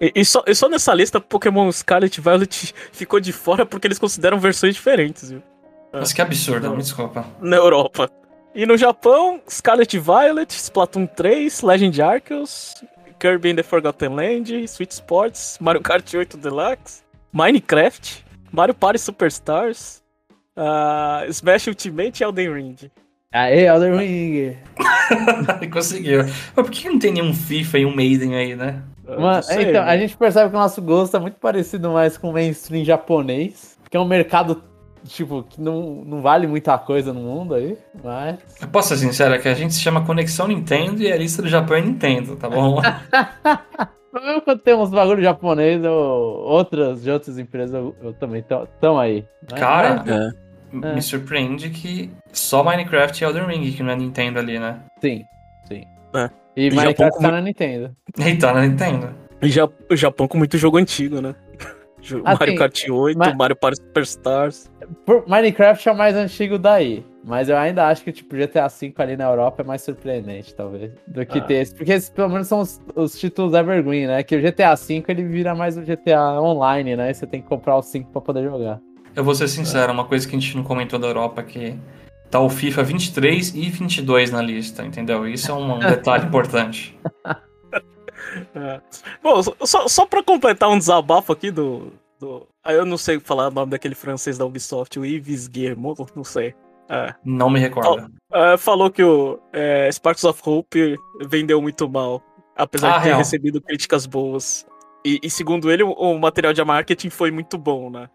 E, 0.00 0.12
e 0.16 0.24
só, 0.24 0.42
e 0.44 0.54
só 0.54 0.68
nessa 0.68 0.92
lista, 0.92 1.20
Pokémon 1.20 1.70
Scarlet 1.70 2.18
e 2.18 2.20
Violet 2.20 2.74
ficou 2.90 3.20
de 3.20 3.32
fora 3.32 3.64
porque 3.64 3.86
eles 3.86 3.98
consideram 3.98 4.38
versões 4.38 4.74
diferentes, 4.74 5.30
viu? 5.30 5.42
Mas 5.92 6.12
que 6.12 6.20
absurdo, 6.20 6.70
me 6.70 6.78
desculpa. 6.78 7.24
Na 7.40 7.56
Europa. 7.56 8.10
E 8.54 8.66
no 8.66 8.76
Japão, 8.76 9.40
Scarlet 9.48 9.98
Violet, 9.98 10.52
Splatoon 10.52 11.06
3, 11.06 11.62
Legend 11.62 12.02
Arceus, 12.02 12.74
Kirby 13.20 13.50
and 13.50 13.56
the 13.56 13.62
Forgotten 13.62 14.16
Land, 14.16 14.66
Switch 14.66 14.92
Sports, 14.92 15.58
Mario 15.60 15.82
Kart 15.82 16.12
8 16.12 16.36
Deluxe, 16.36 17.04
Minecraft, 17.32 18.24
Mario 18.50 18.74
Party 18.74 18.98
Superstars, 18.98 20.02
ah, 20.56 21.24
Smash 21.28 21.68
Ultimate 21.68 22.20
e 22.20 22.24
Elden 22.24 22.52
Ring. 22.52 22.76
Aê, 23.32 23.66
Elden 23.66 23.96
Ring! 23.96 24.56
Conseguiu. 25.72 26.24
Mas 26.24 26.52
por 26.66 26.70
que 26.70 26.88
não 26.88 26.98
tem 26.98 27.12
nenhum 27.12 27.32
FIFA 27.32 27.78
e 27.78 27.86
um 27.86 27.94
Maiden 27.94 28.34
aí, 28.34 28.56
né? 28.56 28.82
Mano, 29.06 29.40
sei, 29.42 29.70
então, 29.70 29.84
né? 29.84 29.90
a 29.90 29.96
gente 29.96 30.16
percebe 30.16 30.50
que 30.50 30.56
o 30.56 30.58
nosso 30.58 30.82
gosto 30.82 31.16
é 31.16 31.20
muito 31.20 31.36
parecido 31.38 31.90
mais 31.90 32.18
com 32.18 32.30
o 32.30 32.32
mainstream 32.32 32.84
japonês, 32.84 33.78
que 33.88 33.96
é 33.96 34.00
um 34.00 34.04
mercado, 34.04 34.60
tipo, 35.04 35.44
que 35.44 35.60
não, 35.60 36.02
não 36.04 36.20
vale 36.20 36.48
muita 36.48 36.76
coisa 36.76 37.12
no 37.12 37.20
mundo 37.20 37.54
aí, 37.54 37.78
mas... 38.02 38.38
Eu 38.60 38.66
posso 38.66 38.88
ser 38.88 38.96
sincero, 38.96 39.34
é 39.34 39.38
que 39.38 39.48
a 39.48 39.54
gente 39.54 39.74
se 39.74 39.80
chama 39.80 40.04
Conexão 40.04 40.48
Nintendo 40.48 41.00
e 41.00 41.12
a 41.12 41.16
lista 41.16 41.40
do 41.40 41.48
Japão 41.48 41.76
é 41.76 41.82
Nintendo, 41.82 42.34
tá 42.34 42.48
bom? 42.48 42.80
Mas 44.12 44.24
mesmo 44.24 44.42
quando 44.42 44.58
tem 44.58 44.74
uns 44.74 44.90
bagulho 44.90 45.22
japonês, 45.22 45.84
eu, 45.84 45.92
outras 45.92 47.00
de 47.00 47.12
outras 47.12 47.38
empresas, 47.38 47.72
eu, 47.72 47.94
eu 48.02 48.12
também 48.12 48.40
estão 48.40 48.98
aí. 48.98 49.24
né? 49.48 49.56
Cara, 49.56 50.02
É. 50.04 50.49
É. 50.72 50.94
me 50.94 51.02
surpreende 51.02 51.70
que 51.70 52.10
só 52.32 52.62
Minecraft 52.62 53.22
e 53.22 53.26
Elden 53.26 53.46
Ring 53.46 53.72
que 53.72 53.82
não 53.82 53.90
é 53.92 53.96
Nintendo 53.96 54.38
ali, 54.38 54.58
né? 54.58 54.80
sim, 55.00 55.24
sim. 55.66 55.84
É. 56.14 56.30
E 56.56 56.66
E 56.66 56.70
Minecraft 56.70 56.98
Japão 56.98 57.10
tá 57.10 57.28
com- 57.28 57.32
na 57.34 57.40
Nintendo. 57.40 57.96
E 58.18 58.36
tá 58.36 58.52
na 58.54 58.62
Nintendo. 58.66 59.14
E 59.42 59.48
Ja- 59.48 59.68
o 59.90 59.96
Japão 59.96 60.28
com 60.28 60.36
muito 60.38 60.56
jogo 60.58 60.76
antigo, 60.78 61.20
né? 61.20 61.34
Assim, 62.00 62.22
Mario 62.22 62.56
Kart 62.56 62.88
8, 62.88 63.18
mas- 63.18 63.36
Mario 63.36 63.56
Party 63.56 63.76
Superstars. 63.80 64.70
Por- 65.04 65.24
Minecraft 65.28 65.88
é 65.88 65.92
o 65.92 65.96
mais 65.96 66.16
antigo 66.16 66.58
daí. 66.58 67.04
Mas 67.22 67.50
eu 67.50 67.56
ainda 67.58 67.86
acho 67.86 68.02
que, 68.02 68.10
tipo, 68.12 68.34
GTA 68.34 68.66
V 68.66 68.94
ali 68.96 69.14
na 69.14 69.24
Europa 69.28 69.60
é 69.60 69.64
mais 69.64 69.82
surpreendente, 69.82 70.54
talvez, 70.54 70.90
do 71.06 71.24
que 71.26 71.36
Ah. 71.38 71.42
ter 71.42 71.54
esse. 71.56 71.74
Porque 71.74 71.92
esses, 71.92 72.08
pelo 72.08 72.30
menos, 72.30 72.48
são 72.48 72.60
os, 72.60 72.80
os 72.96 73.18
títulos 73.20 73.52
Evergreen, 73.52 74.06
né? 74.06 74.22
Que 74.22 74.36
o 74.36 74.40
GTA 74.40 74.74
V, 74.74 75.04
ele 75.06 75.24
vira 75.24 75.54
mais 75.54 75.76
o 75.76 75.82
GTA 75.82 76.40
online, 76.40 76.96
né? 76.96 77.10
E 77.10 77.14
você 77.14 77.26
tem 77.26 77.42
que 77.42 77.46
comprar 77.48 77.76
o 77.76 77.82
5 77.82 78.10
pra 78.10 78.22
poder 78.22 78.42
jogar. 78.44 78.80
Eu 79.14 79.24
vou 79.24 79.34
ser 79.34 79.48
sincero, 79.48 79.92
uma 79.92 80.04
coisa 80.04 80.28
que 80.28 80.36
a 80.36 80.38
gente 80.38 80.56
não 80.56 80.62
comentou 80.62 80.98
da 80.98 81.08
Europa 81.08 81.40
é 81.40 81.44
que 81.44 81.78
tá 82.30 82.38
o 82.40 82.48
FIFA 82.48 82.82
23 82.84 83.54
e 83.54 83.68
22 83.68 84.30
na 84.30 84.40
lista, 84.40 84.84
entendeu? 84.84 85.26
Isso 85.26 85.50
é 85.50 85.54
um 85.54 85.78
detalhe 85.80 86.26
importante. 86.26 86.96
É. 88.54 88.80
Bom, 89.22 89.42
só, 89.42 89.88
só 89.88 90.06
pra 90.06 90.22
completar 90.22 90.68
um 90.68 90.78
desabafo 90.78 91.32
aqui 91.32 91.50
do. 91.50 91.92
do 92.18 92.46
aí 92.62 92.76
eu 92.76 92.86
não 92.86 92.96
sei 92.96 93.18
falar 93.18 93.48
o 93.48 93.50
nome 93.50 93.70
daquele 93.72 93.94
francês 93.94 94.38
da 94.38 94.44
Ubisoft, 94.44 94.98
o 94.98 95.04
Yves 95.04 95.48
Guillemot, 95.48 95.96
não 96.14 96.24
sei. 96.24 96.54
É. 96.88 97.14
Não 97.24 97.48
me 97.50 97.58
recordo. 97.60 98.10
É, 98.32 98.56
falou 98.56 98.90
que 98.90 99.02
o 99.02 99.38
é, 99.52 99.88
Sparks 99.92 100.24
of 100.24 100.40
Hope 100.44 100.96
vendeu 101.28 101.60
muito 101.62 101.88
mal, 101.88 102.22
apesar 102.56 102.94
Ah, 102.94 102.96
de 102.96 103.02
ter 103.02 103.08
real. 103.08 103.18
recebido 103.18 103.60
críticas 103.60 104.06
boas. 104.06 104.66
E, 105.04 105.18
e 105.22 105.30
segundo 105.30 105.70
ele, 105.70 105.82
o, 105.82 105.92
o 105.92 106.18
material 106.18 106.52
de 106.52 106.62
marketing 106.64 107.08
foi 107.10 107.30
muito 107.30 107.56
bom, 107.56 107.90
né? 107.90 108.08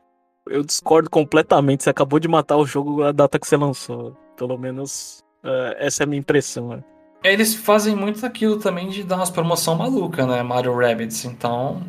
Eu 0.50 0.64
discordo 0.64 1.10
completamente. 1.10 1.84
Você 1.84 1.90
acabou 1.90 2.20
de 2.20 2.28
matar 2.28 2.58
o 2.58 2.66
jogo 2.66 3.04
a 3.04 3.12
data 3.12 3.40
que 3.40 3.48
você 3.48 3.58
lançou. 3.58 4.16
Pelo 4.38 4.58
menos 4.58 5.24
é, 5.44 5.88
essa 5.88 6.04
é 6.04 6.06
a 6.06 6.08
minha 6.08 6.20
impressão. 6.20 6.70
Né? 6.70 6.84
Eles 7.24 7.56
fazem 7.56 7.96
muito 7.96 8.26
aquilo 8.26 8.58
também 8.58 8.90
de 8.90 9.04
dar 9.04 9.18
umas 9.18 9.30
promoção 9.30 9.76
maluca, 9.76 10.26
né? 10.26 10.44
Mario 10.44 10.76
Rabbids. 10.76 11.26
Então, 11.26 11.84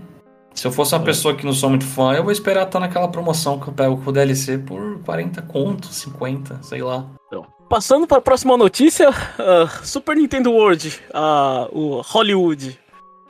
se 0.54 0.66
eu 0.66 0.72
fosse 0.72 0.94
uma 0.94 1.04
pessoa 1.04 1.34
que 1.34 1.44
não 1.44 1.52
sou 1.52 1.68
muito 1.68 1.84
fã, 1.84 2.14
eu 2.14 2.22
vou 2.22 2.32
esperar 2.32 2.66
estar 2.66 2.80
naquela 2.80 3.08
promoção 3.08 3.60
que 3.60 3.68
eu 3.68 3.74
pego 3.74 4.02
com 4.02 4.10
o 4.10 4.12
DLC 4.12 4.58
por 4.58 5.00
40 5.00 5.42
conto, 5.42 5.88
50, 5.88 6.62
sei 6.62 6.82
lá. 6.82 7.06
Passando 7.68 8.06
para 8.06 8.18
a 8.18 8.22
próxima 8.22 8.56
notícia, 8.56 9.10
ah, 9.10 9.66
Super 9.82 10.16
Nintendo 10.16 10.52
World, 10.52 11.02
ah, 11.12 11.68
o 11.72 12.00
Hollywood, 12.00 12.78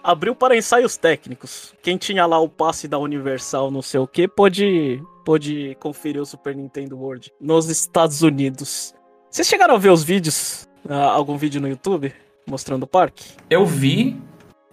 abriu 0.05 0.35
para 0.35 0.57
ensaios 0.57 0.99
técnicos. 0.99 1.75
Quem 1.83 1.97
tinha 1.97 2.27
lá 2.27 2.39
o 2.39 2.49
passe 2.49 2.87
da 2.87 2.99
Universal, 2.99 3.71
não 3.71 3.81
sei 3.81 3.99
o 3.99 4.07
que, 4.07 4.29
pode, 4.29 5.03
pode 5.31 5.77
conferir 5.81 6.23
o 6.23 6.25
Super 6.25 6.55
Nintendo 6.55 6.97
World 6.97 7.33
nos 7.41 7.69
Estados 7.69 8.23
Unidos. 8.23 8.95
Vocês 9.29 9.49
chegaram 9.49 9.75
a 9.75 9.79
ver 9.79 9.91
os 9.91 10.05
vídeos? 10.05 10.69
ah, 10.89 11.11
algum 11.11 11.37
vídeo 11.37 11.61
no 11.61 11.67
YouTube 11.69 12.15
mostrando 12.49 12.85
o 12.85 12.87
parque? 12.87 13.33
Eu 13.51 13.67
vi 13.67 14.17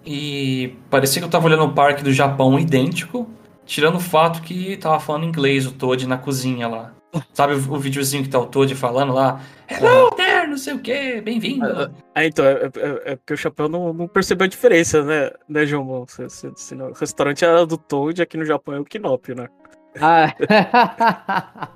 e 0.06 0.76
parecia 0.92 1.20
que 1.20 1.26
eu 1.26 1.32
tava 1.32 1.48
olhando 1.48 1.64
o 1.66 1.74
parque 1.74 2.04
do 2.04 2.14
Japão 2.14 2.60
idêntico, 2.60 3.28
tirando 3.66 3.96
o 3.96 4.00
fato 4.00 4.44
que 4.44 4.78
tava 4.78 5.00
falando 5.00 5.26
inglês 5.26 5.66
o 5.66 5.72
Toad 5.72 6.08
na 6.08 6.20
cozinha 6.20 6.68
lá. 6.68 6.94
Sabe 7.34 7.54
o, 7.54 7.74
o 7.74 7.80
videozinho 7.80 8.22
que 8.24 8.30
tá 8.30 8.40
o 8.40 8.46
Toad 8.46 8.76
falando 8.76 9.12
lá? 9.12 9.42
Hello 9.68 10.12
there, 10.12 10.48
não 10.48 10.58
sei 10.58 10.74
o 10.76 10.80
que, 10.80 11.20
bem-vindo. 11.22 11.66
Ah, 12.14 12.26
então, 12.26 12.46
é, 12.46 12.66
é- 12.76 13.12
é 13.14 13.16
porque 13.16 13.34
o 13.34 13.38
Chapéu 13.38 13.68
não, 13.68 13.92
não 13.92 14.08
percebeu 14.08 14.46
a 14.46 14.50
diferença, 14.50 15.04
né, 15.04 15.32
né 15.50 15.66
João? 15.66 16.06
Se, 16.08 16.30
se- 16.30 16.52
se 16.56 16.76
no- 16.76 16.92
restaurante 16.94 17.44
era 17.44 17.66
do 17.66 17.78
Toad, 17.78 18.22
aqui 18.22 18.38
no 18.38 18.46
Japão 18.46 18.76
é 18.76 18.80
o 18.80 18.86
Kinopio, 18.86 19.36
né? 19.36 19.48
Ah, 20.02 20.34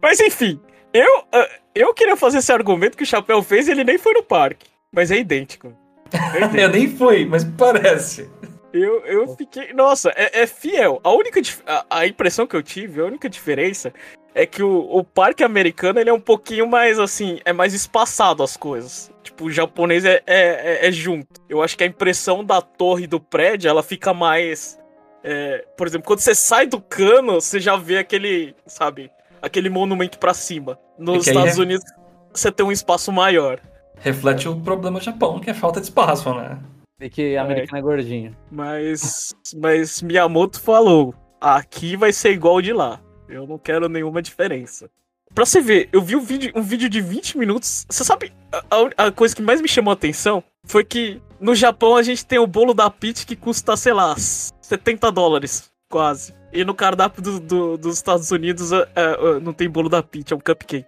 mas 0.00 0.20
enfim, 0.20 0.60
Eu, 0.92 1.24
ah, 1.32 1.48
eu 1.74 1.92
queria 1.92 2.16
fazer 2.16 2.38
esse 2.38 2.52
argumento 2.52 2.96
que 2.96 3.02
o 3.02 3.06
Chapéu 3.06 3.42
fez 3.42 3.66
e 3.66 3.72
ele 3.72 3.82
nem 3.84 3.98
foi 3.98 4.12
no 4.14 4.22
parque. 4.22 4.66
Mas 4.92 5.10
é 5.10 5.18
idêntico. 5.18 5.74
É 6.12 6.38
idêntico. 6.38 6.56
Eu 6.56 6.68
nem 6.68 6.88
fui, 6.88 7.24
mas 7.24 7.42
parece. 7.44 8.30
Eu, 8.72 9.04
eu 9.06 9.36
fiquei. 9.36 9.72
Nossa, 9.72 10.10
é, 10.16 10.42
é 10.42 10.46
fiel. 10.46 11.00
A 11.02 11.10
única 11.12 11.40
a, 11.66 11.86
a 11.90 12.06
impressão 12.06 12.46
que 12.46 12.54
eu 12.54 12.62
tive, 12.62 13.00
a 13.00 13.04
única 13.04 13.28
diferença 13.28 13.92
é 14.34 14.46
que 14.46 14.62
o, 14.62 14.78
o 14.90 15.02
parque 15.04 15.42
americano 15.44 15.98
ele 16.00 16.10
é 16.10 16.12
um 16.12 16.20
pouquinho 16.20 16.66
mais 16.66 16.98
assim, 16.98 17.40
é 17.44 17.52
mais 17.52 17.72
espaçado 17.74 18.42
as 18.42 18.56
coisas. 18.56 19.12
Tipo, 19.22 19.44
o 19.46 19.50
japonês 19.50 20.04
é, 20.04 20.22
é, 20.26 20.80
é- 20.86 20.88
é 20.88 20.92
junto. 20.92 21.40
Eu 21.48 21.62
acho 21.62 21.76
que 21.76 21.84
a 21.84 21.86
impressão 21.86 22.44
da 22.44 22.60
torre 22.60 23.06
do 23.06 23.18
prédio 23.20 23.68
ela 23.68 23.82
fica 23.82 24.12
mais. 24.14 24.78
É, 25.24 25.64
por 25.76 25.86
exemplo, 25.86 26.06
quando 26.06 26.20
você 26.20 26.34
sai 26.34 26.66
do 26.66 26.80
cano, 26.80 27.40
você 27.40 27.58
já 27.58 27.76
vê 27.76 27.98
aquele, 27.98 28.54
sabe, 28.66 29.10
aquele 29.42 29.68
monumento 29.70 30.18
pra 30.18 30.34
cima. 30.34 30.78
Nos 30.98 31.26
É 31.26 31.30
Estados 31.30 31.58
é- 31.58 31.62
Unidos 31.62 31.84
você 32.32 32.52
tem 32.52 32.64
um 32.66 32.70
espaço 32.72 33.10
maior. 33.10 33.58
Reflete 33.98 34.48
o 34.48 34.60
problema 34.60 34.98
do 34.98 35.04
Japão, 35.04 35.40
que 35.40 35.48
é 35.50 35.54
falta 35.54 35.80
de 35.80 35.86
espaço, 35.86 36.32
né? 36.34 36.58
E 37.00 37.08
que 37.08 37.36
americano 37.36 37.78
é 37.78 37.82
gordinho. 37.82 38.36
Mas, 38.50 39.34
mas 39.56 40.02
Miyamoto 40.02 40.60
falou: 40.60 41.14
aqui 41.40 41.96
vai 41.96 42.12
ser 42.12 42.30
igual 42.32 42.60
de 42.60 42.72
lá. 42.72 43.00
Eu 43.28 43.46
não 43.46 43.56
quero 43.58 43.88
nenhuma 43.88 44.20
diferença. 44.20 44.90
Pra 45.34 45.44
você 45.46 45.60
ver, 45.60 45.88
eu 45.92 46.00
vi 46.02 46.14
um 46.16 46.20
vídeo, 46.20 46.52
um 46.54 46.62
vídeo 46.62 46.88
de 46.88 47.00
20 47.00 47.36
minutos. 47.38 47.84
Você 47.88 48.04
sabe, 48.04 48.32
a- 48.52 48.64
a, 48.98 49.06
a 49.06 49.12
coisa 49.12 49.34
que 49.34 49.42
mais 49.42 49.60
me 49.60 49.66
chamou 49.68 49.90
a 49.90 49.94
atenção 49.94 50.42
foi 50.64 50.84
que 50.84 51.20
no 51.40 51.54
Japão 51.54 51.96
a 51.96 52.02
gente 52.02 52.24
tem 52.24 52.38
o 52.38 52.46
bolo 52.46 52.72
da 52.74 52.88
Peach 52.90 53.26
que 53.26 53.36
custa, 53.36 53.76
sei 53.76 53.92
lá, 53.92 54.14
70 54.16 55.10
dólares, 55.12 55.70
quase. 55.90 56.34
E 56.52 56.64
no 56.64 56.74
cardápio 56.74 57.20
do- 57.22 57.40
do- 57.40 57.76
dos 57.78 57.94
Estados 57.96 58.30
Unidos 58.30 58.72
é, 58.72 58.88
é, 58.94 59.40
não 59.40 59.52
tem 59.52 59.68
bolo 59.68 59.88
da 59.88 60.02
Peach, 60.02 60.32
é 60.32 60.36
um 60.36 60.40
cupcake. 60.40 60.86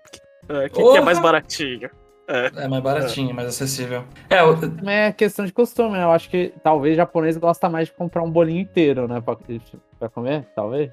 É, 0.48 0.68
que, 0.68 0.80
que 0.82 0.96
é 0.96 1.00
mais 1.00 1.18
baratinho. 1.18 1.90
É. 2.28 2.50
É 2.64 2.68
mais 2.68 2.82
baratinho, 2.82 3.32
mais 3.34 3.48
acessível. 3.48 4.02
É, 4.28 4.38
Também 4.56 4.94
é 4.96 5.12
questão 5.12 5.44
de 5.44 5.52
costume, 5.52 5.92
né? 5.92 6.02
Eu 6.04 6.10
acho 6.12 6.28
que 6.28 6.52
talvez 6.62 6.94
o 6.94 6.96
japonês 6.96 7.36
gosta 7.36 7.68
mais 7.68 7.86
de 7.88 7.94
comprar 7.94 8.22
um 8.22 8.30
bolinho 8.30 8.60
inteiro, 8.60 9.06
né? 9.06 9.20
Pra, 9.20 9.36
pra 9.98 10.08
comer, 10.08 10.44
talvez. 10.54 10.90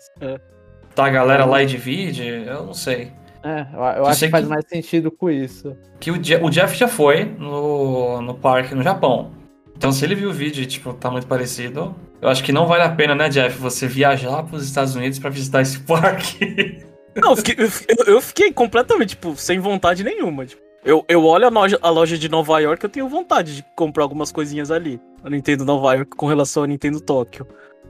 tá 0.93 1.05
a 1.05 1.09
galera 1.09 1.45
lá 1.45 1.63
e 1.63 1.65
divide, 1.65 2.23
eu 2.27 2.63
não 2.65 2.73
sei. 2.73 3.11
É, 3.43 3.67
eu, 3.73 3.79
eu 3.79 4.05
acho 4.05 4.19
que 4.25 4.29
faz 4.29 4.45
que- 4.45 4.49
mais 4.49 4.65
sentido 4.67 5.11
com 5.11 5.29
isso. 5.29 5.75
Que 5.99 6.11
o, 6.11 6.23
Je- 6.23 6.37
o 6.41 6.49
Jeff 6.49 6.75
já 6.77 6.87
foi 6.87 7.25
no, 7.25 8.21
no 8.21 8.33
parque 8.35 8.73
no 8.73 8.81
Japão. 8.81 9.31
Então, 9.75 9.91
se 9.91 10.05
ele 10.05 10.15
viu 10.15 10.29
o 10.29 10.33
vídeo 10.33 10.63
e, 10.63 10.65
tipo, 10.65 10.93
tá 10.93 11.09
muito 11.11 11.27
parecido, 11.27 11.93
eu 12.21 12.29
acho 12.29 12.43
que 12.43 12.51
não 12.53 12.65
vale 12.65 12.83
a 12.83 12.89
pena, 12.89 13.13
né, 13.15 13.27
Jeff, 13.27 13.57
você 13.59 13.85
viajar 13.87 14.43
pros 14.43 14.63
Estados 14.63 14.95
Unidos 14.95 15.19
pra 15.19 15.29
visitar 15.29 15.61
esse 15.61 15.79
parque. 15.83 16.85
Não, 17.15 17.31
eu 17.31 17.35
fiquei, 17.35 17.55
eu 17.65 17.69
fiquei- 17.69 17.95
eu 18.07 18.21
fiquei 18.21 18.53
completamente, 18.53 19.09
tipo, 19.09 19.35
sem 19.35 19.59
vontade 19.59 20.03
nenhuma. 20.03 20.45
Tipo, 20.45 20.61
eu, 20.85 21.03
eu 21.09 21.25
olho 21.25 21.45
a 21.45 21.49
loja, 21.49 21.77
a 21.81 21.89
loja 21.89 22.17
de 22.17 22.29
Nova 22.29 22.59
York, 22.59 22.81
eu 22.83 22.89
tenho 22.89 23.09
vontade 23.09 23.57
de 23.57 23.65
comprar 23.75 24.03
algumas 24.03 24.31
coisinhas 24.31 24.71
ali. 24.71 25.01
A 25.23 25.29
Nintendo 25.29 25.65
Nova 25.65 25.93
York 25.95 26.15
com 26.15 26.27
relação 26.27 26.63
a 26.63 26.67
Nintendo 26.67 27.01
Tóquio. 27.01 27.45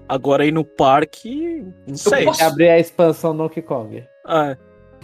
Agora 0.09 0.43
aí 0.43 0.51
no 0.51 0.63
parque, 0.65 1.63
não 1.87 1.95
sei. 1.95 2.25
posso- 2.25 2.41
É 2.41 2.45
abrir 2.45 2.69
a 2.69 2.79
expansão 2.79 3.35
Donkey 3.35 3.61
Kong. 3.61 4.03
Ah, 4.25 4.55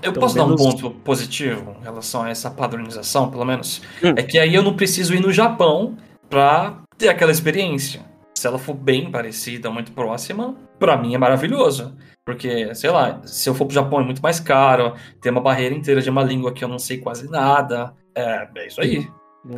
Eu 0.02 0.12
Pelo 0.14 0.22
posso 0.22 0.36
dar 0.36 0.44
um 0.46 0.48
menos- 0.50 0.62
ponto 0.64 0.92
positivo 0.92 1.76
em 1.80 1.84
relação 1.84 2.24
a 2.24 2.30
essa 2.30 2.50
padronização, 2.50 3.30
pelo 3.30 3.46
menos? 3.46 3.82
Hum. 4.04 4.14
É 4.16 4.24
que 4.24 4.40
aí 4.40 4.54
eu 4.56 4.64
não 4.64 4.74
preciso 4.76 5.14
ir 5.14 5.20
no 5.22 5.32
Japão 5.32 5.98
pra 6.30 6.82
ter 6.98 7.10
aquela 7.10 7.32
experiência. 7.32 8.02
Se 8.38 8.48
ela 8.48 8.58
for 8.58 8.74
bem 8.74 9.12
parecida, 9.12 9.70
muito 9.70 9.92
próxima, 9.92 10.56
pra 10.80 10.96
mim 10.96 11.14
é 11.14 11.18
maravilhoso. 11.18 11.96
Porque, 12.26 12.74
sei 12.76 12.90
lá, 12.92 13.22
se 13.26 13.50
eu 13.50 13.56
for 13.56 13.66
pro 13.66 13.74
Japão 13.74 14.00
é 14.00 14.04
muito 14.04 14.22
mais 14.22 14.40
caro, 14.40 14.94
tem 15.20 15.32
uma 15.32 15.42
barreira 15.42 15.74
inteira 15.76 16.02
de 16.02 16.10
uma 16.10 16.24
língua 16.24 16.54
que 16.54 16.64
eu 16.64 16.68
não 16.70 16.80
sei 16.80 16.98
quase 17.00 17.30
nada. 17.30 17.94
É, 18.16 18.48
é 18.56 18.68
isso 18.68 18.80
aí. 18.80 19.08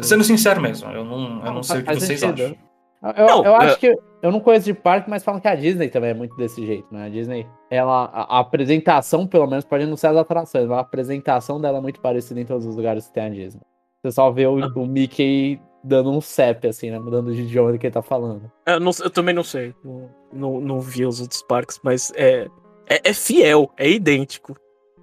Sendo 0.02 0.24
sincero 0.24 0.62
mesmo, 0.62 0.90
eu 0.92 1.04
não, 1.04 1.46
eu 1.46 1.54
não 1.54 1.64
sei 1.64 1.82
o 1.82 1.84
que 1.84 1.94
vocês 1.96 2.20
sentido. 2.20 2.44
acham. 2.44 2.58
Eu, 3.04 3.26
Não, 3.28 3.46
eu 3.46 3.52
é- 3.54 3.66
acho 3.66 3.80
que. 3.80 3.98
Eu 4.22 4.32
não 4.32 4.40
conheço 4.40 4.66
de 4.66 4.74
parque, 4.76 5.10
mas 5.10 5.24
falam 5.24 5.42
que 5.42 5.48
a 5.48 5.56
Disney 5.56 5.90
também 5.90 6.12
é 6.12 6.14
muito 6.14 6.36
desse 6.38 6.64
jeito, 6.64 6.86
né? 6.94 7.06
A 7.06 7.10
Disney, 7.10 7.48
ela. 7.72 8.06
A, 8.14 8.38
a 8.38 8.40
apresentação, 8.40 9.26
pelo 9.26 9.48
menos, 9.48 9.66
pode 9.66 9.86
não 9.88 9.98
ser 9.98 10.08
as 10.08 10.18
atrações, 10.18 10.68
mas 10.68 10.78
a 10.78 10.82
apresentação 10.82 11.60
dela 11.60 11.80
é 11.80 11.82
muito 11.82 12.00
parecida 12.00 12.40
em 12.40 12.46
todos 12.46 12.66
os 12.68 12.76
lugares 12.76 13.08
que 13.08 13.14
tem 13.14 13.24
a 13.24 13.30
Disney. 13.30 13.62
Você 14.04 14.12
só 14.12 14.30
vê 14.30 14.46
o, 14.46 14.64
Ah. 14.64 14.72
o 14.76 14.86
Mickey 14.86 15.60
dando 15.84 16.12
um 16.12 16.22
CEP, 16.22 16.68
assim, 16.68 16.92
né? 16.92 17.00
Mudando 17.00 17.34
de 17.34 17.42
idioma 17.42 17.72
do 17.72 17.80
que 17.80 17.88
ele 17.88 17.94
tá 17.94 18.04
falando. 18.04 18.52
eu, 18.68 18.80
não- 18.80 18.92
eu 19.04 19.10
também 19.10 19.34
não 19.34 19.44
sei. 19.44 19.74
Não, 19.84 20.10
não, 20.32 20.62
não 20.62 20.80
vi 20.80 21.04
os 21.04 21.20
outros 21.20 21.42
parques, 21.42 21.80
mas 21.84 22.14
é, 22.16 22.48
é, 22.88 23.10
é 23.10 23.14
fiel, 23.14 23.72
é 23.78 23.90
idêntico. 23.90 24.56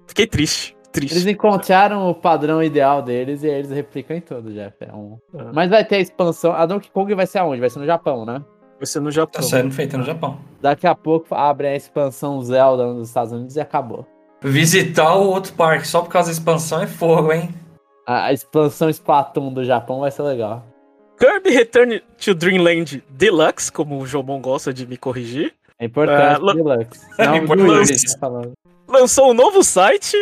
Fiquei 0.07 0.25
triste. 0.25 0.75
Triste. 0.91 1.13
Eles 1.13 1.25
encontraram 1.27 2.09
o 2.09 2.15
padrão 2.15 2.63
ideal 2.63 3.01
deles 3.01 3.43
e 3.43 3.47
aí 3.47 3.59
eles 3.59 3.69
replicam 3.71 4.17
em 4.17 4.21
tudo, 4.21 4.51
Jeff. 4.51 4.75
É 4.81 4.91
um... 4.93 5.17
Ah. 5.37 5.51
Mas 5.53 5.69
vai 5.69 5.85
ter 5.85 5.97
a 5.97 5.99
expansão. 5.99 6.51
A 6.51 6.65
Donkey 6.65 6.89
Kong 6.91 7.13
vai 7.13 7.27
ser 7.27 7.37
aonde? 7.39 7.59
Vai 7.61 7.69
ser 7.69 7.79
no 7.79 7.85
Japão, 7.85 8.25
né? 8.25 8.41
Vai 8.77 8.85
ser 8.87 8.99
no 8.99 9.05
Tá 9.07 9.11
Japão. 9.11 9.41
sendo 9.43 9.71
feita 9.71 9.97
no 9.97 10.03
Japão. 10.03 10.39
Daqui 10.61 10.87
a 10.87 10.95
pouco 10.95 11.35
abre 11.35 11.67
a 11.67 11.75
expansão 11.75 12.41
Zelda 12.41 12.87
nos 12.93 13.09
Estados 13.09 13.31
Unidos 13.33 13.55
e 13.55 13.59
acabou. 13.59 14.05
Visitar 14.41 15.15
o 15.15 15.27
outro 15.27 15.53
parque 15.53 15.87
só 15.87 16.01
por 16.01 16.09
causa 16.09 16.29
da 16.29 16.33
expansão 16.33 16.81
é 16.81 16.87
fogo, 16.87 17.31
hein? 17.33 17.49
A, 18.07 18.25
a 18.25 18.33
expansão 18.33 18.89
Splatoon 18.89 19.53
do 19.53 19.63
Japão 19.63 19.99
vai 19.99 20.09
ser 20.11 20.23
legal. 20.23 20.65
Kirby 21.19 21.49
Return 21.51 22.01
to 22.23 22.33
Dreamland 22.33 23.03
Deluxe, 23.09 23.69
como 23.71 23.99
o 23.99 24.07
Jomon 24.07 24.39
gosta 24.41 24.73
de 24.73 24.87
me 24.87 24.95
corrigir. 24.97 25.53
É 25.77 25.85
importante, 25.85 26.21
É, 26.21 26.37
lan- 26.37 26.55
Deluxe. 26.55 27.01
É 27.17 27.25
Não, 27.27 27.35
importante. 27.35 27.67
do 27.67 27.73
Luigi, 27.73 28.13
tá 28.13 28.19
falando. 28.19 28.53
lançou 28.87 29.29
um 29.29 29.33
novo 29.33 29.61
site 29.61 30.15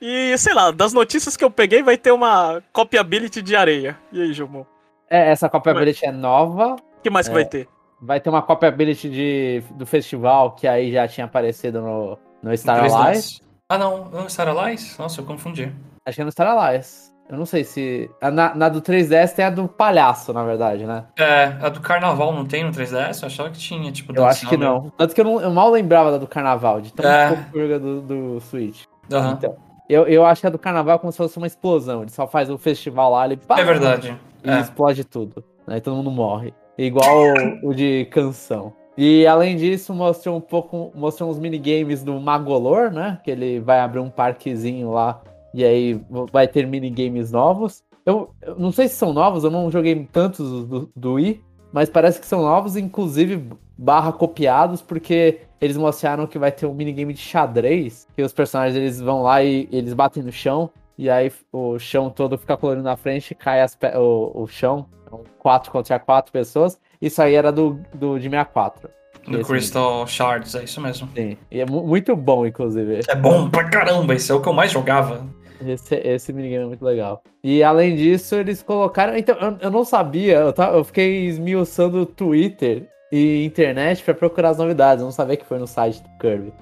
e, 0.00 0.36
sei 0.38 0.54
lá, 0.54 0.70
das 0.70 0.92
notícias 0.92 1.36
que 1.36 1.44
eu 1.44 1.50
peguei, 1.50 1.82
vai 1.82 1.96
ter 1.96 2.10
uma 2.12 2.62
copiability 2.72 3.42
de 3.42 3.56
areia. 3.56 3.96
E 4.12 4.20
aí, 4.22 4.32
Jomon? 4.32 4.60
O 4.62 4.66
É, 5.10 5.30
essa 5.30 5.48
copiability 5.48 6.04
é 6.04 6.12
nova. 6.12 6.76
que 7.02 7.10
mais 7.10 7.26
que 7.28 7.32
É. 7.32 7.34
vai 7.34 7.44
ter? 7.44 7.68
Vai 8.00 8.20
ter 8.20 8.28
uma 8.28 8.42
copiability 8.42 9.08
de, 9.08 9.62
do 9.74 9.86
festival 9.86 10.52
que 10.52 10.66
aí 10.68 10.92
já 10.92 11.08
tinha 11.08 11.24
aparecido 11.24 11.80
no, 11.80 12.18
no 12.42 12.56
Star 12.56 12.82
3DS. 12.84 12.92
Allies. 12.94 13.40
Ah, 13.68 13.78
não. 13.78 14.04
Não, 14.10 14.28
Star 14.28 14.48
Allies? 14.48 14.96
Nossa, 14.98 15.20
eu 15.20 15.24
confundi. 15.24 15.72
Acho 16.04 16.16
que 16.16 16.20
é 16.22 16.24
no 16.24 16.30
Star 16.32 16.46
Allies. 16.48 17.12
Eu 17.28 17.36
não 17.38 17.46
sei 17.46 17.64
se. 17.64 18.08
a- 18.20 18.30
Na, 18.30 18.54
na 18.54 18.68
do 18.68 18.80
3DS 18.82 19.32
tem 19.34 19.44
a 19.44 19.50
do 19.50 19.66
palhaço, 19.66 20.32
na 20.32 20.44
verdade, 20.44 20.84
né? 20.86 21.06
É, 21.18 21.44
a 21.60 21.68
do 21.68 21.80
Carnaval 21.80 22.32
não 22.32 22.44
tem 22.44 22.62
no 22.62 22.70
3DS? 22.70 23.22
Eu 23.22 23.26
achava 23.26 23.50
que 23.50 23.58
tinha, 23.58 23.90
tipo, 23.90 24.12
Eu 24.14 24.24
acho 24.26 24.46
que 24.48 24.56
não. 24.56 24.90
Tanto 24.96 25.12
que 25.14 25.20
eu, 25.20 25.24
não, 25.24 25.40
eu 25.40 25.50
mal 25.50 25.70
lembrava 25.70 26.12
da 26.12 26.18
do 26.18 26.26
carnaval, 26.28 26.80
de 26.80 26.92
tão 26.92 27.10
É. 27.10 27.28
pouco 27.28 27.42
purga 27.50 27.80
do, 27.80 28.00
do 28.02 28.40
Switch. 28.40 28.84
Aham. 29.10 29.32
Então, 29.38 29.56
eu, 29.88 30.06
eu 30.06 30.24
acho 30.26 30.40
que 30.40 30.46
a 30.46 30.50
do 30.50 30.58
carnaval 30.58 30.96
é 30.96 30.98
como 30.98 31.10
se 31.12 31.18
fosse 31.18 31.36
uma 31.38 31.46
explosão. 31.46 32.02
Ele 32.02 32.10
só 32.10 32.26
faz 32.26 32.50
o 32.50 32.58
festival 32.58 33.12
lá, 33.12 33.24
ele 33.26 33.36
pá, 33.36 33.60
É 33.60 33.64
verdade. 33.64 34.16
e 34.44 34.50
É. 34.50 34.60
explode 34.60 35.04
tudo. 35.04 35.42
Aí 35.66 35.80
todo 35.80 35.96
mundo 35.96 36.10
morre. 36.10 36.52
Igual 36.78 37.34
o, 37.62 37.70
o 37.70 37.74
de 37.74 38.06
canção. 38.10 38.72
E 38.98 39.26
além 39.26 39.56
disso, 39.56 39.92
mostrou 39.92 40.36
um 40.36 40.40
pouco. 40.40 40.90
Mostrou 40.94 41.28
uns 41.30 41.38
minigames 41.38 42.02
do 42.02 42.18
Magolor, 42.20 42.90
né? 42.90 43.18
Que 43.24 43.30
ele 43.30 43.60
vai 43.60 43.80
abrir 43.80 44.00
um 44.00 44.08
parquezinho 44.10 44.90
lá. 44.90 45.20
E 45.52 45.64
aí 45.64 46.00
vai 46.32 46.46
ter 46.46 46.66
minigames 46.66 47.32
novos. 47.32 47.82
Eu, 48.04 48.30
eu 48.42 48.54
não 48.56 48.70
sei 48.70 48.88
se 48.88 48.94
são 48.94 49.12
novos, 49.12 49.42
eu 49.42 49.50
não 49.50 49.70
joguei 49.70 50.06
tantos 50.12 50.64
do, 50.66 50.88
do 50.94 51.14
Wii, 51.14 51.42
mas 51.72 51.88
parece 51.90 52.20
que 52.20 52.26
são 52.26 52.42
novos, 52.42 52.76
inclusive 52.76 53.48
barra 53.76 54.12
copiados, 54.12 54.80
porque 54.80 55.40
eles 55.60 55.76
mostraram 55.76 56.26
que 56.26 56.38
vai 56.38 56.50
ter 56.52 56.66
um 56.66 56.74
minigame 56.74 57.12
de 57.12 57.20
xadrez, 57.20 58.06
que 58.14 58.22
os 58.22 58.32
personagens 58.32 58.76
eles 58.76 59.00
vão 59.00 59.22
lá 59.22 59.42
e 59.42 59.68
eles 59.72 59.92
batem 59.94 60.22
no 60.22 60.32
chão, 60.32 60.70
e 60.98 61.10
aí 61.10 61.30
o 61.52 61.78
chão 61.78 62.08
todo 62.08 62.38
fica 62.38 62.56
colorido 62.56 62.84
na 62.84 62.96
frente, 62.96 63.34
cai 63.34 63.60
as 63.60 63.76
o, 63.96 64.42
o 64.42 64.46
chão, 64.46 64.86
Então, 65.06 65.22
quatro 65.38 65.70
contra 65.70 65.98
quatro 65.98 66.32
pessoas. 66.32 66.78
Isso 67.00 67.20
aí 67.20 67.34
era 67.34 67.52
do, 67.52 67.78
do 67.94 68.18
de 68.18 68.28
64. 68.30 68.88
Do 69.28 69.42
Crystal 69.44 70.06
Shards, 70.06 70.54
é 70.54 70.64
isso 70.64 70.80
mesmo. 70.80 71.08
Sim. 71.14 71.36
E 71.50 71.60
é 71.60 71.66
mu- 71.66 71.86
muito 71.86 72.14
bom, 72.16 72.46
inclusive. 72.46 73.00
É 73.08 73.14
bom 73.14 73.50
pra 73.50 73.64
caramba, 73.64 74.14
esse 74.14 74.30
é 74.30 74.34
o 74.34 74.40
que 74.40 74.48
eu 74.48 74.52
mais 74.52 74.70
jogava. 74.70 75.26
Esse, 75.64 75.94
esse 75.96 76.32
minigame 76.32 76.64
é 76.64 76.66
muito 76.66 76.84
legal. 76.84 77.22
E 77.42 77.62
além 77.62 77.96
disso, 77.96 78.34
eles 78.34 78.62
colocaram. 78.62 79.16
Então, 79.16 79.36
eu, 79.40 79.56
eu 79.60 79.70
não 79.70 79.84
sabia, 79.84 80.38
eu, 80.38 80.52
tava, 80.52 80.76
eu 80.76 80.84
fiquei 80.84 81.26
esmiuçando 81.26 82.00
o 82.00 82.06
Twitter 82.06 82.88
e 83.10 83.44
internet 83.44 84.02
pra 84.02 84.14
procurar 84.14 84.50
as 84.50 84.58
novidades. 84.58 85.00
Eu 85.00 85.06
não 85.06 85.12
sabia 85.12 85.36
que 85.36 85.46
foi 85.46 85.58
no 85.58 85.66
site 85.66 86.02
do 86.02 86.08
Kirby. 86.18 86.52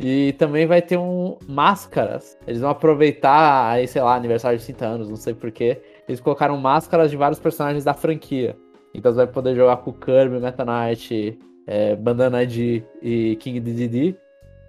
E 0.00 0.32
também 0.34 0.66
vai 0.66 0.80
ter 0.80 0.96
um 0.96 1.36
máscaras. 1.48 2.38
Eles 2.46 2.60
vão 2.60 2.70
aproveitar 2.70 3.70
aí, 3.70 3.88
sei 3.88 4.00
lá, 4.00 4.14
aniversário 4.14 4.58
de 4.58 4.64
30 4.64 4.86
anos, 4.86 5.08
não 5.08 5.16
sei 5.16 5.34
porquê. 5.34 5.82
Eles 6.08 6.20
colocaram 6.20 6.56
máscaras 6.56 7.10
de 7.10 7.16
vários 7.16 7.40
personagens 7.40 7.84
da 7.84 7.94
franquia. 7.94 8.56
Então 8.94 9.12
você 9.12 9.16
vai 9.16 9.26
poder 9.26 9.56
jogar 9.56 9.78
com 9.78 9.90
o 9.90 9.94
Kirby, 9.94 10.38
Meta 10.38 10.64
Knight, 10.64 11.38
é, 11.66 11.96
Bandana 11.96 12.42
Ed 12.42 12.84
e 13.02 13.36
King 13.36 13.58
Dedede. 13.60 14.16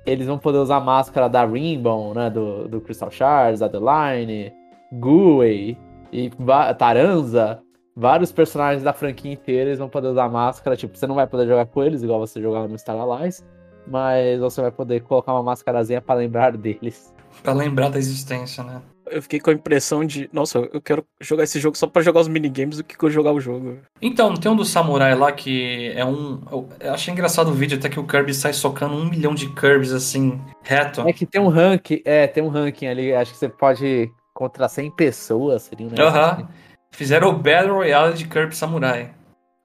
Eles 0.09 0.27
vão 0.27 0.37
poder 0.37 0.57
usar 0.57 0.79
máscara 0.79 1.29
da 1.29 1.45
Rainbow, 1.45 2.13
né? 2.13 2.29
Do, 2.29 2.67
do 2.67 2.81
Crystal 2.81 3.11
Shards, 3.11 3.61
Adeline, 3.61 4.51
Guwei 4.93 5.77
e 6.11 6.31
Taranza. 6.77 7.61
Vários 7.95 8.31
personagens 8.31 8.81
da 8.81 8.93
franquia 8.93 9.33
inteira 9.33 9.69
eles 9.69 9.79
vão 9.79 9.89
poder 9.89 10.07
usar 10.07 10.29
máscara. 10.29 10.75
Tipo, 10.75 10.97
você 10.97 11.05
não 11.05 11.15
vai 11.15 11.27
poder 11.27 11.47
jogar 11.47 11.65
com 11.65 11.83
eles, 11.83 12.01
igual 12.01 12.19
você 12.19 12.41
jogava 12.41 12.67
no 12.67 12.77
Star 12.77 12.97
Allies. 12.97 13.45
Mas 13.85 14.39
você 14.39 14.61
vai 14.61 14.71
poder 14.71 15.01
colocar 15.01 15.33
uma 15.33 15.43
máscarazinha 15.43 16.01
pra 16.01 16.15
lembrar 16.15 16.55
deles. 16.55 17.13
Pra 17.43 17.53
lembrar 17.53 17.89
da 17.89 17.97
existência, 17.97 18.63
né? 18.63 18.81
Eu 19.09 19.21
fiquei 19.21 19.39
com 19.39 19.49
a 19.49 19.53
impressão 19.53 20.05
de, 20.05 20.29
nossa, 20.31 20.59
eu 20.71 20.81
quero 20.81 21.05
jogar 21.19 21.43
esse 21.43 21.59
jogo 21.59 21.77
só 21.77 21.87
pra 21.87 22.01
jogar 22.01 22.21
os 22.21 22.27
minigames 22.27 22.77
do 22.77 22.83
que 22.83 23.09
jogar 23.09 23.31
o 23.31 23.39
jogo. 23.39 23.79
Então, 24.01 24.33
tem 24.35 24.51
um 24.51 24.55
do 24.55 24.65
samurai 24.65 25.15
lá 25.15 25.31
que 25.31 25.91
é 25.95 26.05
um. 26.05 26.41
Eu 26.79 26.93
achei 26.93 27.13
engraçado 27.13 27.49
o 27.49 27.53
vídeo 27.53 27.77
até 27.77 27.89
que 27.89 27.99
o 27.99 28.05
Kirby 28.05 28.33
sai 28.33 28.53
socando 28.53 28.95
um 28.95 29.09
milhão 29.09 29.33
de 29.33 29.47
Kirbys 29.53 29.91
assim, 29.91 30.39
reto. 30.63 31.01
É 31.07 31.13
que 31.13 31.25
tem 31.25 31.41
um 31.41 31.49
ranking, 31.49 32.01
é, 32.05 32.27
tem 32.27 32.43
um 32.43 32.49
ranking 32.49 32.87
ali, 32.87 33.13
acho 33.13 33.31
que 33.31 33.37
você 33.37 33.49
pode 33.49 34.11
contra 34.33 34.69
100 34.69 34.91
pessoas, 34.91 35.63
seria 35.63 35.87
um 35.87 35.89
negócio 35.89 36.17
Aham. 36.17 36.31
Assim. 36.31 36.47
Fizeram 36.91 37.29
o 37.29 37.33
Battle 37.33 37.75
Royale 37.75 38.13
de 38.13 38.25
Kirby 38.27 38.55
Samurai. 38.55 39.11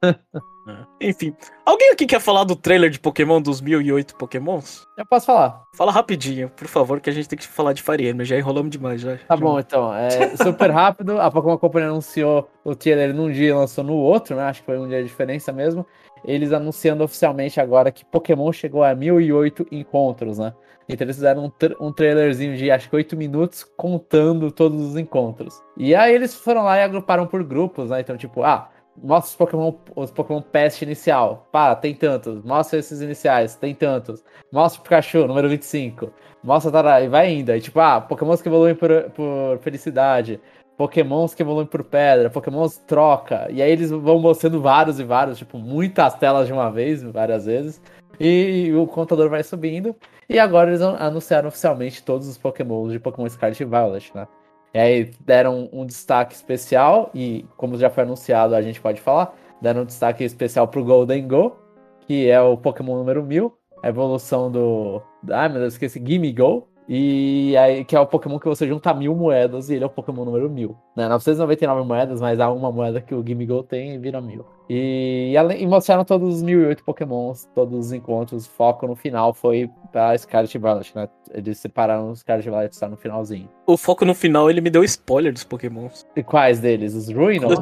Enfim, 1.00 1.34
alguém 1.64 1.90
aqui 1.90 2.06
quer 2.06 2.20
falar 2.20 2.44
do 2.44 2.56
trailer 2.56 2.90
de 2.90 2.98
Pokémon 2.98 3.40
dos 3.40 3.60
1008 3.60 4.16
Pokémons? 4.16 4.86
Eu 4.96 5.04
posso 5.04 5.26
falar. 5.26 5.62
Fala 5.74 5.92
rapidinho, 5.92 6.48
por 6.48 6.66
favor, 6.66 7.00
que 7.00 7.10
a 7.10 7.12
gente 7.12 7.28
tem 7.28 7.38
que 7.38 7.46
falar 7.46 7.72
de 7.72 7.82
Fire 7.82 8.08
Emblem, 8.08 8.24
já 8.24 8.38
enrolamos 8.38 8.70
demais 8.70 9.00
já. 9.00 9.16
Tá 9.28 9.36
bom, 9.36 9.58
então, 9.58 9.94
é 9.94 10.36
super 10.42 10.70
rápido, 10.70 11.20
a 11.20 11.30
Pokémon 11.30 11.58
Company 11.58 11.86
anunciou 11.86 12.48
o 12.64 12.74
trailer 12.74 13.14
num 13.14 13.30
dia 13.30 13.48
e 13.48 13.52
lançou 13.52 13.84
no 13.84 13.94
outro, 13.94 14.36
né, 14.36 14.44
acho 14.44 14.60
que 14.60 14.66
foi 14.66 14.78
um 14.78 14.88
dia 14.88 15.02
de 15.02 15.08
diferença 15.08 15.52
mesmo, 15.52 15.86
eles 16.24 16.52
anunciando 16.52 17.04
oficialmente 17.04 17.60
agora 17.60 17.92
que 17.92 18.04
Pokémon 18.04 18.50
chegou 18.52 18.82
a 18.82 18.94
1008 18.94 19.66
encontros, 19.70 20.38
né. 20.38 20.54
Então 20.88 21.04
eles 21.06 21.16
fizeram 21.16 21.44
um, 21.44 21.50
tra 21.50 21.74
um 21.80 21.92
trailerzinho 21.92 22.56
de 22.56 22.70
acho 22.70 22.88
que 22.88 22.96
8 22.96 23.16
minutos 23.16 23.64
contando 23.76 24.50
todos 24.50 24.80
os 24.82 24.96
encontros. 24.96 25.62
E 25.76 25.94
aí 25.94 26.14
eles 26.14 26.34
foram 26.34 26.62
lá 26.62 26.76
e 26.78 26.82
agruparam 26.82 27.26
por 27.26 27.42
grupos, 27.42 27.90
né? 27.90 28.00
Então, 28.00 28.16
tipo, 28.16 28.42
ah, 28.42 28.68
Mostra 29.02 29.30
os 29.30 29.36
Pokémon, 29.36 29.74
os 29.96 30.10
Pokémon 30.10 30.40
Pest 30.40 30.82
inicial. 30.82 31.48
Pá, 31.50 31.74
tem 31.74 31.94
tantos. 31.94 32.42
Mostra 32.42 32.78
esses 32.78 33.00
iniciais, 33.00 33.56
tem 33.56 33.74
tantos. 33.74 34.22
Mostra 34.52 34.80
o 34.80 34.84
Pikachu, 34.84 35.26
número 35.26 35.48
25. 35.48 36.10
Mostra 36.42 36.70
tará, 36.70 37.00
e 37.00 37.08
vai 37.08 37.32
indo. 37.32 37.50
Aí, 37.50 37.60
tipo, 37.60 37.80
ah, 37.80 38.00
Pokémons 38.00 38.40
que 38.40 38.48
evoluem 38.48 38.74
por, 38.74 39.10
por 39.10 39.58
felicidade. 39.60 40.40
Pokémons 40.76 41.34
que 41.34 41.42
evoluem 41.42 41.66
por 41.66 41.82
pedra. 41.84 42.30
Pokémons 42.30 42.78
troca. 42.78 43.48
E 43.50 43.60
aí 43.60 43.70
eles 43.70 43.90
vão 43.90 44.18
mostrando 44.18 44.60
vários 44.60 45.00
e 45.00 45.04
vários, 45.04 45.38
tipo, 45.38 45.58
muitas 45.58 46.14
telas 46.14 46.46
de 46.46 46.52
uma 46.52 46.70
vez, 46.70 47.02
várias 47.02 47.46
vezes. 47.46 47.80
E 48.18 48.72
o 48.74 48.86
contador 48.86 49.28
vai 49.28 49.42
subindo. 49.42 49.94
E 50.28 50.38
agora 50.38 50.70
eles 50.70 50.80
anunciaram 50.80 51.48
oficialmente 51.48 52.02
todos 52.02 52.28
os 52.28 52.38
Pokémons 52.38 52.92
de 52.92 52.98
Pokémon 52.98 53.28
Scarlet 53.28 53.62
e 53.62 53.66
Violet, 53.66 54.12
né? 54.14 54.26
E 54.74 54.78
aí 54.78 55.10
deram 55.20 55.68
um 55.72 55.86
destaque 55.86 56.34
especial, 56.34 57.08
e 57.14 57.46
como 57.56 57.78
já 57.78 57.88
foi 57.88 58.02
anunciado, 58.02 58.56
a 58.56 58.60
gente 58.60 58.80
pode 58.80 59.00
falar, 59.00 59.32
deram 59.62 59.82
um 59.82 59.84
destaque 59.84 60.24
especial 60.24 60.66
pro 60.66 60.84
Golden 60.84 61.28
Go, 61.28 61.56
que 62.00 62.28
é 62.28 62.40
o 62.40 62.56
Pokémon 62.56 62.96
número 62.96 63.22
1000, 63.22 63.56
a 63.82 63.88
evolução 63.88 64.50
do. 64.50 65.00
Ah, 65.30 65.48
meu 65.48 65.60
Deus, 65.60 65.74
esqueci, 65.74 66.02
Gimme 66.04 66.32
Go, 66.32 66.68
e 66.88 67.56
aí, 67.56 67.84
que 67.84 67.96
é 67.96 68.00
o 68.00 68.06
Pokémon 68.06 68.38
que 68.38 68.46
você 68.46 68.66
junta 68.68 68.92
mil 68.92 69.14
moedas 69.14 69.70
e 69.70 69.74
ele 69.74 69.84
é 69.84 69.86
o 69.86 69.90
Pokémon 69.90 70.24
número 70.24 70.50
mil. 70.50 70.76
Né? 70.94 71.08
999 71.08 71.86
moedas, 71.86 72.20
mas 72.20 72.38
há 72.38 72.50
uma 72.50 72.70
moeda 72.70 73.00
que 73.00 73.14
o 73.14 73.26
Gimme 73.26 73.46
Go 73.46 73.62
tem 73.62 73.94
e 73.94 73.98
vira 73.98 74.20
mil. 74.20 74.44
E, 74.68 75.34
e, 75.58 75.66
mostraram 75.66 76.04
todos 76.04 76.36
os 76.36 76.42
1008 76.42 76.84
Pokémons, 76.84 77.48
todos 77.54 77.86
os 77.86 77.92
encontros. 77.92 78.46
Foco 78.46 78.86
no 78.86 78.94
final 78.94 79.32
foi 79.32 79.70
pra 79.90 80.16
Scarlet 80.16 80.58
Violet, 80.58 80.92
né? 80.94 81.08
Eles 81.32 81.58
separaram 81.58 82.10
os 82.10 82.20
Scarlet 82.20 82.48
Violet 82.48 82.76
só 82.76 82.88
no 82.88 82.96
finalzinho. 82.96 83.48
O 83.66 83.76
foco 83.76 84.04
no 84.04 84.14
final, 84.14 84.50
ele 84.50 84.60
me 84.60 84.70
deu 84.70 84.84
spoiler 84.84 85.32
dos 85.32 85.44
Pokémons. 85.44 86.06
E 86.14 86.22
quais 86.22 86.60
deles? 86.60 86.94
Os 86.94 87.10
Ruinos? 87.10 87.58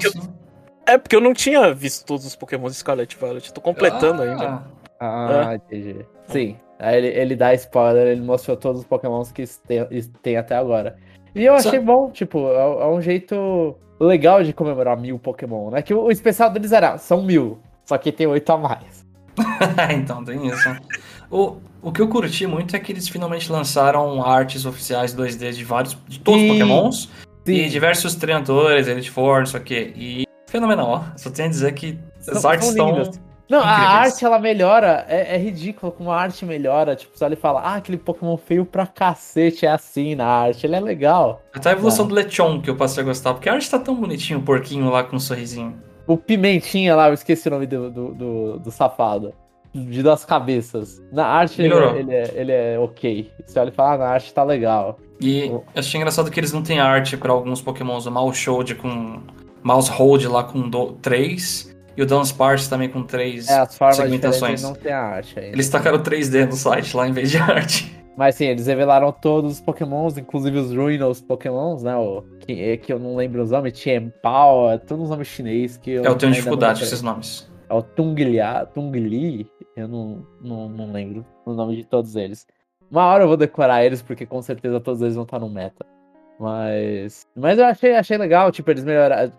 É, 0.85 0.99
porque 0.99 1.15
eu 1.15 1.21
não 1.21 1.33
tinha 1.33 1.73
visto 1.73 2.05
todos 2.05 2.27
os 2.27 2.35
Pokémons 2.35 2.73
de 2.73 2.79
Scarlet 2.79 3.17
Violet. 3.17 3.53
Tô 3.53 3.61
completando 3.61 4.23
ah. 4.23 4.25
ainda. 4.25 4.63
Ah, 4.99 5.53
é. 5.53 5.55
entendi. 5.57 6.07
Sim. 6.27 6.57
Aí 6.83 6.99
ele, 6.99 7.07
ele 7.09 7.37
dá 7.37 7.55
spoiler, 7.55 8.09
ele 8.09 8.21
mostrou 8.21 8.57
todos 8.57 8.81
os 8.81 8.87
pokémons 8.87 9.31
que 9.31 9.45
tem, 9.69 9.87
tem 10.21 10.37
até 10.37 10.57
agora. 10.57 10.97
E 11.33 11.45
eu 11.45 11.55
achei 11.55 11.79
Só... 11.79 11.81
bom, 11.81 12.11
tipo, 12.11 12.49
é, 12.49 12.83
é, 12.83 12.87
um 12.87 13.01
jeito 13.01 13.77
legal 14.01 14.43
de 14.43 14.53
comemorar 14.53 14.99
mil 14.99 15.17
Pokémon, 15.17 15.71
né? 15.71 15.81
Que 15.81 15.95
o, 15.95 16.03
o 16.03 16.11
especial 16.11 16.51
deles 16.51 16.73
era, 16.73 16.99
são 16.99 17.23
mil, 17.23 17.61
só 17.85 17.97
que 17.97 18.11
tem 18.11 18.27
oito 18.27 18.51
a 18.51 18.59
mais. 18.59 19.07
então, 19.97 20.25
tem 20.25 20.45
isso. 20.49 20.77
O, 21.31 21.57
o 21.81 21.93
que 21.93 22.03
eu 22.03 22.09
curti 22.09 22.49
muito 22.49 22.75
é 22.75 22.81
que 22.81 22.91
eles 22.91 23.09
finalmente 23.09 23.51
lançaram 23.51 24.21
artes 24.21 24.67
oficiais 24.67 25.15
2D 25.15 25.53
de 25.53 25.65
vários, 25.65 25.97
de 26.09 26.19
todos 26.19 26.43
os 26.43 26.49
Pokémons. 26.49 27.09
Sim. 27.45 27.53
E 27.53 27.69
diversos 27.69 28.17
treinadores, 28.17 28.89
Elite 28.89 29.11
Four, 29.11 29.45
isso 29.45 29.57
aqui. 29.57 29.93
E 29.97 30.25
fenomenal. 30.49 31.05
Só 31.17 31.31
tenho 31.31 31.47
a 31.47 31.51
dizer 31.51 31.73
que 31.75 31.97
as 32.29 32.45
artes 32.45 32.69
estão 32.69 33.11
não, 33.53 33.61
a 33.61 33.71
arte 33.71 34.25
ela 34.25 34.39
melhora, 34.39 35.05
é, 35.07 35.35
é, 35.35 35.37
ridículo 35.37 35.93
como 35.93 36.11
a 36.11 36.19
arte 36.19 36.43
melhora. 36.43 36.97
Tipo, 36.97 37.19
só 37.19 37.27
ele 37.27 37.37
fala, 37.37 37.61
ah, 37.61 37.75
aquele 37.75 37.99
Pokémon 37.99 38.35
feio 38.39 38.65
pra 38.65 38.87
cacete 38.87 39.67
é 39.67 39.71
assim 39.71 40.15
na 40.15 40.25
arte, 40.25 40.67
ele 40.67 40.75
é 40.75 40.81
legal. 40.81 41.43
Até 41.53 41.69
a 41.69 41.73
evolução 41.73 42.07
é. 42.07 42.09
do 42.09 42.15
Lechon 42.15 42.63
que 42.63 42.71
eu 42.71 42.77
passei 42.77 43.03
a 43.03 43.07
gostar, 43.07 43.35
porque 43.35 43.51
a 43.51 43.53
arte 43.53 43.71
tá 43.71 43.79
tão 43.79 43.95
bonitinho, 43.95 44.39
o 44.39 44.43
porquinho 44.43 44.89
lá 44.89 45.05
com 45.05 45.17
um 45.17 45.21
sorrisinho. 45.21 45.79
O 46.07 46.17
Pimentinha 46.17 46.97
lá, 46.97 47.09
eu 47.09 47.13
esqueci 47.13 47.47
o 47.49 47.51
nome 47.51 47.67
do, 47.67 47.91
do, 47.91 48.15
do, 48.15 48.59
do 48.59 48.71
safado. 48.71 49.35
De 49.75 50.03
duas 50.03 50.25
cabeças. 50.25 51.03
Na 51.13 51.27
arte 51.27 51.61
ele, 51.61 51.75
ele, 51.75 52.15
é, 52.15 52.33
ele 52.35 52.53
é 52.53 52.79
ok. 52.79 53.31
Você 53.45 53.59
olha 53.59 53.69
e 53.69 53.73
fala, 53.73 53.93
ah, 53.93 53.99
na 53.99 54.07
arte 54.07 54.33
tá 54.33 54.43
legal. 54.43 54.99
E 55.21 55.47
eu 55.47 55.63
achei 55.77 56.01
engraçado 56.01 56.31
que 56.31 56.41
eles 56.41 56.53
não 56.53 56.63
têm 56.63 56.81
arte 56.81 57.19
para 57.19 57.33
alguns 57.33 57.61
Pokémons. 57.61 58.07
O 58.07 58.11
Malshode 58.11 58.77
com. 58.77 59.21
Mouse 59.63 59.91
Hold 59.91 60.25
lá 60.25 60.43
com 60.43 60.69
3 61.01 61.72
e 61.97 62.03
o 62.03 62.07
Dance 62.07 62.33
Parts 62.33 62.69
também 62.69 62.89
com 62.89 63.03
três 63.03 63.49
é, 63.49 63.59
as 63.59 63.77
formas 63.77 63.97
segmentações. 63.97 64.63
Não 64.63 64.75
tem 64.75 64.93
arte 64.93 65.39
ainda. 65.39 65.55
Eles 65.55 65.69
tacaram 65.69 65.99
3D 66.03 66.47
no 66.47 66.57
site 66.57 66.97
lá 66.97 67.09
em 67.09 67.13
vez 67.13 67.31
de 67.31 67.39
arte. 67.39 68.03
Mas 68.17 68.35
sim, 68.35 68.45
eles 68.45 68.67
revelaram 68.67 69.11
todos 69.11 69.53
os 69.53 69.61
pokémons, 69.61 70.19
inclusive 70.19 70.59
os 70.59 70.75
Ruinos 70.75 71.21
pokémons, 71.21 71.83
né? 71.83 71.97
O, 71.97 72.23
que, 72.41 72.53
é 72.53 72.77
que 72.77 72.93
eu 72.93 72.99
não 72.99 73.17
lembro 73.17 73.43
os 73.43 73.51
nomes, 73.51 73.73
Tianpao, 73.73 74.71
é 74.71 74.79
todos 74.79 75.05
os 75.05 75.11
nomes 75.11 75.29
chinês 75.29 75.77
que 75.79 75.93
eu. 75.93 76.05
É, 76.05 76.09
eu 76.09 76.17
tenho 76.17 76.33
dificuldade 76.33 76.81
com 76.81 76.85
esses 76.85 77.03
nomes. 77.03 77.51
É 77.69 77.75
o 77.75 77.83
Tunglia, 77.83 78.67
Tungli, 78.75 79.51
eu 79.75 79.89
não, 79.89 80.27
não, 80.43 80.69
não 80.69 80.93
lembro 80.93 81.25
o 81.47 81.55
nome 81.55 81.77
de 81.77 81.85
todos 81.85 82.17
eles. 82.17 82.47
Uma 82.91 83.07
hora 83.07 83.25
eu 83.25 83.29
vou 83.29 83.39
decorar 83.39 83.83
eles, 83.83 84.03
porque 84.03 84.27
com 84.27 84.43
certeza 84.43 84.79
todos 84.79 85.01
eles 85.01 85.15
vão 85.15 85.25
estar 85.25 85.39
no 85.39 85.49
meta. 85.49 85.87
Mas. 86.43 87.25
Mas 87.37 87.57
eu 87.57 87.65
achei, 87.65 87.95
achei 87.95 88.19
legal, 88.19 88.51
tipo, 88.51 88.69
eles 88.69 88.83
melhoraram. 88.83 89.33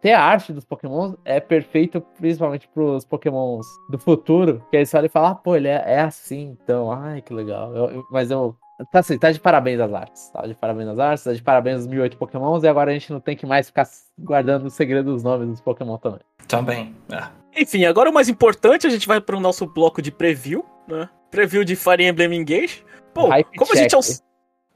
Ter 0.00 0.12
a 0.12 0.22
arte 0.22 0.52
dos 0.52 0.64
Pokémon 0.64 1.14
é 1.24 1.40
perfeito, 1.40 2.00
principalmente 2.00 2.68
pros 2.68 3.04
Pokémons 3.04 3.66
do 3.90 3.98
futuro. 3.98 4.64
Que 4.70 4.76
eles 4.76 4.90
falam 4.90 5.06
e 5.06 5.08
falam, 5.08 5.32
ah, 5.32 5.34
pô, 5.34 5.56
ele 5.56 5.66
é, 5.66 5.82
é 5.84 6.00
assim, 6.00 6.56
então. 6.62 6.92
Ai, 6.92 7.20
que 7.22 7.34
legal. 7.34 7.74
Eu, 7.74 7.90
eu, 7.90 8.06
mas 8.08 8.30
eu. 8.30 8.56
Tá 8.92 9.00
assim, 9.00 9.18
tá 9.18 9.32
de 9.32 9.40
parabéns 9.40 9.80
às 9.80 9.92
artes. 9.92 10.30
Tá 10.30 10.46
de 10.46 10.54
parabéns 10.54 10.88
às 10.90 10.98
artes, 11.00 11.24
tá 11.24 11.32
de 11.32 11.42
parabéns 11.42 11.78
aos 11.78 11.86
1008 11.88 12.16
Pokémons. 12.16 12.62
E 12.62 12.68
agora 12.68 12.92
a 12.92 12.94
gente 12.94 13.12
não 13.12 13.18
tem 13.18 13.36
que 13.36 13.46
mais 13.46 13.66
ficar 13.66 13.88
guardando 14.16 14.66
o 14.66 14.70
segredo 14.70 15.12
dos 15.12 15.24
nomes 15.24 15.48
dos 15.48 15.60
Pokémon 15.60 15.98
também. 15.98 16.20
Também, 16.46 16.94
é. 17.10 17.62
Enfim, 17.62 17.84
agora 17.84 18.10
o 18.10 18.14
mais 18.14 18.28
importante, 18.28 18.86
a 18.86 18.90
gente 18.90 19.08
vai 19.08 19.20
para 19.20 19.36
o 19.36 19.40
nosso 19.40 19.66
bloco 19.66 20.00
de 20.00 20.12
preview, 20.12 20.64
né? 20.86 21.08
Preview 21.32 21.64
de 21.64 21.74
Fire 21.74 22.04
Emblem 22.04 22.32
Engage. 22.34 22.84
Pô, 23.12 23.26
Hype 23.28 23.58
como 23.58 23.72
check. 23.72 23.78
a 23.78 23.82
gente 23.82 23.94
é 23.94 23.98
um. 23.98 24.02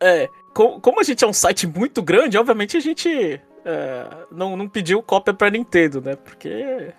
É, 0.01 0.29
como 0.81 1.01
a 1.01 1.05
gente 1.05 1.23
é 1.25 1.27
um 1.27 1.33
site 1.33 1.66
muito 1.66 2.03
grande, 2.03 2.37
obviamente 2.37 2.77
a 2.77 2.81
gente 2.81 3.40
é, 3.64 4.07
não, 4.33 4.57
não 4.57 4.68
pediu 4.68 5.03
cópia 5.03 5.33
pra 5.33 5.51
Nintendo, 5.51 6.01
né? 6.01 6.16
Porque 6.16 6.92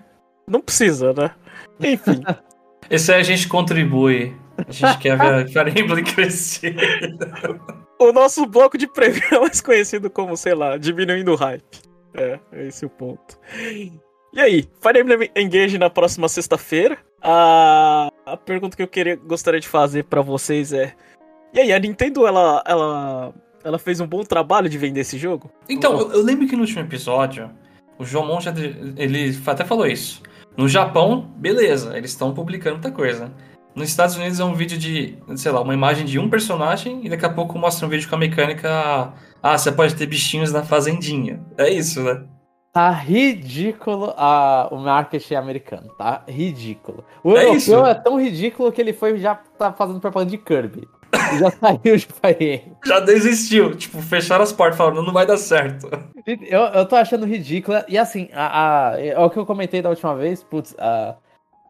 não 0.47 0.61
precisa, 0.61 1.13
né? 1.13 1.31
Enfim. 1.79 2.23
Esse 2.89 3.11
aí 3.11 3.19
a 3.19 3.23
gente 3.23 3.47
contribui. 3.47 4.33
A 4.57 4.71
gente 4.71 4.97
quer 4.99 5.17
ver 5.17 5.33
a 5.33 5.47
Fire 5.47 5.81
Emblem 5.81 6.03
crescer. 6.03 6.75
O 7.99 8.11
nosso 8.11 8.45
bloco 8.45 8.77
de 8.77 8.87
preview 8.87 9.27
é 9.31 9.39
mais 9.39 9.61
conhecido 9.61 10.09
como, 10.09 10.37
sei 10.37 10.53
lá, 10.53 10.77
diminuindo 10.77 11.33
o 11.33 11.35
hype. 11.35 11.81
É, 12.13 12.39
é 12.51 12.67
esse 12.67 12.85
o 12.85 12.89
ponto. 12.89 13.37
E 14.33 14.39
aí, 14.39 14.67
Fire 14.81 14.99
Emblem 14.99 15.29
Engage 15.35 15.77
na 15.77 15.89
próxima 15.89 16.27
sexta-feira. 16.29 16.97
A, 17.21 18.11
a 18.25 18.37
pergunta 18.37 18.75
que 18.75 18.83
eu 18.83 18.87
queria, 18.87 19.15
gostaria 19.15 19.59
de 19.59 19.67
fazer 19.67 20.05
para 20.05 20.21
vocês 20.21 20.71
é: 20.71 20.93
E 21.53 21.59
aí, 21.59 21.73
a 21.73 21.79
Nintendo 21.79 22.25
ela, 22.25 22.63
ela 22.65 23.33
ela 23.63 23.79
fez 23.79 23.99
um 23.99 24.07
bom 24.07 24.23
trabalho 24.23 24.69
de 24.69 24.77
vender 24.77 25.01
esse 25.01 25.17
jogo? 25.17 25.49
Então, 25.67 25.99
eu, 25.99 26.11
eu 26.13 26.23
lembro 26.23 26.47
que 26.47 26.55
no 26.55 26.61
último 26.61 26.81
episódio, 26.81 27.49
o 27.97 28.05
João 28.05 28.25
Monte, 28.25 28.49
ele 28.97 29.37
até 29.45 29.65
falou 29.65 29.85
isso. 29.85 30.21
No 30.57 30.67
Japão, 30.67 31.31
beleza, 31.37 31.97
eles 31.97 32.11
estão 32.11 32.33
publicando 32.33 32.75
muita 32.75 32.91
coisa. 32.91 33.31
Nos 33.75 33.89
Estados 33.89 34.15
Unidos 34.15 34.39
é 34.39 34.43
um 34.43 34.53
vídeo 34.53 34.77
de, 34.77 35.17
sei 35.35 35.51
lá, 35.51 35.61
uma 35.61 35.73
imagem 35.73 36.05
de 36.05 36.19
um 36.19 36.29
personagem 36.29 37.05
e 37.05 37.09
daqui 37.09 37.25
a 37.25 37.29
pouco 37.29 37.57
mostra 37.57 37.85
um 37.85 37.89
vídeo 37.89 38.09
com 38.09 38.15
a 38.15 38.19
mecânica. 38.19 39.13
Ah, 39.41 39.57
você 39.57 39.71
pode 39.71 39.95
ter 39.95 40.05
bichinhos 40.05 40.51
na 40.51 40.63
fazendinha. 40.63 41.39
É 41.57 41.69
isso, 41.69 42.03
né? 42.03 42.25
Tá 42.73 42.91
ridículo 42.91 44.13
a, 44.15 44.67
o 44.71 44.77
marketing 44.77 45.35
americano, 45.35 45.89
tá 45.97 46.23
ridículo. 46.27 47.03
O 47.23 47.35
é 47.35 47.45
europeu 47.45 47.85
é 47.85 47.93
tão 47.95 48.21
ridículo 48.21 48.71
que 48.71 48.79
ele 48.79 48.93
foi 48.93 49.17
já 49.17 49.35
tá 49.35 49.73
fazendo 49.73 49.99
propaganda 49.99 50.31
de 50.31 50.37
Kirby. 50.37 50.87
Já 51.39 51.51
saiu 51.59 51.97
de 51.97 52.07
Fire 52.07 52.71
Já 52.85 52.99
desistiu. 52.99 53.75
Tipo, 53.75 54.01
fecharam 54.01 54.43
as 54.43 54.51
portas 54.51 54.77
falando, 54.77 55.01
não 55.01 55.13
vai 55.13 55.25
dar 55.25 55.37
certo. 55.37 55.89
Eu, 56.25 56.61
eu 56.61 56.85
tô 56.85 56.95
achando 56.95 57.25
ridícula. 57.25 57.85
E 57.87 57.97
assim, 57.97 58.29
a, 58.33 58.91
a, 58.91 59.01
é 59.01 59.17
o 59.17 59.29
que 59.29 59.37
eu 59.37 59.45
comentei 59.45 59.81
da 59.81 59.89
última 59.89 60.15
vez, 60.15 60.43
putz, 60.43 60.75
a, 60.77 61.15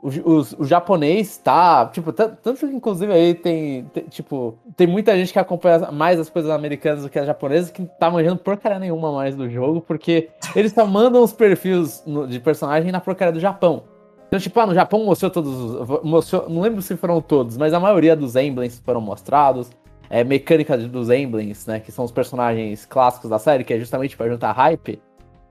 o, 0.02 0.08
o, 0.08 0.40
o, 0.60 0.66
japonês 0.66 1.38
tá, 1.38 1.86
tipo, 1.88 2.14
tanto 2.14 2.56
que 2.56 2.66
inclusive 2.66 3.12
aí 3.12 3.34
tem, 3.34 3.84
tem, 3.94 4.04
tipo, 4.06 4.58
tem 4.78 4.88
muita 4.88 5.16
gente 5.18 5.34
que 5.34 5.40
acompanha 5.40 5.92
mais 5.92 6.20
as 6.20 6.30
coisas 6.30 6.50
americanas 6.50 7.04
do 7.04 7.10
que 7.10 7.20
as 7.20 7.28
japonesas 7.28 7.70
que 7.70 7.86
tá 8.00 8.10
manjando 8.10 8.40
porcaria 8.40 8.80
nenhuma 8.80 9.12
mais 9.12 9.36
do 9.36 9.50
jogo, 9.50 9.82
porque 9.82 10.30
eles 10.56 10.72
só 10.72 10.86
mandam 10.86 11.22
os 11.22 11.34
perfis 11.34 12.02
no, 12.06 12.26
de 12.28 12.40
personagem 12.40 12.92
na 12.92 13.02
porcaria 13.02 13.34
do 13.34 13.42
Japão. 13.42 13.84
Então, 14.30 14.40
tipo, 14.40 14.60
ah, 14.60 14.68
no 14.68 14.76
Japão 14.76 15.04
mostrou 15.04 15.32
todos 15.32 15.52
os. 15.52 16.04
Mostrou, 16.04 16.48
não 16.48 16.62
lembro 16.62 16.84
se 16.84 16.96
foram 16.96 17.20
todos, 17.20 17.58
mas 17.58 17.74
a 17.74 17.80
maioria 17.80 18.16
dos 18.16 18.36
emblems 18.36 18.80
foram 18.80 19.02
mostrados. 19.02 19.72
É, 20.08 20.24
mecânica 20.24 20.78
dos 20.78 21.10
emblems, 21.10 21.66
né? 21.66 21.80
Que 21.80 21.92
são 21.92 22.06
os 22.06 22.12
personagens 22.12 22.86
clássicos 22.86 23.30
da 23.30 23.40
série, 23.40 23.64
que 23.64 23.74
é 23.74 23.80
justamente 23.80 24.16
para 24.16 24.30
juntar 24.30 24.52
hype, 24.52 25.02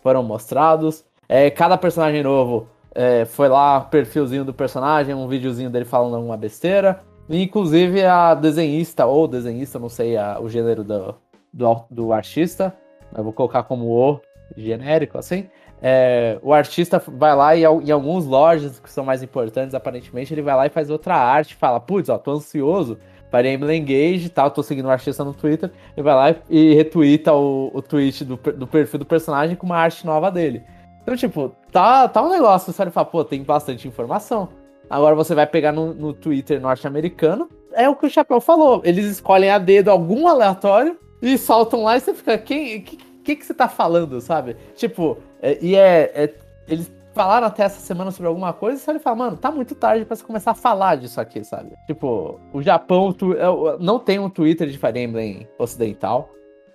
foram 0.01 0.23
mostrados. 0.23 1.05
É, 1.29 1.51
cada 1.51 1.77
personagem 1.77 2.23
novo 2.23 2.69
é, 2.95 3.25
foi 3.25 3.49
lá, 3.49 3.81
perfilzinho 3.81 4.45
do 4.45 4.55
personagem, 4.55 5.15
um 5.15 5.27
videozinho 5.27 5.71
dele 5.71 5.85
falando 5.85 6.15
alguma 6.17 6.37
besteira. 6.37 7.01
E, 7.29 7.43
inclusive 7.43 8.05
a 8.05 8.35
desenhista, 8.35 9.07
ou 9.07 9.27
desenhista, 9.29 9.79
não 9.79 9.89
sei 9.89 10.17
a, 10.17 10.41
o 10.41 10.49
gênero 10.49 10.85
do, 10.85 11.15
do, 11.53 11.85
do 11.91 12.13
artista, 12.13 12.75
eu 13.17 13.25
vou 13.25 13.33
colocar 13.33 13.65
como 13.65 13.87
o 13.87 14.21
genérico, 14.57 15.19
assim. 15.19 15.49
É, 15.81 16.39
o 16.43 16.53
artista 16.53 17.03
vai 17.07 17.35
lá 17.37 17.55
e 17.55 17.63
em 17.63 17.91
alguns 17.91 18.27
lojas 18.27 18.81
que 18.81 18.91
são 18.91 19.05
mais 19.05 19.23
importantes, 19.23 19.75
aparentemente, 19.75 20.35
ele 20.35 20.43
vai 20.43 20.57
lá 20.57 20.67
e 20.67 20.71
faz 20.71 20.91
outra 20.91 21.15
arte, 21.15 21.55
fala, 21.55 21.79
putz, 21.79 22.09
ó, 22.09 22.19
tô 22.19 22.33
ansioso, 22.33 22.99
Fire 23.31 23.49
Emblem 23.49 23.83
Engage 23.83 24.27
e 24.27 24.29
tal, 24.29 24.51
tô 24.51 24.63
seguindo 24.63 24.87
o 24.87 24.91
artista 24.91 25.25
no 25.25 25.35
Twitter, 25.35 25.71
ele 25.97 26.03
vai 26.03 26.15
lá 26.15 26.37
e 26.49 26.75
retweeta 26.75 27.33
o, 27.33 27.71
o 27.73 27.83
tweet 27.83 28.25
do, 28.25 28.37
do 28.37 28.67
perfil 28.67 28.99
do 28.99 29.05
personagem 29.05 29.55
com 29.55 29.67
uma 29.67 29.77
arte 29.77 30.05
nova 30.05 30.31
dele. 30.31 30.63
Então, 31.03 31.17
tipo, 31.17 31.53
tá, 31.71 32.09
tá 32.09 32.23
um 32.23 32.29
negócio, 32.29 32.73
você 32.73 32.91
fala, 32.91 33.07
pô, 33.07 33.25
tem 33.25 33.43
bastante 33.43 33.87
informação. 33.87 34.49
Agora 34.91 35.15
você 35.15 35.35
vai 35.35 35.47
pegar 35.47 35.73
no, 35.73 35.95
no 35.95 36.13
Twitter 36.13 36.61
norte-americano, 36.61 37.49
é 37.73 37.89
o 37.89 37.95
que 37.95 38.07
o 38.07 38.11
Chapéu 38.11 38.41
falou. 38.41 38.81
Eles 38.85 39.07
escolhem 39.07 39.51
a 39.51 39.59
dedo 39.59 39.91
algum 39.91 40.27
aleatório 40.27 40.99
e 41.21 41.37
soltam 41.37 41.85
lá 41.85 41.97
e 41.97 42.01
você 42.01 42.15
fica, 42.15 42.39
quem, 42.39 42.81
que, 42.81 42.97
que, 42.97 43.37
que 43.37 43.47
você 43.47 43.55
tá 43.55 43.69
falando, 43.69 44.21
sabe? 44.21 44.57
Tipo, 44.75 45.19
é, 45.43 45.59
e 45.61 45.77
é, 45.77 46.11
é, 46.15 46.35
Eles 46.67 46.91
falaram 47.15 47.47
até 47.47 47.65
essa 47.65 47.81
semana 47.81 48.11
sobre 48.11 48.29
alguma 48.29 48.53
coisa 48.53 48.77
e 48.77 48.81
você 48.81 48.99
fala, 48.99 49.17
mano, 49.17 49.37
tá 49.37 49.51
muito 49.51 49.75
tarde 49.75 50.05
pra 50.05 50.15
você 50.15 50.23
começar 50.23 50.53
a 50.53 50.55
falar 50.55 50.97
disso 50.97 51.21
aqui, 51.21 51.43
sabe? 51.45 51.73
Tipo, 51.87 52.39
o 52.53 52.63
Japão 52.63 53.13
tu, 53.13 53.33
é, 53.35 53.45
não 53.81 53.99
tem 53.99 54.19
um 54.19 54.31
Twitter 54.31 54.69
de 54.69 54.79
Fire 54.79 54.99
Emblem 54.99 55.49
ocidental, 55.59 56.31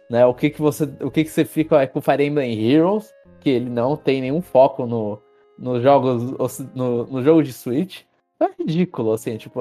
né? 0.10 0.26
O 0.26 0.34
que 0.34 0.50
que 0.50 0.62
você, 0.62 0.84
o 1.02 1.10
que 1.10 1.24
que 1.24 1.30
você 1.30 1.46
fica 1.46 1.82
é 1.82 1.88
com 1.88 2.02
Fire 2.02 2.24
Emblem 2.24 2.60
Heroes, 2.60 3.14
que 3.40 3.50
ele 3.50 3.70
não 3.70 3.96
tem 3.96 4.22
nenhum 4.22 4.42
foco 4.42 4.86
no, 4.86 5.22
nos 5.58 5.82
jogos 5.82 6.60
no, 6.74 7.06
no 7.06 7.24
jogo 7.24 7.44
de 7.44 7.54
Switch. 7.54 8.02
É 8.40 8.50
ridículo, 8.60 9.14
assim, 9.14 9.38
tipo, 9.38 9.60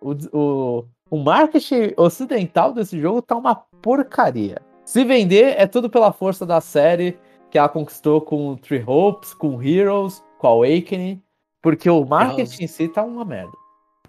o, 0.00 0.12
o, 0.32 0.84
o 1.10 1.18
marketing 1.18 1.92
ocidental 1.96 2.72
desse 2.72 2.98
jogo 2.98 3.20
tá 3.20 3.36
uma 3.36 3.54
porcaria. 3.54 4.62
Se 4.84 5.04
vender, 5.04 5.54
é 5.58 5.66
tudo 5.66 5.88
pela 5.88 6.12
força 6.12 6.44
da 6.44 6.60
série 6.60 7.18
que 7.54 7.58
ela 7.58 7.68
conquistou 7.68 8.20
com 8.20 8.56
Three 8.56 8.82
Hopes, 8.84 9.32
com 9.32 9.62
Heroes, 9.62 10.20
com 10.40 10.48
Awakening, 10.48 11.22
porque 11.62 11.88
o 11.88 12.04
marketing 12.04 12.64
em 12.64 12.66
si 12.66 12.88
tá 12.88 13.04
uma 13.04 13.24
merda. 13.24 13.52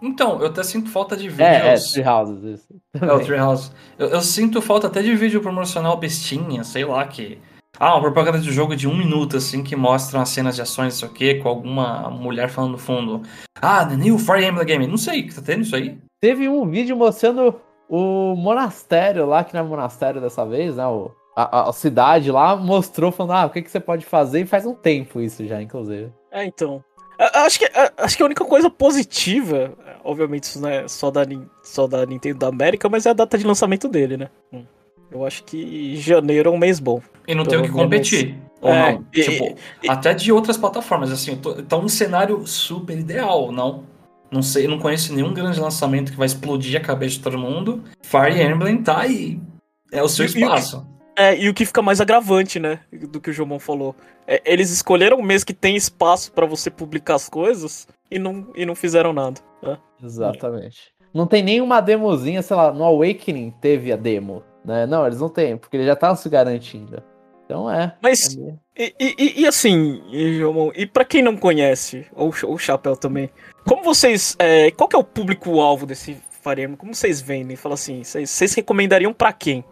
Então, 0.01 0.41
eu 0.41 0.47
até 0.47 0.63
sinto 0.63 0.89
falta 0.89 1.15
de 1.15 1.29
vídeos. 1.29 1.47
É, 1.47 1.75
é 1.75 1.77
Three 1.77 2.07
Houses, 2.07 2.43
isso. 2.43 2.81
É, 2.99 3.13
o 3.13 3.19
Three 3.19 3.39
Houses. 3.39 3.71
Eu, 3.99 4.07
eu, 4.07 4.21
sinto 4.21 4.63
falta 4.63 4.87
até 4.87 5.03
de 5.03 5.15
vídeo 5.15 5.41
promocional 5.41 5.95
bestinha, 5.95 6.63
sei 6.63 6.85
lá, 6.85 7.05
que 7.05 7.37
ah, 7.79 7.93
uma 7.93 8.01
propaganda 8.01 8.39
de 8.39 8.51
jogo 8.51 8.75
de 8.75 8.87
um 8.87 8.97
minuto, 8.97 9.37
assim, 9.37 9.61
que 9.61 9.75
mostra 9.75 10.19
as 10.19 10.29
cenas 10.29 10.55
de 10.55 10.63
ações, 10.63 10.95
não 10.95 10.99
sei 11.01 11.07
o 11.07 11.13
quê, 11.13 11.35
com 11.35 11.47
alguma 11.47 12.09
mulher 12.09 12.49
falando 12.49 12.71
no 12.71 12.77
fundo. 12.79 13.21
Ah, 13.61 13.85
the 13.85 13.95
new 13.95 14.17
Fire 14.17 14.43
Emblem 14.43 14.65
Game. 14.65 14.87
Não 14.87 14.97
sei, 14.97 15.27
tá 15.27 15.39
tendo 15.39 15.61
isso 15.61 15.75
aí? 15.75 15.99
Teve 16.19 16.49
um 16.49 16.67
vídeo 16.67 16.97
mostrando 16.97 17.61
o 17.87 18.35
monastério 18.35 19.27
lá, 19.27 19.43
que 19.43 19.53
não 19.53 19.61
é 19.61 19.63
monastério 19.63 20.19
dessa 20.19 20.43
vez, 20.43 20.77
né? 20.77 20.87
O, 20.87 21.11
a, 21.35 21.69
a, 21.69 21.73
cidade 21.73 22.31
lá 22.31 22.55
mostrou, 22.55 23.11
falando, 23.11 23.37
ah, 23.37 23.45
o 23.45 23.49
que, 23.49 23.61
que 23.61 23.69
você 23.69 23.79
pode 23.79 24.05
fazer, 24.05 24.41
e 24.41 24.45
faz 24.45 24.65
um 24.65 24.73
tempo 24.73 25.19
isso 25.19 25.45
já, 25.45 25.61
inclusive. 25.61 26.11
É, 26.31 26.45
então. 26.45 26.83
Acho 27.17 27.59
que, 27.59 27.69
acho 27.97 28.17
que 28.17 28.23
a 28.23 28.25
única 28.25 28.43
coisa 28.43 28.69
positiva, 28.69 29.73
obviamente 30.03 30.43
isso 30.43 30.61
não 30.61 30.67
é 30.67 30.87
só 30.87 31.09
da, 31.09 31.21
só 31.63 31.87
da 31.87 32.05
Nintendo 32.05 32.39
da 32.39 32.47
América, 32.47 32.89
mas 32.89 33.05
é 33.05 33.11
a 33.11 33.13
data 33.13 33.37
de 33.37 33.45
lançamento 33.45 33.87
dele, 33.87 34.17
né? 34.17 34.29
Hum. 34.51 34.65
Eu 35.09 35.25
acho 35.25 35.43
que 35.43 35.95
janeiro 35.95 36.49
é 36.49 36.51
um 36.51 36.57
mês 36.57 36.79
bom. 36.79 37.01
E 37.25 37.33
não 37.33 37.45
tem 37.45 37.59
o 37.59 37.63
que 37.63 37.69
competir. 37.69 38.37
Ou 38.59 38.69
é, 38.69 38.93
não? 38.93 39.05
E, 39.13 39.21
tipo, 39.21 39.55
e, 39.81 39.89
até 39.89 40.13
de 40.13 40.31
outras 40.31 40.57
plataformas, 40.57 41.11
assim, 41.11 41.37
tô, 41.37 41.53
tá 41.63 41.77
um 41.77 41.87
cenário 41.87 42.45
super 42.45 42.97
ideal, 42.97 43.51
não? 43.51 43.83
Não 44.29 44.41
sei, 44.41 44.67
não 44.67 44.79
conheço 44.79 45.13
nenhum 45.13 45.33
grande 45.33 45.59
lançamento 45.59 46.11
que 46.11 46.17
vai 46.17 46.25
explodir 46.25 46.75
a 46.75 46.83
cabeça 46.83 47.15
de 47.15 47.21
todo 47.21 47.37
mundo. 47.37 47.81
Fire 48.01 48.41
Emblem 48.41 48.81
tá 48.81 48.99
aí. 48.99 49.39
É 49.91 50.03
o 50.03 50.09
seu 50.09 50.25
espaço. 50.25 50.85
É, 51.17 51.37
e 51.37 51.47
o 51.47 51.53
que 51.53 51.65
fica 51.65 51.81
mais 51.81 52.01
agravante, 52.01 52.59
né, 52.59 52.79
do 52.91 53.21
que 53.21 53.29
o 53.29 53.33
Jomon 53.33 53.59
falou. 53.59 53.95
É, 54.27 54.41
eles 54.45 54.69
escolheram 54.69 55.17
um 55.17 55.23
mês 55.23 55.43
que 55.43 55.53
tem 55.53 55.75
espaço 55.75 56.31
para 56.31 56.45
você 56.45 56.69
publicar 56.69 57.15
as 57.15 57.29
coisas 57.29 57.87
e 58.11 58.19
não, 58.19 58.47
e 58.55 58.65
não 58.65 58.75
fizeram 58.75 59.13
nada. 59.13 59.39
Né? 59.61 59.77
Exatamente. 60.03 60.93
Não 61.13 61.25
tem 61.25 61.41
nenhuma 61.41 61.81
demozinha, 61.81 62.41
sei 62.41 62.55
lá, 62.55 62.73
no 62.73 62.83
Awakening 62.83 63.53
teve 63.61 63.91
a 63.93 63.95
demo. 63.95 64.43
Né? 64.63 64.85
Não, 64.85 65.05
eles 65.05 65.19
não 65.19 65.29
têm, 65.29 65.57
porque 65.57 65.77
ele 65.77 65.85
já 65.85 65.95
tá 65.95 66.13
se 66.15 66.27
garantindo. 66.27 67.01
Então 67.45 67.71
é. 67.71 67.95
Mas. 68.01 68.37
É 68.77 68.93
e, 68.99 69.15
e, 69.17 69.41
e, 69.41 69.47
assim, 69.47 70.01
e, 70.11 70.41
e 70.75 70.85
para 70.85 71.05
quem 71.05 71.21
não 71.21 71.37
conhece, 71.37 72.05
ou 72.13 72.33
o 72.47 72.57
Chapéu 72.57 72.97
também, 72.97 73.29
como 73.65 73.83
vocês. 73.83 74.35
É, 74.37 74.71
qual 74.71 74.89
que 74.89 74.95
é 74.95 74.99
o 74.99 75.03
público-alvo 75.03 75.85
desse 75.85 76.17
Emblem? 76.45 76.75
Como 76.75 76.93
vocês 76.93 77.21
vendem? 77.21 77.55
Fala 77.55 77.75
assim, 77.75 78.03
vocês, 78.03 78.29
vocês 78.29 78.53
recomendariam 78.53 79.13
para 79.13 79.33
quem? 79.33 79.63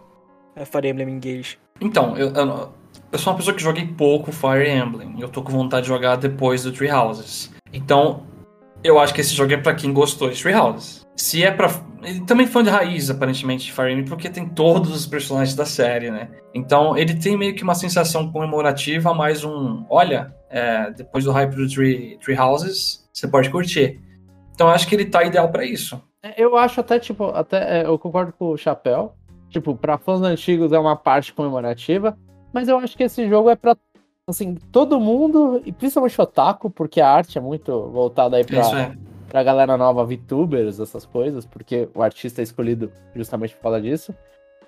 É 0.55 0.65
Fire 0.65 0.87
Emblem 0.87 1.09
Engage. 1.09 1.57
Então, 1.81 2.17
eu, 2.17 2.31
eu, 2.33 2.73
eu, 3.11 3.19
sou 3.19 3.33
uma 3.33 3.37
pessoa 3.37 3.55
que 3.55 3.61
joguei 3.61 3.85
pouco 3.87 4.31
Fire 4.31 4.69
Emblem. 4.69 5.15
Eu 5.19 5.29
tô 5.29 5.41
com 5.41 5.51
vontade 5.51 5.83
de 5.83 5.89
jogar 5.89 6.15
depois 6.15 6.63
do 6.63 6.71
Tree 6.71 6.91
Houses. 6.91 7.51
Então, 7.71 8.23
eu 8.83 8.99
acho 8.99 9.13
que 9.13 9.21
esse 9.21 9.33
jogo 9.33 9.53
é 9.53 9.57
para 9.57 9.73
quem 9.73 9.93
gostou 9.93 10.29
de 10.29 10.41
Tree 10.41 10.53
Houses. 10.53 11.03
Se 11.15 11.43
é 11.43 11.51
pra. 11.51 11.69
Ele 12.03 12.21
também 12.21 12.45
fã 12.45 12.61
de 12.63 12.69
raiz, 12.69 13.09
aparentemente, 13.09 13.65
de 13.65 13.71
Fire 13.71 13.91
Emblem, 13.91 14.05
porque 14.05 14.29
tem 14.29 14.47
todos 14.47 14.93
os 14.93 15.05
personagens 15.05 15.55
da 15.55 15.65
série, 15.65 16.11
né? 16.11 16.29
Então 16.53 16.97
ele 16.97 17.15
tem 17.15 17.37
meio 17.37 17.55
que 17.55 17.63
uma 17.63 17.75
sensação 17.75 18.31
comemorativa, 18.31 19.13
mais 19.13 19.43
um. 19.43 19.85
Olha, 19.89 20.35
é, 20.49 20.91
depois 20.91 21.23
do 21.23 21.31
hype 21.31 21.55
do 21.55 21.67
Tree, 21.67 22.17
Tree 22.19 22.37
Houses, 22.37 23.07
você 23.13 23.27
pode 23.27 23.49
curtir. 23.49 24.01
Então 24.53 24.67
eu 24.67 24.73
acho 24.73 24.87
que 24.87 24.95
ele 24.95 25.05
tá 25.05 25.23
ideal 25.23 25.49
para 25.49 25.65
isso. 25.65 26.01
É, 26.21 26.41
eu 26.41 26.57
acho 26.57 26.79
até, 26.79 26.99
tipo, 26.99 27.25
até 27.25 27.81
é, 27.81 27.85
eu 27.85 27.97
concordo 27.97 28.33
com 28.33 28.49
o 28.51 28.57
Chapéu. 28.57 29.13
Tipo, 29.53 29.75
pra 29.75 29.99
fãs 29.99 30.21
antigos 30.23 30.73
é 30.73 30.79
uma 30.79 30.95
parte 30.95 31.31
comemorativa, 31.31 32.17
mas 32.51 32.67
eu 32.67 32.77
acho 32.79 32.97
que 32.97 33.03
esse 33.03 33.29
jogo 33.29 33.51
é 33.51 33.55
pra 33.55 33.77
assim, 34.27 34.55
todo 34.71 34.99
mundo, 34.99 35.61
e 35.63 35.71
principalmente 35.71 36.19
o 36.19 36.23
Otaku, 36.23 36.71
porque 36.71 36.99
a 36.99 37.09
arte 37.09 37.37
é 37.37 37.41
muito 37.41 37.89
voltada 37.89 38.35
aí 38.37 38.43
pra, 38.43 38.61
Isso 38.61 38.75
é 38.75 38.97
pra 39.29 39.43
galera 39.43 39.77
nova, 39.77 40.03
VTubers, 40.03 40.79
essas 40.79 41.05
coisas, 41.05 41.45
porque 41.45 41.87
o 41.93 42.01
artista 42.01 42.41
é 42.41 42.43
escolhido 42.43 42.91
justamente 43.15 43.55
por 43.55 43.61
causa 43.61 43.81
disso. 43.81 44.13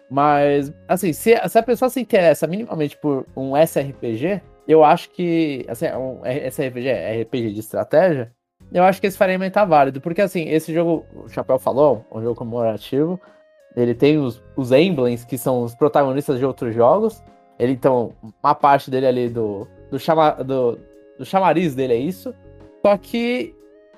Mas, 0.08 0.72
assim, 0.88 1.14
se, 1.14 1.36
se 1.36 1.58
a 1.58 1.64
pessoa 1.64 1.90
se 1.90 2.00
interessa 2.00 2.46
minimamente 2.46 2.96
por 2.96 3.26
um 3.36 3.58
SRPG, 3.58 4.40
eu 4.68 4.84
acho 4.84 5.10
que. 5.10 5.66
Assim, 5.68 5.88
um 5.88 6.22
SRPG 6.24 6.88
é 6.88 7.22
RPG 7.24 7.54
de 7.54 7.60
estratégia. 7.60 8.32
Eu 8.72 8.84
acho 8.84 9.02
que 9.02 9.08
esse 9.08 9.24
Emblem 9.24 9.50
tá 9.50 9.66
válido. 9.66 10.00
Porque, 10.00 10.22
assim, 10.22 10.48
esse 10.50 10.72
jogo, 10.72 11.06
o 11.16 11.28
Chapéu 11.28 11.58
falou, 11.58 12.06
um 12.12 12.22
jogo 12.22 12.36
comemorativo. 12.36 13.20
Ele 13.76 13.94
tem 13.94 14.18
os, 14.18 14.42
os 14.56 14.72
emblems, 14.72 15.26
que 15.26 15.38
são 15.38 15.64
os 15.64 15.76
protagonistas 15.76 16.40
de 16.40 16.46
outros 16.46 16.74
jogos. 16.74 17.24
Ele, 17.60 17.74
então, 17.74 18.14
uma 18.44 18.56
parte 18.56 18.90
dele 18.90 19.08
ali 19.08 19.30
do, 19.30 19.68
do, 19.92 20.00
chama, 20.00 20.32
do, 20.32 20.78
do 21.18 21.26
chamariz 21.26 21.76
dele 21.76 21.94
é 21.94 21.98
isso. 21.98 22.34
Só 22.82 22.98
que 22.98 23.56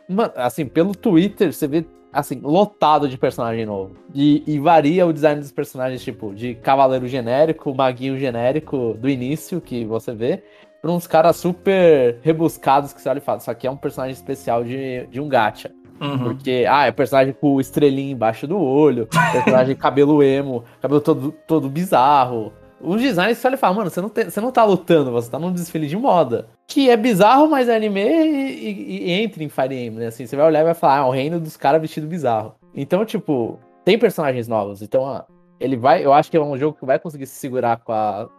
Mano, 0.07 0.31
assim, 0.35 0.65
pelo 0.65 0.95
Twitter, 0.95 1.51
você 1.51 1.67
vê, 1.67 1.85
assim, 2.13 2.39
lotado 2.41 3.09
de 3.09 3.17
personagem 3.17 3.65
novo. 3.65 3.95
E, 4.13 4.41
e, 4.47 4.57
varia 4.57 5.05
o 5.05 5.11
design 5.11 5.41
dos 5.41 5.51
personagens, 5.51 6.01
tipo, 6.01 6.33
de 6.33 6.55
cavaleiro 6.55 7.07
genérico, 7.07 7.75
maguinho 7.75 8.17
genérico 8.17 8.95
do 8.97 9.09
início, 9.09 9.59
que 9.59 9.83
você 9.83 10.13
vê, 10.13 10.43
pra 10.81 10.91
uns 10.91 11.05
caras 11.05 11.35
super 11.35 12.19
rebuscados 12.21 12.93
que 12.93 13.01
você 13.01 13.09
olha 13.09 13.17
e 13.17 13.21
fala, 13.21 13.39
isso 13.39 13.51
aqui 13.51 13.67
é 13.67 13.71
um 13.71 13.75
personagem 13.75 14.13
especial 14.13 14.63
de, 14.63 15.05
de 15.07 15.19
um 15.19 15.27
gacha. 15.27 15.71
Uhum. 15.99 16.19
Porque, 16.19 16.65
ah, 16.69 16.85
é 16.85 16.91
personagem 16.91 17.33
com 17.33 17.59
estrelinha 17.59 18.11
embaixo 18.11 18.47
do 18.47 18.59
olho, 18.59 19.07
personagem 19.31 19.75
cabelo 19.75 20.21
emo, 20.21 20.63
cabelo 20.81 21.01
todo, 21.01 21.33
todo 21.47 21.69
bizarro, 21.69 22.53
os 22.79 23.01
designs 23.01 23.37
você 23.37 23.47
olha 23.47 23.55
e 23.55 23.57
fala, 23.57 23.73
mano, 23.73 23.89
você 23.89 24.01
não, 24.01 24.09
você 24.09 24.41
não 24.41 24.51
tá 24.51 24.63
lutando, 24.63 25.11
você 25.11 25.29
tá 25.29 25.39
num 25.39 25.51
desfile 25.51 25.87
de 25.87 25.97
moda. 25.97 26.47
Que 26.67 26.89
é 26.89 26.97
bizarro, 26.97 27.49
mas 27.49 27.67
é 27.67 27.75
anime 27.75 28.01
e, 28.01 28.69
e, 28.69 29.09
e 29.09 29.11
entra 29.11 29.43
em 29.43 29.49
Fire 29.49 29.75
Emblem, 29.75 29.99
né? 29.99 30.07
Assim, 30.07 30.25
você 30.25 30.35
vai 30.35 30.45
olhar 30.45 30.61
e 30.61 30.65
vai 30.65 30.73
falar, 30.73 31.01
ah, 31.01 31.05
é 31.05 31.07
o 31.07 31.09
reino 31.09 31.39
dos 31.39 31.57
caras 31.57 31.81
vestido 31.81 32.05
bizarro. 32.05 32.53
Então, 32.75 33.03
tipo, 33.03 33.59
tem 33.83 33.97
personagens 33.97 34.47
novos. 34.47 34.81
Então, 34.81 35.01
ó, 35.01 35.23
ele 35.59 35.75
vai. 35.75 36.05
Eu 36.05 36.13
acho 36.13 36.29
que 36.29 36.37
é 36.37 36.41
um 36.41 36.57
jogo 36.57 36.77
que 36.77 36.85
vai 36.85 36.99
conseguir 36.99 37.25
se 37.25 37.35
segurar 37.35 37.77
com, 37.77 37.91
a, 37.91 38.29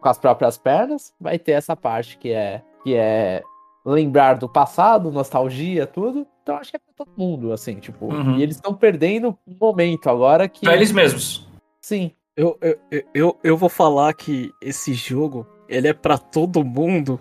com 0.00 0.08
as 0.08 0.18
próprias 0.18 0.58
pernas. 0.58 1.14
Vai 1.18 1.38
ter 1.38 1.52
essa 1.52 1.74
parte 1.74 2.18
que 2.18 2.30
é. 2.30 2.62
Que 2.84 2.94
é 2.94 3.42
lembrar 3.84 4.34
do 4.34 4.48
passado, 4.48 5.10
nostalgia, 5.10 5.86
tudo. 5.86 6.26
Então 6.48 6.56
acho 6.56 6.70
que 6.70 6.76
é 6.78 6.80
pra 6.80 7.04
todo 7.04 7.10
mundo, 7.14 7.52
assim, 7.52 7.74
tipo. 7.74 8.06
Uhum. 8.06 8.38
E 8.38 8.42
eles 8.42 8.56
estão 8.56 8.72
perdendo 8.72 9.36
o 9.46 9.54
momento 9.60 10.08
agora 10.08 10.48
que. 10.48 10.62
Pra 10.62 10.74
eles 10.74 10.90
mesmos. 10.90 11.46
Sim. 11.82 12.10
Eu, 12.34 12.56
eu, 12.62 13.04
eu- 13.12 13.38
eu, 13.44 13.54
vou 13.54 13.68
falar 13.68 14.14
que 14.14 14.50
esse 14.62 14.94
jogo, 14.94 15.46
ele 15.68 15.88
é 15.88 15.92
pra 15.92 16.16
todo 16.16 16.64
mundo 16.64 17.20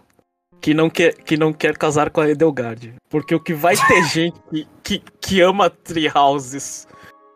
que 0.62 0.74
não 0.74 0.90
quer, 0.90 1.14
que 1.14 1.36
não 1.36 1.52
quer 1.52 1.78
casar 1.78 2.10
com 2.10 2.22
a 2.22 2.30
Edelgard. 2.30 2.96
Porque 3.10 3.36
o 3.36 3.40
que 3.40 3.54
vai 3.54 3.76
ter 3.76 4.02
gente 4.08 4.40
que, 4.50 4.68
que, 4.82 5.04
que 5.20 5.42
ama 5.42 5.70
Tree 5.70 6.10
Houses 6.16 6.88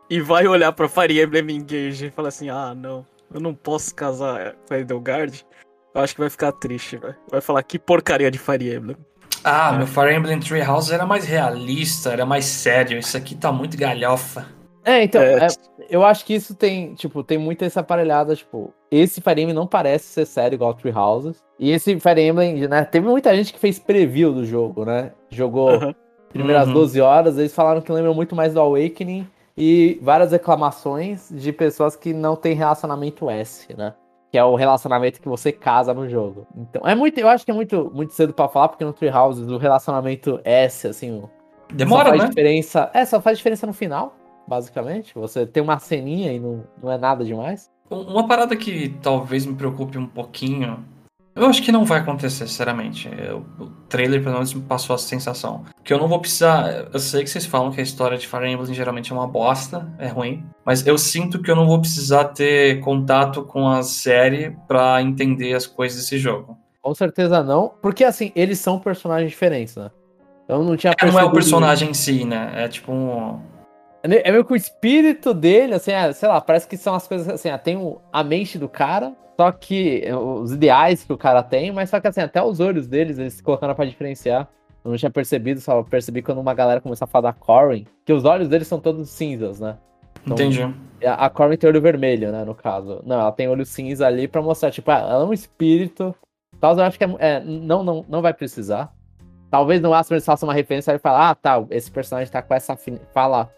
e 0.09 0.21
vai 0.21 0.47
olhar 0.47 0.71
pra 0.71 0.87
Fire 0.87 1.21
Emblem 1.21 1.57
Engage 1.57 2.05
e 2.05 2.11
falar 2.11 2.29
assim, 2.29 2.49
ah, 2.49 2.73
não, 2.73 3.05
eu 3.33 3.41
não 3.41 3.53
posso 3.53 3.93
casar 3.93 4.55
com 4.65 4.73
a 4.75 4.79
Edelgard. 4.79 5.45
Eu 5.93 5.99
acho 6.01 6.13
que 6.15 6.21
vai 6.21 6.29
ficar 6.29 6.53
triste, 6.53 6.95
velho. 6.95 7.17
Vai 7.29 7.41
falar 7.41 7.61
que 7.63 7.77
porcaria 7.77 8.31
de 8.31 8.39
Fire 8.39 8.73
Emblem. 8.73 8.95
Ah, 9.43 9.71
É. 9.73 9.77
meu 9.77 9.87
Fire 9.87 10.13
Emblem 10.15 10.39
Three 10.39 10.61
Houses 10.61 10.91
era 10.91 11.05
mais 11.05 11.25
realista, 11.25 12.11
era 12.11 12.25
mais 12.25 12.45
sério. 12.45 12.97
Isso 12.99 13.15
aqui 13.17 13.35
tá 13.35 13.51
muito 13.51 13.77
galhofa. 13.77 14.45
É, 14.83 15.03
então, 15.03 15.21
É, 15.21 15.45
é, 15.45 15.47
eu 15.89 16.03
acho 16.03 16.25
que 16.25 16.33
isso 16.33 16.55
tem, 16.55 16.95
tipo, 16.95 17.23
tem 17.23 17.37
muito 17.37 17.63
essa 17.63 17.81
aparelhada, 17.81 18.35
tipo, 18.35 18.73
esse 18.89 19.21
Fire 19.21 19.39
Emblem 19.41 19.53
não 19.55 19.67
parece 19.67 20.05
ser 20.05 20.25
sério 20.25 20.55
igual 20.55 20.73
Three 20.73 20.91
Houses. 20.95 21.37
E 21.59 21.71
esse 21.71 21.99
Fire 21.99 22.19
Emblem, 22.21 22.67
né, 22.67 22.83
teve 22.85 23.07
muita 23.07 23.35
gente 23.35 23.53
que 23.53 23.59
fez 23.59 23.77
preview 23.77 24.33
do 24.33 24.43
jogo, 24.45 24.83
né? 24.83 25.11
Jogou 25.29 25.69
Aham. 25.69 25.95
primeiras 26.29 26.67
Uhum. 26.67 26.73
12 26.73 26.99
horas, 26.99 27.37
eles 27.37 27.53
falaram 27.53 27.81
que 27.81 27.91
lembram 27.91 28.13
muito 28.15 28.35
mais 28.35 28.53
do 28.55 28.59
Awakening 28.59 29.27
e 29.55 29.99
várias 30.01 30.31
reclamações 30.31 31.27
de 31.29 31.51
pessoas 31.53 31.95
que 31.95 32.11
não 32.13 32.35
têm 32.35 32.55
relacionamento 32.55 33.29
S, 33.29 33.67
né? 33.77 33.93
Que 34.31 34.37
é 34.37 34.43
o 34.43 34.55
relacionamento 34.55 35.19
que 35.21 35.27
você 35.27 35.51
casa 35.51 35.93
no 35.93 36.07
jogo. 36.09 36.47
Então, 36.55 36.87
é 36.87 36.95
muito, 36.95 37.17
eu 37.19 37.27
acho 37.27 37.43
que 37.43 37.51
é 37.51 37.53
muito, 37.53 37.91
muito 37.93 38.13
cedo 38.13 38.33
pra 38.33 38.47
falar, 38.47 38.69
porque 38.69 38.85
no 38.85 38.93
Three 38.93 39.11
Houses 39.11 39.49
o 39.49 39.57
relacionamento 39.57 40.39
S, 40.45 40.87
assim, 40.87 41.11
o- 41.19 41.29
Demora, 41.73 42.05
só 42.05 42.09
faz 42.11 42.21
né? 42.23 42.29
diferença. 42.29 42.89
É, 42.93 43.05
só 43.05 43.19
faz 43.21 43.37
diferença 43.37 43.67
no 43.67 43.73
final, 43.73 44.15
basicamente. 44.47 45.13
Você 45.15 45.45
tem 45.45 45.61
uma 45.61 45.79
ceninha 45.79 46.31
e 46.31 46.39
não, 46.39 46.63
não 46.81 46.91
é 46.91 46.97
nada 46.97 47.23
demais. 47.25 47.69
Um- 47.89 48.01
Uma 48.03 48.25
parada 48.25 48.55
que 48.55 48.95
talvez 49.01 49.45
me 49.45 49.53
preocupe 49.53 49.97
um 49.97 50.07
pouquinho. 50.07 50.83
Eu 51.33 51.45
acho 51.45 51.63
que 51.63 51.71
não 51.71 51.85
vai 51.85 51.99
acontecer, 51.99 52.45
sinceramente. 52.47 53.09
Eu- 53.17 53.45
o 53.59 53.67
trailer, 53.87 54.21
pelo 54.21 54.33
menos, 54.35 54.53
me 54.53 54.61
passou 54.61 54.95
essa 54.95 55.07
sensação. 55.07 55.63
Que 55.83 55.93
eu 55.93 55.97
não 55.97 56.07
vou 56.07 56.19
precisar. 56.19 56.87
Eu 56.93 56.99
sei 56.99 57.23
que 57.23 57.29
vocês 57.29 57.45
falam 57.45 57.71
que 57.71 57.79
a 57.79 57.83
história 57.83 58.17
de 58.17 58.27
Fire 58.27 58.47
Emblem 58.49 58.73
geralmente 58.73 59.11
é 59.11 59.15
uma 59.15 59.27
bosta, 59.27 59.89
é 59.97 60.07
ruim. 60.07 60.45
Mas 60.65 60.85
eu 60.85 60.97
sinto 60.97 61.41
que 61.41 61.49
eu 61.49 61.55
não 61.55 61.65
vou 61.65 61.79
precisar 61.79 62.25
ter 62.25 62.79
contato 62.81 63.43
com 63.43 63.67
a 63.67 63.81
série 63.81 64.55
pra 64.67 65.01
entender 65.01 65.53
as 65.53 65.65
coisas 65.65 66.01
desse 66.01 66.17
jogo. 66.17 66.57
Com 66.81 66.93
certeza 66.93 67.43
não, 67.43 67.71
porque 67.81 68.03
assim, 68.03 68.31
eles 68.35 68.59
são 68.59 68.79
personagens 68.79 69.29
diferentes, 69.31 69.75
né? 69.75 69.89
Eu 70.49 70.63
não 70.63 70.75
tinha 70.75 70.93
É, 70.99 71.05
não 71.05 71.17
é 71.19 71.23
o 71.23 71.31
personagem 71.31 71.91
em 71.91 71.93
si, 71.93 72.25
né? 72.25 72.51
É 72.55 72.67
tipo 72.67 72.91
um. 72.91 73.39
É 74.03 74.07
meio- 74.07 74.21
é 74.25 74.31
meio 74.31 74.43
que 74.45 74.53
o 74.53 74.55
espírito 74.55 75.33
dele, 75.33 75.75
assim, 75.75 75.91
é, 75.91 76.11
sei 76.13 76.27
lá, 76.27 76.41
parece 76.41 76.67
que 76.67 76.75
são 76.77 76.95
as 76.95 77.07
coisas 77.07 77.27
assim, 77.29 77.49
ah, 77.49 77.57
tem 77.57 77.77
o- 77.77 77.99
a 78.11 78.23
mente 78.23 78.57
do 78.57 78.67
cara, 78.67 79.13
só 79.39 79.51
que 79.51 80.01
é, 80.03 80.15
os 80.15 80.51
ideais 80.53 81.03
que 81.03 81.13
o 81.13 81.17
cara 81.17 81.43
tem, 81.43 81.71
mas 81.71 81.89
só 81.89 81.99
que 81.99 82.07
assim, 82.07 82.21
até 82.21 82.41
os 82.41 82.59
olhos 82.59 82.87
deles, 82.87 83.17
eles 83.19 83.35
se 83.35 83.43
colocando 83.43 83.75
pra 83.75 83.85
diferenciar. 83.85 84.47
Eu 84.83 84.89
não 84.89 84.97
tinha 84.97 85.11
percebido, 85.11 85.61
só 85.61 85.83
percebi 85.83 86.23
quando 86.23 86.39
uma 86.39 86.55
galera 86.55 86.81
começou 86.81 87.05
a 87.05 87.07
falar 87.07 87.31
da 87.31 87.33
Corrin, 87.33 87.85
que 88.03 88.11
os 88.11 88.25
olhos 88.25 88.47
deles 88.47 88.67
são 88.67 88.79
todos 88.79 89.07
cinzas, 89.11 89.59
né? 89.59 89.77
Então, 90.25 90.33
Entendi. 90.35 90.63
A 91.05 91.25
a 91.25 91.29
Corrin 91.29 91.55
tem 91.57 91.69
olho 91.69 91.81
vermelho, 91.81 92.31
né, 92.31 92.43
no 92.43 92.55
caso. 92.55 93.01
Não, 93.05 93.19
ela 93.19 93.31
tem 93.31 93.47
olho 93.47 93.65
cinza 93.65 94.07
ali 94.07 94.27
pra 94.27 94.41
mostrar, 94.41 94.71
tipo, 94.71 94.89
ah, 94.89 94.97
ela 94.99 95.23
é 95.23 95.27
um 95.27 95.33
espírito. 95.33 96.15
Tal, 96.59 96.75
eu 96.75 96.83
acho 96.83 96.97
que 96.97 97.03
é, 97.03 97.15
é, 97.19 97.39
não, 97.39 97.83
não, 97.83 98.03
não 98.09 98.21
vai 98.23 98.33
precisar. 98.33 98.91
Talvez 99.51 99.79
no 99.81 99.89
máximo 99.91 100.15
eles 100.15 100.25
façam 100.25 100.47
uma 100.49 100.53
referência 100.55 100.91
e 100.93 100.99
falar, 100.99 101.29
ah, 101.29 101.35
tá, 101.35 101.63
esse 101.69 101.91
personagem 101.91 102.31
tá 102.31 102.41
com 102.41 102.53
essa. 102.53 102.75
Fala 103.13 103.49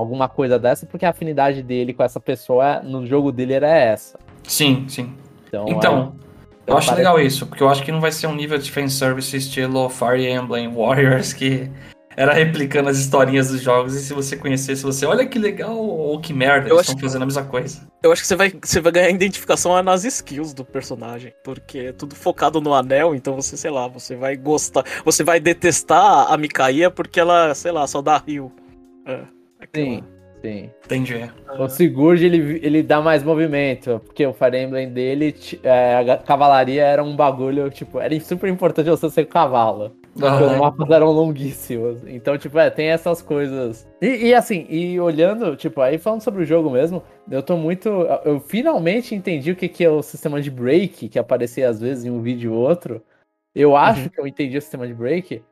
alguma 0.00 0.28
coisa 0.28 0.58
dessa, 0.58 0.86
porque 0.86 1.04
a 1.06 1.10
afinidade 1.10 1.62
dele 1.62 1.92
com 1.94 2.02
essa 2.02 2.18
pessoa 2.20 2.80
no 2.82 3.06
jogo 3.06 3.30
dele 3.30 3.52
era 3.54 3.68
essa. 3.68 4.18
Sim, 4.44 4.86
sim. 4.88 5.14
Então, 5.46 5.64
Então, 5.68 6.14
é, 6.66 6.70
eu 6.72 6.76
acho 6.76 6.88
parece- 6.88 6.94
legal 6.94 7.20
isso, 7.20 7.46
porque 7.46 7.62
eu 7.62 7.68
acho 7.68 7.82
que 7.82 7.92
não 7.92 8.00
vai 8.00 8.12
ser 8.12 8.26
um 8.26 8.34
nível 8.34 8.58
de 8.58 8.70
fanservice 8.70 9.36
estilo 9.36 9.88
Fire 9.88 10.26
Emblem 10.28 10.72
Warriors, 10.72 11.32
que 11.32 11.70
era 12.16 12.32
replicando 12.34 12.88
as 12.88 12.98
historinhas 12.98 13.48
dos 13.50 13.60
jogos, 13.62 13.94
e 13.94 14.00
se 14.00 14.12
você 14.12 14.36
conhecesse, 14.36 14.82
você, 14.82 15.06
olha 15.06 15.24
que 15.26 15.38
legal, 15.38 15.76
ou 15.76 16.20
que 16.20 16.32
merda, 16.34 16.68
Eu 16.68 16.74
eles 16.76 16.80
acho 16.80 16.90
estão 16.90 17.00
fazendo 17.08 17.22
a 17.22 17.26
mesma 17.26 17.44
coisa. 17.44 17.88
Eu 18.02 18.12
acho 18.12 18.20
que 18.22 18.28
você 18.28 18.36
vai, 18.36 18.52
você 18.62 18.80
vai 18.80 18.92
ganhar 18.92 19.10
identificação 19.10 19.80
nas 19.82 20.04
skills 20.04 20.52
do 20.52 20.64
personagem. 20.64 21.32
Porque 21.44 21.78
é 21.78 21.92
tudo 21.92 22.14
focado 22.14 22.60
no 22.60 22.74
anel, 22.74 23.14
então 23.14 23.34
você, 23.34 23.56
sei 23.56 23.70
lá, 23.70 23.86
você 23.88 24.16
vai 24.16 24.36
gostar. 24.36 24.84
Você 25.04 25.22
vai 25.22 25.38
detestar 25.40 26.30
a 26.32 26.36
Mikaia 26.36 26.90
porque 26.90 27.20
ela, 27.20 27.54
sei 27.54 27.72
lá, 27.72 27.86
só 27.86 28.02
dá 28.02 28.18
rio. 28.18 28.52
É, 29.06 29.20
aquela- 29.60 29.86
Sim, 29.86 30.04
sim. 30.42 30.70
Entendi. 30.84 31.30
O 31.58 31.68
Sigurd, 31.68 32.24
ele, 32.24 32.60
ele 32.64 32.82
dá 32.82 33.00
mais 33.00 33.22
movimento, 33.22 34.00
porque 34.06 34.24
o 34.26 34.32
Fire 34.32 34.56
Emblem 34.58 34.90
dele, 34.90 35.34
é, 35.62 35.96
a 36.12 36.16
cavalaria 36.18 36.84
era 36.84 37.02
um 37.02 37.14
bagulho, 37.14 37.68
tipo, 37.70 38.00
era 38.00 38.18
super 38.20 38.48
importante 38.48 38.88
você 38.88 39.10
ser 39.10 39.26
cavalo. 39.26 39.92
Porque 40.12 40.26
os 40.26 40.50
Aham. 40.50 40.58
mapas 40.58 40.90
eram 40.90 41.12
longuíssimos. 41.12 42.02
Então, 42.06 42.36
tipo, 42.36 42.58
é, 42.58 42.68
tem 42.68 42.88
essas 42.88 43.22
coisas. 43.22 43.88
E, 44.02 44.26
e, 44.28 44.34
assim, 44.34 44.66
e 44.68 44.98
olhando, 44.98 45.54
tipo, 45.54 45.80
aí 45.80 45.98
falando 45.98 46.20
sobre 46.20 46.42
o 46.42 46.46
jogo 46.46 46.68
mesmo, 46.68 47.00
eu 47.30 47.40
tô 47.42 47.56
muito. 47.56 47.88
Eu 48.24 48.40
finalmente 48.40 49.14
entendi 49.14 49.52
o 49.52 49.56
que, 49.56 49.68
que 49.68 49.84
é 49.84 49.88
o 49.88 50.02
sistema 50.02 50.42
de 50.42 50.50
break, 50.50 51.08
que 51.08 51.18
aparecia 51.18 51.68
às 51.68 51.80
vezes 51.80 52.04
em 52.04 52.10
um 52.10 52.20
vídeo 52.20 52.52
ou 52.52 52.58
outro. 52.68 53.00
Eu 53.54 53.76
acho 53.76 54.10
que 54.10 54.20
eu 54.20 54.26
entendi 54.26 54.58
o 54.58 54.60
sistema 54.60 54.86
de 54.86 54.94
break. 54.94 55.42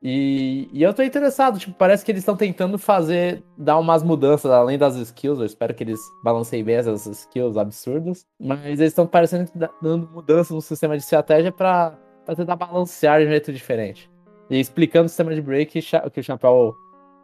E, 0.00 0.68
e 0.72 0.82
eu 0.82 0.94
tô 0.94 1.02
interessado, 1.02 1.58
tipo, 1.58 1.74
parece 1.76 2.04
que 2.04 2.12
eles 2.12 2.22
estão 2.22 2.36
tentando 2.36 2.78
fazer, 2.78 3.42
dar 3.56 3.78
umas 3.78 4.02
mudanças 4.02 4.50
além 4.50 4.78
das 4.78 4.94
skills. 4.96 5.40
Eu 5.40 5.46
espero 5.46 5.74
que 5.74 5.82
eles 5.82 5.98
balanceiem 6.22 6.64
bem 6.64 6.76
essas 6.76 7.04
skills 7.06 7.56
absurdas. 7.56 8.24
Mas 8.40 8.64
eles 8.64 8.92
estão 8.92 9.06
parecendo 9.06 9.50
da- 9.54 9.70
dando 9.82 10.08
mudanças 10.08 10.50
no 10.54 10.62
sistema 10.62 10.96
de 10.96 11.02
estratégia 11.02 11.50
pra 11.50 11.98
tentar 12.36 12.56
balancear 12.56 13.20
de 13.20 13.26
um 13.26 13.30
jeito 13.30 13.52
diferente. 13.52 14.10
E 14.48 14.58
explicando 14.60 15.06
o 15.06 15.08
sistema 15.08 15.34
de 15.34 15.42
break, 15.42 15.80
que 15.82 16.20
o 16.20 16.22
Chapéu 16.22 16.74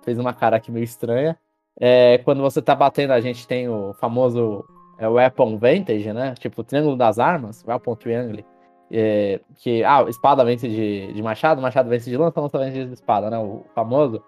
fez 0.02 0.18
uma 0.18 0.34
cara 0.34 0.56
aqui 0.56 0.70
meio 0.72 0.84
estranha. 0.84 1.38
É, 1.80 2.18
quando 2.18 2.42
você 2.42 2.60
tá 2.60 2.74
batendo, 2.74 3.12
a 3.12 3.20
gente 3.20 3.46
tem 3.46 3.68
o 3.68 3.94
famoso 3.94 4.64
é, 4.98 5.08
Weapon 5.08 5.56
Vantage, 5.58 6.12
né? 6.12 6.34
Tipo, 6.38 6.60
o 6.60 6.64
triângulo 6.64 6.96
das 6.96 7.18
armas, 7.18 7.64
Weapon 7.66 7.94
Triangle. 7.96 8.44
É, 8.90 9.40
que, 9.56 9.82
ah, 9.82 10.04
espada 10.08 10.44
vence 10.44 10.68
de, 10.68 11.12
de 11.12 11.22
machado, 11.22 11.60
machado 11.60 11.88
vence 11.88 12.08
de 12.08 12.16
lança, 12.16 12.40
lança 12.40 12.58
vence 12.58 12.84
de 12.84 12.92
espada, 12.92 13.30
né? 13.30 13.38
O 13.38 13.64
famoso. 13.74 14.22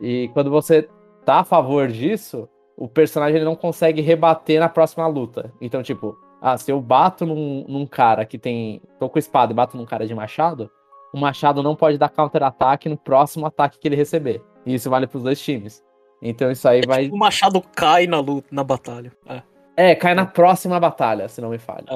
E 0.00 0.28
quando 0.32 0.50
você 0.50 0.88
tá 1.24 1.40
a 1.40 1.44
favor 1.44 1.88
disso, 1.88 2.48
o 2.76 2.88
personagem 2.88 3.36
ele 3.36 3.44
não 3.44 3.56
consegue 3.56 4.00
rebater 4.00 4.60
na 4.60 4.68
próxima 4.68 5.06
luta. 5.06 5.52
Então, 5.60 5.82
tipo, 5.82 6.16
ah, 6.40 6.58
se 6.58 6.70
eu 6.70 6.80
bato 6.80 7.24
num, 7.24 7.64
num 7.66 7.86
cara 7.86 8.24
que 8.24 8.38
tem. 8.38 8.82
tô 8.98 9.08
com 9.08 9.18
espada 9.18 9.52
e 9.52 9.56
bato 9.56 9.76
num 9.76 9.86
cara 9.86 10.06
de 10.06 10.14
machado, 10.14 10.70
o 11.12 11.18
machado 11.18 11.62
não 11.62 11.74
pode 11.74 11.96
dar 11.96 12.08
counter-ataque 12.08 12.88
no 12.88 12.96
próximo 12.96 13.46
ataque 13.46 13.78
que 13.78 13.88
ele 13.88 13.96
receber. 13.96 14.42
E 14.66 14.74
isso 14.74 14.90
vale 14.90 15.06
pros 15.06 15.22
dois 15.22 15.40
times. 15.40 15.82
Então 16.20 16.50
isso 16.50 16.68
aí 16.68 16.82
vai. 16.86 17.08
O 17.08 17.16
machado 17.16 17.62
cai 17.74 18.06
na 18.06 18.20
luta, 18.20 18.48
na 18.50 18.64
batalha. 18.64 19.12
É. 19.26 19.42
É, 19.76 19.94
cai 19.94 20.14
na 20.14 20.24
próxima 20.24 20.78
batalha, 20.78 21.28
se 21.28 21.40
não 21.40 21.50
me 21.50 21.58
falha. 21.58 21.86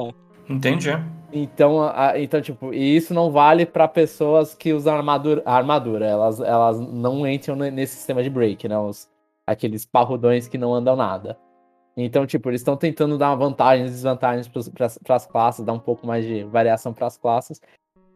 Entendi. 0.48 0.90
Então, 1.32 1.82
a- 1.82 2.18
então, 2.18 2.40
tipo, 2.40 2.72
e 2.72 2.96
isso 2.96 3.12
não 3.12 3.30
vale 3.30 3.66
pra 3.66 3.86
pessoas 3.86 4.54
que 4.54 4.72
usam 4.72 4.94
armadura, 4.96 5.42
armadura. 5.44 6.06
Elas, 6.06 6.40
elas 6.40 6.80
não 6.80 7.26
entram 7.26 7.54
ne- 7.56 7.70
nesse 7.70 7.96
sistema 7.96 8.22
de 8.22 8.30
break, 8.30 8.66
né? 8.66 8.78
Os, 8.78 9.08
aqueles 9.46 9.84
parrudões 9.84 10.48
que 10.48 10.56
não 10.56 10.72
andam 10.74 10.96
nada. 10.96 11.36
Então, 11.96 12.24
tipo, 12.26 12.48
eles 12.48 12.60
estão 12.60 12.76
tentando 12.76 13.18
dar 13.18 13.34
vantagens 13.34 13.90
e 13.90 13.92
desvantagens 13.92 14.48
para 15.04 15.16
as 15.16 15.26
classes, 15.26 15.64
dar 15.64 15.72
um 15.72 15.78
pouco 15.78 16.06
mais 16.06 16.24
de 16.24 16.44
variação 16.44 16.92
para 16.94 17.06
as 17.08 17.18
classes. 17.18 17.60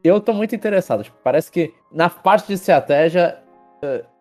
Eu 0.05 0.21
tô 0.21 0.33
muito 0.33 0.55
interessado. 0.55 1.03
Tipo, 1.05 1.17
parece 1.23 1.51
que 1.51 1.75
na 1.93 2.09
parte 2.09 2.47
de 2.47 2.55
estratégia. 2.55 3.39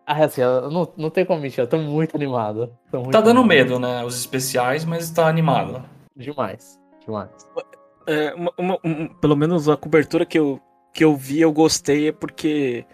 ah, 0.05 0.24
assim, 0.26 0.41
eu 0.41 0.70
não, 0.70 0.88
não 0.97 1.09
tem 1.09 1.26
como 1.26 1.39
mentir, 1.39 1.59
eu 1.59 1.68
tô 1.68 1.78
muito 1.78 2.16
animado. 2.16 2.72
Tô 2.91 2.97
muito 2.99 3.12
Tá 3.12 3.22
dando 3.22 3.39
animado. 3.39 3.47
medo, 3.47 3.80
né? 3.80 4.03
Os 4.03 4.18
especiais, 4.20 4.84
mas 4.84 5.09
tá 5.12 5.28
animado. 5.28 5.84
Demais. 6.18 6.78
Demais. 7.05 7.30
É, 8.08 8.34
uma- 8.34 8.54
uma- 8.58 8.80
um- 8.84 9.08
pelo 9.08 9.36
menos 9.36 9.70
a 9.70 9.78
cobertura 9.78 10.26
que 10.26 10.38
eu, 10.39 10.60
que 10.93 11.04
eu 11.04 11.16
vi, 11.16 11.41
eu 11.41 11.52
gostei, 11.52 12.10
é 12.10 12.12
porque 12.12 12.86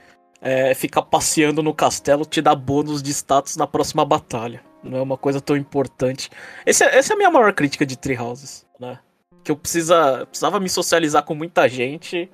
é, 0.42 0.74
ficar 0.76 1.02
passeando 1.02 1.64
no 1.64 1.74
castelo 1.74 2.24
te 2.26 2.42
dá 2.42 2.54
bônus 2.54 3.02
de 3.02 3.10
status 3.12 3.58
na 3.58 3.66
próxima 3.66 4.06
batalha. 4.06 4.62
Não 4.84 5.00
é 5.00 5.02
uma 5.02 5.18
coisa 5.18 5.42
tão 5.42 5.58
importante. 5.58 6.30
Esse 6.66 6.84
é- 6.84 6.96
essa 6.98 7.14
é 7.14 7.16
a 7.16 7.18
minha 7.18 7.32
maior 7.32 7.52
crítica 7.54 7.86
de 7.86 7.98
Tree 7.98 8.18
Houses, 8.18 8.66
né? 8.80 9.00
Que 9.44 9.52
eu 9.52 9.56
precisa, 9.58 10.26
precisava 10.28 10.60
me 10.60 10.70
socializar 10.70 11.24
com 11.24 11.34
muita 11.34 11.68
gente 11.68 12.30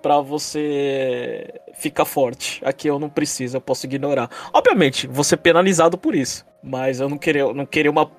pra 0.00 0.20
você 0.20 1.60
ficar 1.74 2.04
forte. 2.04 2.60
Aqui 2.64 2.88
eu 2.88 2.98
não 2.98 3.08
preciso, 3.10 3.56
eu 3.56 3.60
posso 3.60 3.84
ignorar. 3.86 4.30
Obviamente, 4.52 5.06
vou 5.06 5.24
ser 5.24 5.38
penalizado 5.38 5.98
por 5.98 6.14
isso. 6.14 6.46
Mas 6.62 7.00
eu 7.00 7.08
não 7.08 7.18
queria, 7.18 7.52
não 7.52 7.66
queria 7.66 7.90
uma. 7.90 8.10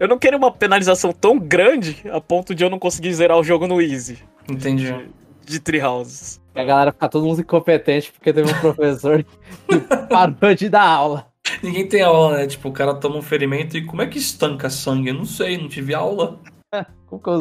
Eu 0.00 0.08
não 0.08 0.18
queria 0.18 0.38
uma 0.38 0.50
penalização 0.50 1.12
tão 1.12 1.38
grande 1.38 2.02
a 2.10 2.18
ponto 2.22 2.54
de 2.54 2.64
eu 2.64 2.70
não 2.70 2.78
conseguir 2.78 3.12
zerar 3.12 3.38
o 3.38 3.44
jogo 3.44 3.66
no 3.66 3.82
Easy. 3.82 4.18
Entendi. 4.50 4.94
de 5.44 5.60
Treehouses. 5.60 6.40
A 6.54 6.64
galera 6.64 6.90
fica 6.90 7.06
todo 7.06 7.26
mundo 7.26 7.42
incompetente 7.42 8.10
porque 8.10 8.32
teve 8.32 8.50
um 8.50 8.60
professor 8.60 9.22
que 9.68 9.78
parou 10.08 10.54
de 10.54 10.70
dar 10.70 10.88
aula. 10.88 11.26
Ninguém 11.62 11.86
tem 11.86 12.00
aula, 12.00 12.38
né? 12.38 12.46
Tipo, 12.46 12.70
o 12.70 12.72
cara 12.72 12.94
toma 12.94 13.18
um 13.18 13.22
ferimento 13.22 13.76
e 13.76 13.84
como 13.84 14.00
é 14.00 14.06
que 14.06 14.16
estanca 14.16 14.70
sangue? 14.70 15.10
Eu 15.10 15.14
não 15.14 15.26
sei, 15.26 15.58
não 15.58 15.68
tive 15.68 15.92
aula. 15.92 16.40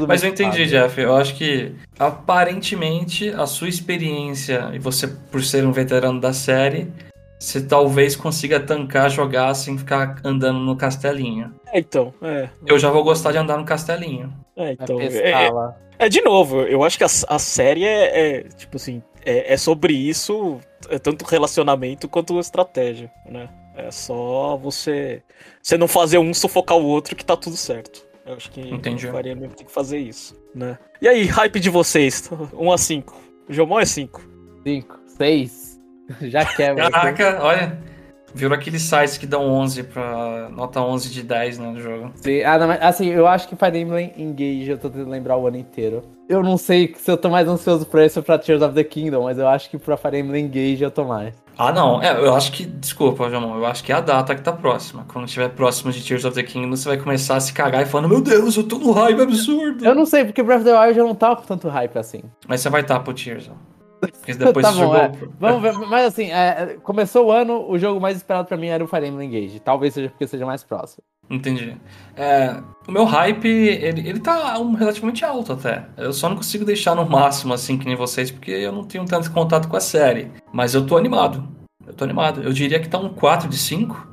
Mas 0.07 0.23
eu 0.23 0.29
entendi, 0.29 0.49
padre? 0.49 0.65
Jeff. 0.65 0.99
Eu 0.99 1.15
acho 1.15 1.35
que 1.35 1.73
aparentemente 1.97 3.29
a 3.29 3.45
sua 3.45 3.69
experiência 3.69 4.71
e 4.73 4.79
você, 4.79 5.07
por 5.07 5.41
ser 5.43 5.65
um 5.65 5.71
veterano 5.71 6.19
da 6.19 6.33
série, 6.33 6.91
você 7.39 7.61
talvez 7.61 8.17
consiga 8.17 8.59
tancar, 8.59 9.09
jogar 9.09 9.53
sem 9.53 9.77
ficar 9.77 10.19
andando 10.25 10.59
no 10.59 10.75
castelinho. 10.75 11.53
É, 11.67 11.79
então, 11.79 12.13
é. 12.21 12.49
Eu 12.67 12.77
já 12.77 12.91
vou 12.91 13.03
gostar 13.03 13.31
de 13.31 13.37
andar 13.37 13.57
no 13.57 13.63
castelinho. 13.63 14.33
É, 14.57 14.73
então. 14.73 14.99
É, 14.99 15.49
lá. 15.49 15.75
é, 15.97 16.09
de 16.09 16.21
novo, 16.21 16.63
eu 16.63 16.83
acho 16.83 16.97
que 16.97 17.03
a, 17.05 17.07
a 17.29 17.39
série 17.39 17.85
é, 17.85 18.39
é, 18.39 18.43
tipo 18.43 18.75
assim, 18.75 19.01
é, 19.25 19.53
é 19.53 19.57
sobre 19.57 19.93
isso, 19.93 20.59
é 20.89 20.99
tanto 20.99 21.23
relacionamento 21.23 22.09
quanto 22.09 22.37
estratégia, 22.39 23.09
né? 23.25 23.47
É 23.73 23.89
só 23.89 24.57
você, 24.57 25.23
você 25.61 25.77
não 25.77 25.87
fazer 25.87 26.17
um 26.17 26.33
sufocar 26.33 26.77
o 26.77 26.85
outro 26.85 27.15
que 27.15 27.23
tá 27.23 27.37
tudo 27.37 27.55
certo. 27.55 28.05
Eu 28.25 28.33
acho 28.33 28.51
que 28.51 28.59
Entendi. 28.59 29.07
o 29.07 29.11
Faria 29.11 29.33
mesmo 29.33 29.55
tem 29.55 29.65
que 29.65 29.71
fazer 29.71 29.97
isso, 29.97 30.35
né? 30.53 30.77
E 31.01 31.07
aí, 31.07 31.25
hype 31.25 31.59
de 31.59 31.69
vocês? 31.69 32.29
1 32.53 32.69
a 32.71 32.77
5. 32.77 33.15
O 33.47 33.53
Jomon 33.53 33.79
é 33.79 33.85
5. 33.85 34.21
Cinco, 34.63 34.99
seis. 35.17 35.68
Já 36.21 36.45
quebra. 36.45 36.89
Caraca, 36.89 37.39
olha. 37.41 37.89
Virou 38.33 38.53
aqueles 38.53 38.83
sites 38.83 39.17
que 39.17 39.25
dão 39.25 39.43
11 39.43 39.83
pra 39.83 40.49
nota 40.49 40.79
11 40.79 41.09
de 41.09 41.23
10, 41.23 41.57
né, 41.57 41.73
do 41.73 41.81
jogo. 41.81 42.11
Sim, 42.15 42.43
ah, 42.43 42.59
não, 42.59 42.69
assim, 42.79 43.07
eu 43.07 43.25
acho 43.25 43.47
que 43.47 43.55
Fire 43.55 43.77
Emblem 43.77 44.13
Engage 44.15 44.69
eu 44.69 44.77
tô 44.77 44.89
tentando 44.89 45.09
lembrar 45.09 45.35
o 45.35 45.47
ano 45.47 45.57
inteiro. 45.57 46.03
Eu 46.27 46.43
não 46.43 46.55
sei 46.57 46.93
se 46.95 47.09
eu 47.09 47.17
tô 47.17 47.27
mais 47.27 47.47
ansioso 47.47 47.87
pra 47.87 48.05
isso 48.05 48.19
ou 48.19 48.23
pra 48.23 48.37
Tears 48.37 48.61
of 48.61 48.75
the 48.75 48.83
Kingdom, 48.83 49.23
mas 49.23 49.39
eu 49.39 49.47
acho 49.47 49.67
que 49.67 49.79
pra 49.79 49.97
Fire 49.97 50.19
Emblem 50.19 50.45
Engage 50.45 50.83
eu 50.83 50.91
tô 50.91 51.05
mais. 51.05 51.33
Ah, 51.57 51.73
não. 51.73 52.01
É, 52.01 52.11
eu 52.11 52.33
acho 52.35 52.51
que. 52.51 52.65
Desculpa, 52.65 53.29
Jamon. 53.29 53.57
Eu 53.57 53.65
acho 53.65 53.83
que 53.83 53.91
é 53.91 53.95
a 53.95 53.99
data 53.99 54.33
que 54.35 54.41
tá 54.41 54.53
próxima. 54.53 55.05
Quando 55.11 55.25
estiver 55.25 55.49
próximo 55.49 55.91
de 55.91 56.01
Tears 56.01 56.23
of 56.23 56.35
the 56.35 56.43
Kingdom, 56.43 56.69
você 56.69 56.87
vai 56.87 56.97
começar 56.97 57.35
a 57.35 57.39
se 57.39 57.51
cagar 57.51 57.81
e 57.81 57.85
falando: 57.85 58.09
Meu 58.09 58.21
Deus, 58.21 58.55
eu 58.55 58.63
tô 58.63 58.77
no 58.77 58.91
hype 58.91 59.21
absurdo. 59.21 59.83
Eu 59.83 59.93
não 59.93 60.05
sei, 60.05 60.23
porque 60.23 60.41
Breath 60.41 60.61
of 60.61 60.69
the 60.69 60.79
Wild 60.79 60.99
eu 60.99 61.07
não 61.07 61.15
tava 61.15 61.35
com 61.37 61.43
tanto 61.43 61.67
hype 61.67 61.97
assim. 61.97 62.21
Mas 62.47 62.61
você 62.61 62.69
vai 62.69 62.81
estar 62.81 62.99
pro 62.99 63.13
Tears, 63.13 63.49
ó. 63.49 63.78
Porque 63.99 64.33
depois 64.33 64.63
tá 64.65 64.71
bom, 64.71 64.79
jogou. 64.79 64.97
é. 64.97 65.11
Vamos 65.39 65.61
ver, 65.61 65.73
mas 65.87 66.05
assim, 66.05 66.31
é, 66.31 66.77
começou 66.83 67.27
o 67.27 67.31
ano, 67.31 67.69
o 67.69 67.77
jogo 67.77 67.99
mais 67.99 68.17
esperado 68.17 68.47
pra 68.47 68.57
mim 68.57 68.67
era 68.67 68.83
o 68.83 68.87
Fire 68.87 69.07
Emblem 69.07 69.27
Engage. 69.27 69.59
Talvez 69.59 69.93
seja 69.93 70.09
porque 70.09 70.27
seja 70.27 70.45
mais 70.45 70.63
próximo. 70.63 71.03
Entendi. 71.29 71.77
É, 72.15 72.59
o 72.87 72.91
meu 72.91 73.05
hype, 73.05 73.47
ele, 73.47 74.07
ele 74.07 74.19
tá 74.19 74.57
um, 74.57 74.73
relativamente 74.73 75.23
alto 75.23 75.53
até. 75.53 75.85
Eu 75.95 76.11
só 76.11 76.27
não 76.27 76.35
consigo 76.35 76.65
deixar 76.65 76.95
no 76.95 77.07
máximo, 77.07 77.53
assim, 77.53 77.77
que 77.77 77.85
nem 77.85 77.95
vocês, 77.95 78.31
porque 78.31 78.51
eu 78.51 78.71
não 78.71 78.83
tenho 78.83 79.05
tanto 79.05 79.31
contato 79.31 79.67
com 79.67 79.77
a 79.77 79.81
série. 79.81 80.31
Mas 80.51 80.73
eu 80.73 80.85
tô 80.85 80.97
animado. 80.97 81.47
Eu 81.85 81.93
tô 81.93 82.03
animado. 82.03 82.41
Eu 82.41 82.51
diria 82.51 82.79
que 82.79 82.89
tá 82.89 82.97
um 82.97 83.09
4 83.09 83.47
de 83.47 83.57
5. 83.57 84.09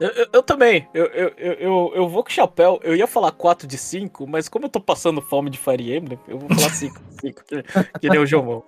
Eu, 0.00 0.08
eu, 0.08 0.26
eu 0.32 0.42
também. 0.42 0.88
Eu, 0.92 1.06
eu, 1.06 1.32
eu, 1.36 1.52
eu, 1.52 1.92
eu 1.94 2.08
vou 2.08 2.24
com 2.24 2.30
chapéu. 2.30 2.80
Eu 2.82 2.96
ia 2.96 3.06
falar 3.06 3.30
4 3.30 3.66
de 3.66 3.78
5, 3.78 4.26
mas 4.26 4.48
como 4.48 4.64
eu 4.64 4.68
tô 4.68 4.80
passando 4.80 5.20
fome 5.20 5.50
de 5.50 5.58
Fire 5.58 5.94
Emblem, 5.94 6.18
eu 6.26 6.38
vou 6.38 6.48
falar 6.48 6.70
5 6.70 6.94
de 6.94 7.20
5, 7.20 7.44
que, 7.44 7.64
que 8.00 8.08
nem 8.08 8.18
o 8.18 8.26
Jomon. 8.26 8.62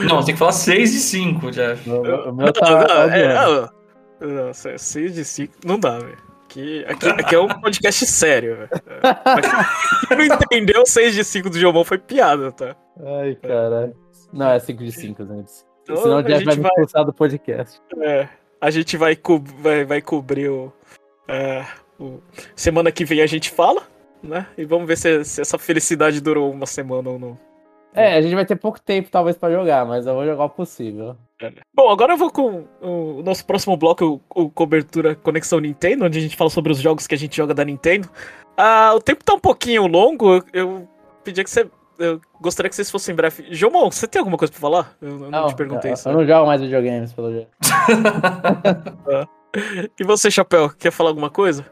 Não, 0.00 0.16
você 0.16 0.26
tem 0.26 0.34
que 0.34 0.38
falar 0.38 0.52
6 0.52 0.92
de 0.92 0.98
5, 0.98 1.50
Jeff. 1.50 1.88
O, 1.90 2.00
o 2.00 2.04
meu 2.34 2.46
Não, 2.46 2.52
tá. 2.52 2.70
não, 2.70 2.86
tá 2.86 3.16
é, 3.18 3.34
não, 4.26 4.44
não, 4.46 4.52
6 4.54 5.14
de 5.14 5.24
5 5.24 5.52
não 5.64 5.78
dá, 5.78 5.98
velho. 5.98 6.16
Aqui, 6.44 6.84
aqui, 6.86 7.08
aqui 7.08 7.34
é 7.34 7.40
um 7.40 7.48
podcast 7.48 8.06
sério, 8.06 8.56
velho. 8.56 8.68
É, 8.72 9.00
pra 9.00 10.16
Quem 10.16 10.28
não 10.28 10.36
entendeu, 10.36 10.86
6 10.86 11.14
de 11.14 11.24
5 11.24 11.50
do 11.50 11.58
Jomon 11.58 11.84
foi 11.84 11.98
piada, 11.98 12.52
tá? 12.52 12.76
Ai, 13.20 13.34
caralho. 13.36 13.94
Não, 14.32 14.50
é 14.50 14.58
5 14.58 14.84
de 14.84 14.92
5, 14.92 15.24
gente. 15.26 15.52
Então, 15.82 15.96
Senão 15.96 16.14
o 16.14 16.18
a 16.18 16.22
Jeff 16.22 16.34
gente 16.38 16.44
vai 16.46 16.56
me 16.56 16.62
vai- 16.62 16.70
expulsar 16.70 17.04
do 17.04 17.12
podcast. 17.12 17.80
É, 18.00 18.28
a 18.60 18.70
gente 18.70 18.96
vai, 18.96 19.14
co 19.16 19.42
vai, 19.58 19.84
vai 19.84 20.00
cobrir 20.00 20.48
o, 20.48 20.72
é, 21.28 21.64
o- 21.98 22.20
Semana 22.56 22.90
que 22.92 23.04
vem 23.04 23.20
a 23.20 23.26
gente 23.26 23.50
fala, 23.50 23.82
né? 24.22 24.46
E 24.56 24.64
vamos 24.64 24.86
ver 24.86 24.96
se, 24.96 25.24
se 25.24 25.40
essa 25.40 25.58
felicidade 25.58 26.20
durou 26.20 26.50
uma 26.52 26.66
semana 26.66 27.10
ou 27.10 27.18
não. 27.18 27.38
É, 27.94 28.14
a 28.14 28.22
gente 28.22 28.34
vai 28.34 28.44
ter 28.44 28.56
pouco 28.56 28.80
tempo 28.80 29.08
talvez 29.08 29.36
pra 29.36 29.50
jogar, 29.50 29.86
mas 29.86 30.06
eu 30.06 30.14
vou 30.14 30.26
jogar 30.26 30.44
o 30.44 30.50
possível. 30.50 31.16
Bom, 31.72 31.90
agora 31.90 32.14
eu 32.14 32.16
vou 32.16 32.30
com 32.30 32.64
o 32.80 33.22
nosso 33.22 33.46
próximo 33.46 33.76
bloco, 33.76 34.20
o, 34.34 34.42
o 34.44 34.50
Cobertura 34.50 35.14
Conexão 35.14 35.60
Nintendo, 35.60 36.04
onde 36.04 36.18
a 36.18 36.22
gente 36.22 36.36
fala 36.36 36.50
sobre 36.50 36.72
os 36.72 36.78
jogos 36.78 37.06
que 37.06 37.14
a 37.14 37.18
gente 37.18 37.36
joga 37.36 37.54
da 37.54 37.64
Nintendo. 37.64 38.08
Ah, 38.56 38.92
o 38.94 39.00
tempo 39.00 39.22
tá 39.22 39.34
um 39.34 39.38
pouquinho 39.38 39.86
longo, 39.86 40.34
eu, 40.34 40.44
eu 40.52 40.88
pedia 41.22 41.44
que 41.44 41.50
você. 41.50 41.68
Eu 41.96 42.20
gostaria 42.40 42.68
que 42.68 42.74
vocês 42.74 42.90
fossem 42.90 43.14
breves. 43.14 43.46
Jomon, 43.50 43.88
você 43.88 44.08
tem 44.08 44.18
alguma 44.18 44.36
coisa 44.36 44.52
pra 44.52 44.60
falar? 44.60 44.96
Eu, 45.00 45.26
eu 45.26 45.30
não, 45.30 45.46
te 45.46 45.54
perguntei 45.54 45.92
eu, 45.92 45.94
isso. 45.94 46.08
eu 46.08 46.12
não 46.12 46.26
jogo 46.26 46.46
mais 46.46 46.60
videogames, 46.60 47.12
pelo 47.12 47.32
jeito. 47.32 47.50
E 49.96 50.02
você, 50.02 50.32
Chapéu, 50.32 50.68
quer 50.68 50.90
falar 50.90 51.10
alguma 51.10 51.30
coisa? 51.30 51.64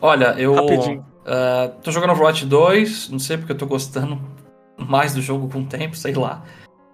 Olha, 0.00 0.36
eu. 0.38 0.54
Rapidinho. 0.54 1.04
ah, 1.26 1.68
tô 1.82 1.90
jogando 1.90 2.10
Overwatch 2.10 2.46
2, 2.46 3.08
não 3.08 3.18
sei 3.18 3.36
porque 3.36 3.50
eu 3.50 3.58
tô 3.58 3.66
gostando 3.66 4.20
mais 4.76 5.14
do 5.14 5.22
jogo 5.22 5.48
com 5.48 5.60
o 5.60 5.66
tempo, 5.66 5.96
sei 5.96 6.14
lá. 6.14 6.42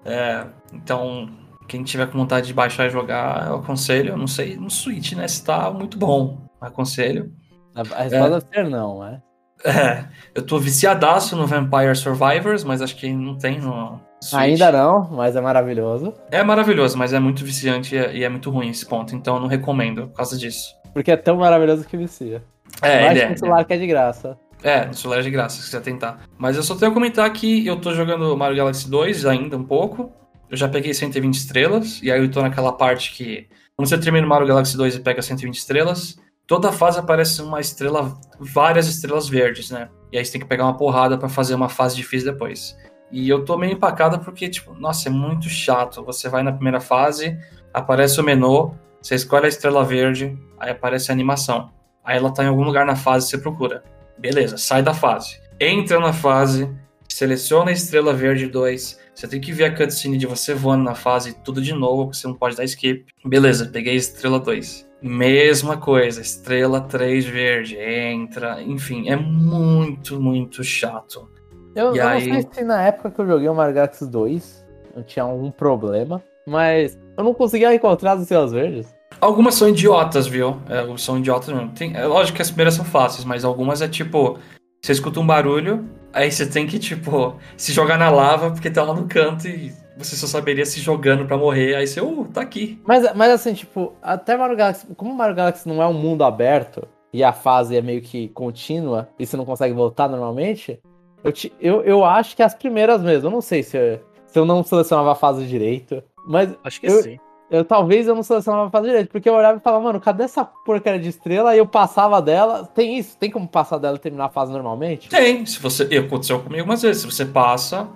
É, 0.04 0.46
então, 0.72 1.28
quem 1.66 1.82
tiver 1.82 2.06
com 2.06 2.18
vontade 2.18 2.46
de 2.46 2.54
baixar 2.54 2.86
e 2.86 2.90
jogar, 2.90 3.48
eu 3.48 3.56
aconselho. 3.56 4.10
Eu 4.10 4.16
não 4.16 4.26
sei 4.26 4.56
no 4.56 4.70
Switch, 4.70 5.12
né? 5.12 5.26
Se 5.28 5.44
tá 5.44 5.70
muito 5.70 5.98
bom. 5.98 6.38
Aconselho. 6.60 7.32
A, 7.74 7.80
a 7.80 8.02
resposta 8.02 8.48
é 8.52 8.54
ser 8.54 8.68
não, 8.68 9.04
é. 9.04 9.22
É, 9.64 10.04
eu 10.34 10.42
tô 10.44 10.58
viciadaço 10.58 11.36
no 11.36 11.46
Vampire 11.46 11.94
Survivors, 11.94 12.64
mas 12.64 12.80
acho 12.80 12.96
que 12.96 13.12
não 13.12 13.36
tem 13.36 13.60
no 13.60 14.00
Switch. 14.20 14.40
Ainda 14.40 14.72
não, 14.72 15.08
mas 15.10 15.36
é 15.36 15.40
maravilhoso. 15.40 16.14
É 16.30 16.42
maravilhoso, 16.42 16.96
mas 16.96 17.12
é 17.12 17.20
muito 17.20 17.44
viciante 17.44 17.94
e 17.94 17.98
é, 17.98 18.16
e 18.16 18.24
é 18.24 18.28
muito 18.28 18.50
ruim 18.50 18.70
esse 18.70 18.86
ponto, 18.86 19.14
então 19.14 19.36
eu 19.36 19.40
não 19.40 19.48
recomendo 19.48 20.08
por 20.08 20.16
causa 20.16 20.36
disso. 20.36 20.74
Porque 20.92 21.10
é 21.10 21.16
tão 21.16 21.36
maravilhoso 21.36 21.86
que 21.86 21.96
vicia. 21.96 22.42
É, 22.82 23.06
Baixa 23.06 23.24
ele 23.24 23.32
é. 23.32 23.36
celular 23.36 23.64
que 23.64 23.72
é 23.74 23.78
de 23.78 23.86
graça. 23.86 24.38
É, 24.62 24.86
no 24.86 24.94
celular 24.94 25.20
é 25.20 25.22
de 25.22 25.30
graça, 25.30 25.56
se 25.56 25.64
quiser 25.64 25.80
tentar. 25.80 26.20
Mas 26.38 26.56
eu 26.56 26.62
só 26.62 26.74
tenho 26.74 26.90
a 26.90 26.94
comentar 26.94 27.30
que 27.32 27.66
eu 27.66 27.80
tô 27.80 27.94
jogando 27.94 28.36
Mario 28.36 28.56
Galaxy 28.56 28.90
2 28.90 29.26
ainda 29.26 29.56
um 29.56 29.64
pouco. 29.64 30.12
Eu 30.50 30.56
já 30.56 30.68
peguei 30.68 30.92
120 30.92 31.34
estrelas, 31.34 32.00
e 32.02 32.10
aí 32.10 32.20
eu 32.20 32.30
tô 32.30 32.42
naquela 32.42 32.72
parte 32.72 33.12
que, 33.12 33.48
quando 33.76 33.88
você 33.88 33.96
termina 33.96 34.26
o 34.26 34.28
Mario 34.28 34.48
Galaxy 34.48 34.76
2 34.76 34.96
e 34.96 35.00
pega 35.00 35.22
120 35.22 35.54
estrelas, 35.56 36.18
toda 36.46 36.72
fase 36.72 36.98
aparece 36.98 37.40
uma 37.40 37.60
estrela, 37.60 38.18
várias 38.38 38.88
estrelas 38.88 39.28
verdes, 39.28 39.70
né? 39.70 39.88
E 40.12 40.18
aí 40.18 40.24
você 40.24 40.32
tem 40.32 40.40
que 40.40 40.46
pegar 40.46 40.64
uma 40.64 40.76
porrada 40.76 41.16
pra 41.16 41.28
fazer 41.28 41.54
uma 41.54 41.68
fase 41.68 41.94
difícil 41.94 42.32
depois. 42.32 42.76
E 43.12 43.28
eu 43.28 43.44
tô 43.44 43.56
meio 43.56 43.72
empacado 43.72 44.18
porque, 44.20 44.48
tipo, 44.48 44.74
nossa, 44.74 45.08
é 45.08 45.12
muito 45.12 45.48
chato. 45.48 46.04
Você 46.04 46.28
vai 46.28 46.42
na 46.42 46.52
primeira 46.52 46.80
fase, 46.80 47.36
aparece 47.72 48.20
o 48.20 48.24
menu, 48.24 48.74
você 49.00 49.14
escolhe 49.14 49.46
a 49.46 49.48
estrela 49.48 49.84
verde, 49.84 50.36
aí 50.58 50.70
aparece 50.70 51.10
a 51.10 51.14
animação. 51.14 51.70
Aí 52.04 52.16
ela 52.16 52.32
tá 52.32 52.44
em 52.44 52.48
algum 52.48 52.62
lugar 52.62 52.84
na 52.84 52.96
fase 52.96 53.28
você 53.28 53.38
procura. 53.38 53.82
Beleza, 54.20 54.56
sai 54.56 54.82
da 54.82 54.92
fase. 54.94 55.40
Entra 55.58 55.98
na 55.98 56.12
fase, 56.12 56.70
seleciona 57.08 57.70
a 57.70 57.72
estrela 57.72 58.12
verde 58.12 58.46
2. 58.46 59.00
Você 59.14 59.28
tem 59.28 59.40
que 59.40 59.52
ver 59.52 59.64
a 59.64 59.74
cutscene 59.74 60.16
de 60.16 60.26
você 60.26 60.54
voando 60.54 60.84
na 60.84 60.94
fase, 60.94 61.34
tudo 61.44 61.60
de 61.60 61.72
novo, 61.74 62.04
porque 62.06 62.18
você 62.18 62.26
não 62.26 62.34
pode 62.34 62.56
dar 62.56 62.64
skip. 62.64 63.04
Beleza, 63.24 63.68
peguei 63.70 63.92
a 63.94 63.96
estrela 63.96 64.38
2. 64.38 64.88
Mesma 65.02 65.76
coisa, 65.78 66.20
estrela 66.20 66.80
3 66.82 67.24
verde, 67.24 67.76
entra. 67.78 68.62
Enfim, 68.62 69.08
é 69.08 69.16
muito, 69.16 70.20
muito 70.20 70.62
chato. 70.62 71.28
Eu, 71.74 71.94
eu 71.94 72.06
aí- 72.08 72.26
não 72.28 72.40
sei 72.42 72.48
se 72.52 72.64
na 72.64 72.82
época 72.82 73.10
que 73.10 73.20
eu 73.20 73.26
joguei 73.26 73.48
o 73.48 73.54
Mario 73.54 73.74
Galaxy 73.74 74.06
2 74.06 74.64
eu 74.96 75.02
tinha 75.04 75.22
algum 75.24 75.50
problema, 75.50 76.22
mas 76.46 76.98
eu 77.16 77.22
não 77.24 77.32
conseguia 77.32 77.74
encontrar 77.74 78.12
as 78.12 78.22
estrelas 78.22 78.52
verdes. 78.52 78.94
Algumas 79.20 79.54
são 79.54 79.68
idiotas, 79.68 80.26
viu? 80.26 80.56
É, 80.68 80.96
são 80.96 81.18
idiotas 81.18 81.48
mesmo. 81.54 81.70
Tem, 81.72 81.94
é 81.96 82.06
lógico 82.06 82.36
que 82.36 82.42
as 82.42 82.48
primeiras 82.48 82.74
são 82.74 82.84
fáceis, 82.84 83.24
mas 83.24 83.44
algumas 83.44 83.82
é 83.82 83.88
tipo. 83.88 84.38
Você 84.82 84.92
escuta 84.92 85.20
um 85.20 85.26
barulho, 85.26 85.84
aí 86.10 86.32
você 86.32 86.46
tem 86.46 86.66
que, 86.66 86.78
tipo, 86.78 87.36
se 87.56 87.70
jogar 87.72 87.98
na 87.98 88.08
lava 88.10 88.50
porque 88.50 88.70
tá 88.70 88.82
lá 88.82 88.94
no 88.94 89.06
canto 89.06 89.46
e 89.46 89.70
você 89.98 90.16
só 90.16 90.26
saberia 90.26 90.64
se 90.64 90.80
jogando 90.80 91.26
pra 91.26 91.36
morrer. 91.36 91.74
Aí 91.74 91.86
você, 91.86 92.00
uh, 92.00 92.24
tá 92.32 92.40
aqui. 92.40 92.80
Mas, 92.86 93.14
mas 93.14 93.30
assim, 93.30 93.52
tipo, 93.52 93.92
até 94.00 94.38
Mario 94.38 94.56
Galaxy. 94.56 94.86
Como 94.96 95.14
Mario 95.14 95.36
Galaxy 95.36 95.68
não 95.68 95.82
é 95.82 95.86
um 95.86 95.92
mundo 95.92 96.24
aberto 96.24 96.88
e 97.12 97.22
a 97.22 97.30
fase 97.32 97.76
é 97.76 97.82
meio 97.82 98.00
que 98.00 98.28
contínua 98.28 99.08
e 99.18 99.26
você 99.26 99.36
não 99.36 99.44
consegue 99.44 99.74
voltar 99.74 100.08
normalmente, 100.08 100.80
eu, 101.22 101.30
te- 101.32 101.52
eu, 101.60 101.82
eu 101.82 102.02
acho 102.02 102.34
que 102.34 102.42
as 102.42 102.54
primeiras 102.54 103.02
mesmo. 103.02 103.26
Eu 103.26 103.30
não 103.32 103.42
sei 103.42 103.62
se 103.62 103.76
eu, 103.76 104.00
se 104.26 104.38
eu 104.38 104.46
não 104.46 104.64
selecionava 104.64 105.12
a 105.12 105.14
fase 105.14 105.44
direito. 105.46 106.02
Mas 106.26 106.54
Acho 106.64 106.80
que 106.80 106.86
Eu- 106.86 107.02
sim. 107.02 107.18
Eu 107.50 107.64
talvez 107.64 108.06
eu 108.06 108.14
não 108.14 108.22
selecionava 108.22 108.68
a 108.68 108.70
fase 108.70 108.86
direito, 108.86 109.10
porque 109.10 109.28
eu 109.28 109.34
olhava 109.34 109.58
e 109.58 109.60
falava, 109.60 109.82
mano, 109.82 110.00
cadê 110.00 110.22
essa 110.22 110.44
porcaria 110.44 111.00
de 111.00 111.08
estrela? 111.08 111.50
Aí 111.50 111.58
eu 111.58 111.66
passava 111.66 112.22
dela. 112.22 112.64
Tem 112.64 112.96
isso? 112.96 113.16
Tem 113.18 113.30
como 113.30 113.48
passar 113.48 113.78
dela 113.78 113.96
e 113.96 113.98
terminar 113.98 114.26
a 114.26 114.30
fase 114.30 114.52
normalmente? 114.52 115.08
Tem, 115.08 115.44
se 115.44 115.58
você. 115.58 115.88
e 115.90 115.98
Aconteceu 115.98 116.38
comigo 116.38 116.60
algumas 116.60 116.80
vezes. 116.80 117.02
Se 117.02 117.10
você 117.10 117.24
passa, 117.24 117.88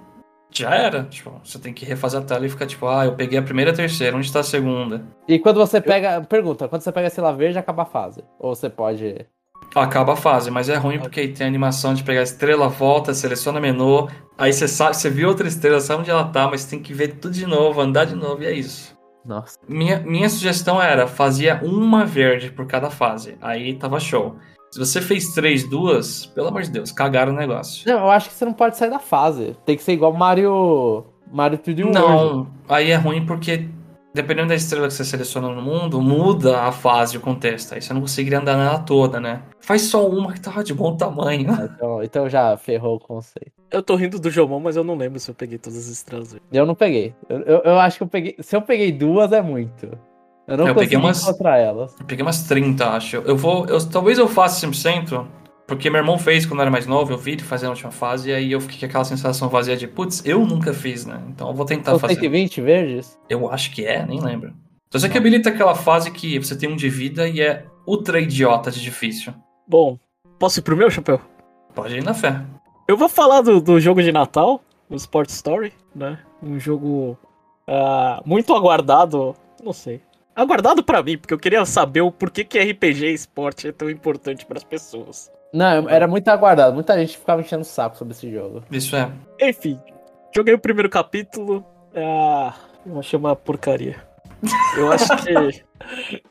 já 0.51 0.75
era. 0.75 1.05
Tipo, 1.05 1.41
você 1.45 1.59
tem 1.59 1.73
que 1.73 1.85
refazer 1.85 2.21
a 2.21 2.25
tela 2.25 2.45
e 2.45 2.49
ficar 2.49 2.67
tipo, 2.67 2.89
ah, 2.89 3.05
eu 3.05 3.15
peguei 3.15 3.39
a 3.39 3.43
primeira 3.43 3.71
e 3.71 3.75
a 3.75 3.77
terceira, 3.77 4.17
onde 4.17 4.33
tá 4.33 4.41
a 4.41 4.45
segunda? 4.45 5.07
E 5.29 5.39
quando 5.39 5.59
você 5.59 5.81
pega. 5.81 6.21
Pergunta, 6.23 6.67
quando 6.67 6.83
você 6.83 6.91
pega 6.91 7.07
a 7.07 7.09
estrela 7.09 7.33
verde, 7.33 7.57
acaba 7.57 7.83
a 7.83 7.87
fase. 7.87 8.25
Ou 8.41 8.57
você 8.57 8.69
pode. 8.69 9.25
Acaba 9.75 10.13
a 10.13 10.17
fase, 10.17 10.51
mas 10.51 10.69
é 10.69 10.77
ruim 10.77 10.99
porque 10.99 11.27
tem 11.29 11.45
a 11.45 11.49
animação 11.49 11.95
de 11.95 12.05
pegar 12.05 12.21
a 12.21 12.25
estrela, 12.25 12.69
volta, 12.69 13.13
seleciona 13.13 13.61
menu, 13.61 14.09
aí 14.39 14.53
você 14.53 14.69
sabe, 14.69 14.97
você 14.97 15.11
viu 15.11 15.29
outra 15.29 15.49
estrela, 15.49 15.81
sabe 15.81 16.03
onde 16.03 16.11
ela 16.11 16.25
tá, 16.29 16.49
mas 16.49 16.65
tem 16.65 16.79
que 16.79 16.95
ver 16.95 17.17
tudo 17.17 17.35
de 17.35 17.47
novo, 17.47 17.81
andar 17.81 18.05
de 18.05 18.15
novo 18.15 18.43
e 18.43 18.47
é 18.47 18.53
isso. 18.53 18.94
Nossa. 19.25 19.59
Minha, 19.69 20.01
minha 20.01 20.29
sugestão 20.29 20.81
era, 20.81 21.07
fazia 21.07 21.61
uma 21.63 22.05
verde 22.05 22.51
por 22.51 22.67
cada 22.67 22.91
fase, 22.91 23.37
aí 23.41 23.75
tava 23.75 23.99
show. 23.99 24.37
Se 24.71 24.79
você 24.79 25.01
fez 25.01 25.33
três, 25.33 25.69
duas, 25.69 26.27
pelo 26.27 26.49
amor 26.49 26.63
de 26.63 26.71
Deus, 26.71 26.91
cagaram 26.91 27.33
o 27.33 27.37
negócio. 27.37 27.89
Não, 27.89 28.01
eu 28.01 28.11
acho 28.11 28.29
que 28.29 28.35
você 28.35 28.45
não 28.45 28.53
pode 28.53 28.77
sair 28.77 28.91
da 28.91 28.99
fase. 28.99 29.57
Tem 29.65 29.77
que 29.77 29.83
ser 29.83 29.93
igual 29.93 30.13
Mario. 30.13 31.05
Mario 31.31 31.59
3D 31.59 31.85
World. 31.85 31.99
Não, 31.99 32.49
aí 32.69 32.91
é 32.91 32.97
ruim 32.97 33.25
porque 33.25 33.69
dependendo 34.15 34.49
da 34.49 34.55
estrela 34.55 34.87
que 34.87 34.95
você 34.95 35.05
seleciona 35.05 35.49
no 35.49 35.61
mundo, 35.61 36.01
muda 36.01 36.61
a 36.63 36.73
fase 36.73 37.17
e 37.17 37.19
o 37.19 37.21
contexto. 37.21 37.75
Aí 37.75 37.83
você 37.83 37.93
não 37.93 38.01
conseguiria 38.01 38.39
andar 38.39 38.57
nela 38.57 38.79
toda, 38.79 39.21
né? 39.21 39.43
Faz 39.61 39.83
só 39.83 40.09
uma 40.09 40.33
que 40.33 40.41
tava 40.41 40.63
de 40.63 40.73
bom 40.73 40.97
tamanho. 40.97 41.49
Então, 41.75 42.03
então 42.03 42.29
já 42.31 42.57
ferrou 42.57 42.97
o 42.97 43.01
conceito. 43.01 43.51
Eu 43.71 43.83
tô 43.83 43.97
rindo 43.97 44.19
do 44.21 44.31
Jomon, 44.31 44.61
mas 44.61 44.77
eu 44.77 44.85
não 44.85 44.95
lembro 44.97 45.19
se 45.19 45.29
eu 45.31 45.35
peguei 45.35 45.59
todas 45.59 45.79
as 45.79 45.87
estrelas. 45.87 46.37
Eu 46.53 46.65
não 46.65 46.75
peguei. 46.75 47.13
Eu, 47.29 47.41
eu, 47.41 47.59
eu 47.65 47.79
acho 47.81 47.97
que 47.99 48.03
eu 48.05 48.07
peguei. 48.09 48.37
Se 48.39 48.55
eu 48.55 48.63
peguei 48.63 48.93
duas, 48.93 49.33
é 49.33 49.43
muito. 49.43 49.87
Eu 50.47 50.57
não 50.57 50.69
Eu 50.69 50.75
consegui 50.75 50.91
peguei 50.93 50.99
umas- 51.05 51.23
encontrar 51.23 51.59
elas. 51.59 51.95
Eu 51.99 52.07
peguei 52.07 52.23
umas 52.25 52.43
30, 52.45 52.91
acho. 52.91 53.17
Eu 53.17 53.37
vou. 53.37 53.67
Eu, 53.67 53.85
talvez 53.89 54.19
eu 54.19 54.29
faça 54.29 54.65
100%, 54.67 55.27
porque 55.67 55.89
meu 55.89 56.01
irmão 56.01 56.19
fez 56.19 56.45
quando 56.45 56.61
eu 56.61 56.63
era 56.63 56.71
mais 56.71 56.87
novo, 56.87 57.13
eu 57.13 57.19
vi 57.19 57.33
ele 57.33 57.43
fazer 57.43 57.67
a 57.67 57.71
última 57.71 57.91
fase, 57.91 58.31
e 58.31 58.35
aí 58.35 58.53
eu 58.53 58.61
fiquei 58.61 58.81
com 58.81 58.87
aquela 58.87 59.05
sensação 59.05 59.49
vazia 59.49 59.77
de, 59.77 59.87
putz, 59.89 60.25
eu 60.25 60.45
nunca 60.45 60.75
fiz, 60.75 61.07
né? 61.07 61.23
Então 61.29 61.49
eu 61.49 61.55
vou 61.55 61.65
tentar 61.65 61.93
São 61.93 61.99
fazer. 61.99 62.15
120 62.15 62.61
verdes? 62.61 63.19
Eu 63.29 63.51
acho 63.51 63.73
que 63.73 63.85
é, 63.85 64.05
nem 64.05 64.21
lembro. 64.21 64.53
Então 64.89 65.01
você 65.01 65.09
que 65.09 65.19
habilita 65.19 65.49
aquela 65.49 65.75
fase 65.75 66.11
que 66.11 66.39
você 66.39 66.57
tem 66.57 66.69
um 66.69 66.77
de 66.77 66.89
vida 66.89 67.29
e 67.29 67.41
é 67.41 67.65
ultra 67.87 68.21
idiota 68.21 68.71
de 68.71 68.81
difícil. 68.81 69.35
Bom, 69.67 69.99
posso 70.39 70.61
ir 70.61 70.63
pro 70.63 70.77
meu, 70.77 70.91
Chapéu? 70.91 71.21
Pode 71.75 71.97
ir 71.97 72.05
na 72.05 72.15
fé. 72.15 72.41
Eu 72.87 72.97
vou 72.97 73.09
falar 73.09 73.41
do, 73.41 73.61
do 73.61 73.81
jogo 73.81 74.03
de 74.03 74.13
Natal, 74.13 74.63
o 74.89 74.95
Sport 74.95 75.31
Story, 75.31 75.73
né? 75.95 76.19
Um 76.43 76.61
jogo 76.61 77.19
ah, 77.67 78.23
muito 78.25 78.55
aguardado, 78.55 79.35
não 79.63 79.73
sei. 79.73 80.01
Aguardado 80.37 80.83
pra 80.83 81.03
mim, 81.03 81.17
porque 81.17 81.33
eu 81.33 81.39
queria 81.39 81.65
saber 81.65 82.03
o 82.03 82.13
porquê 82.13 82.45
que 82.45 82.59
RPG 82.59 83.07
e 83.07 83.15
esporte 83.15 83.69
é 83.69 83.73
tão 83.73 83.89
importante 83.89 84.45
pras 84.45 84.65
pessoas. 84.65 85.31
Não, 85.55 85.89
era 85.89 86.09
muito 86.09 86.27
aguardado. 86.29 86.75
Muita 86.75 86.99
gente 86.99 87.17
ficava 87.17 87.41
enchendo 87.41 87.63
o 87.63 87.65
saco 87.65 87.97
sobre 87.97 88.13
esse 88.13 88.29
jogo. 88.31 88.63
Isso 88.71 88.97
é. 88.97 89.09
Enfim, 89.41 89.81
joguei 90.35 90.53
o 90.53 90.59
primeiro 90.59 90.91
capítulo. 90.91 91.65
Ah, 91.95 92.53
eu 92.85 92.99
achei 92.99 93.17
uma 93.19 93.37
porcaria. 93.37 93.97
Eu 94.77 94.91
acho 94.93 95.07
que. 95.19 95.63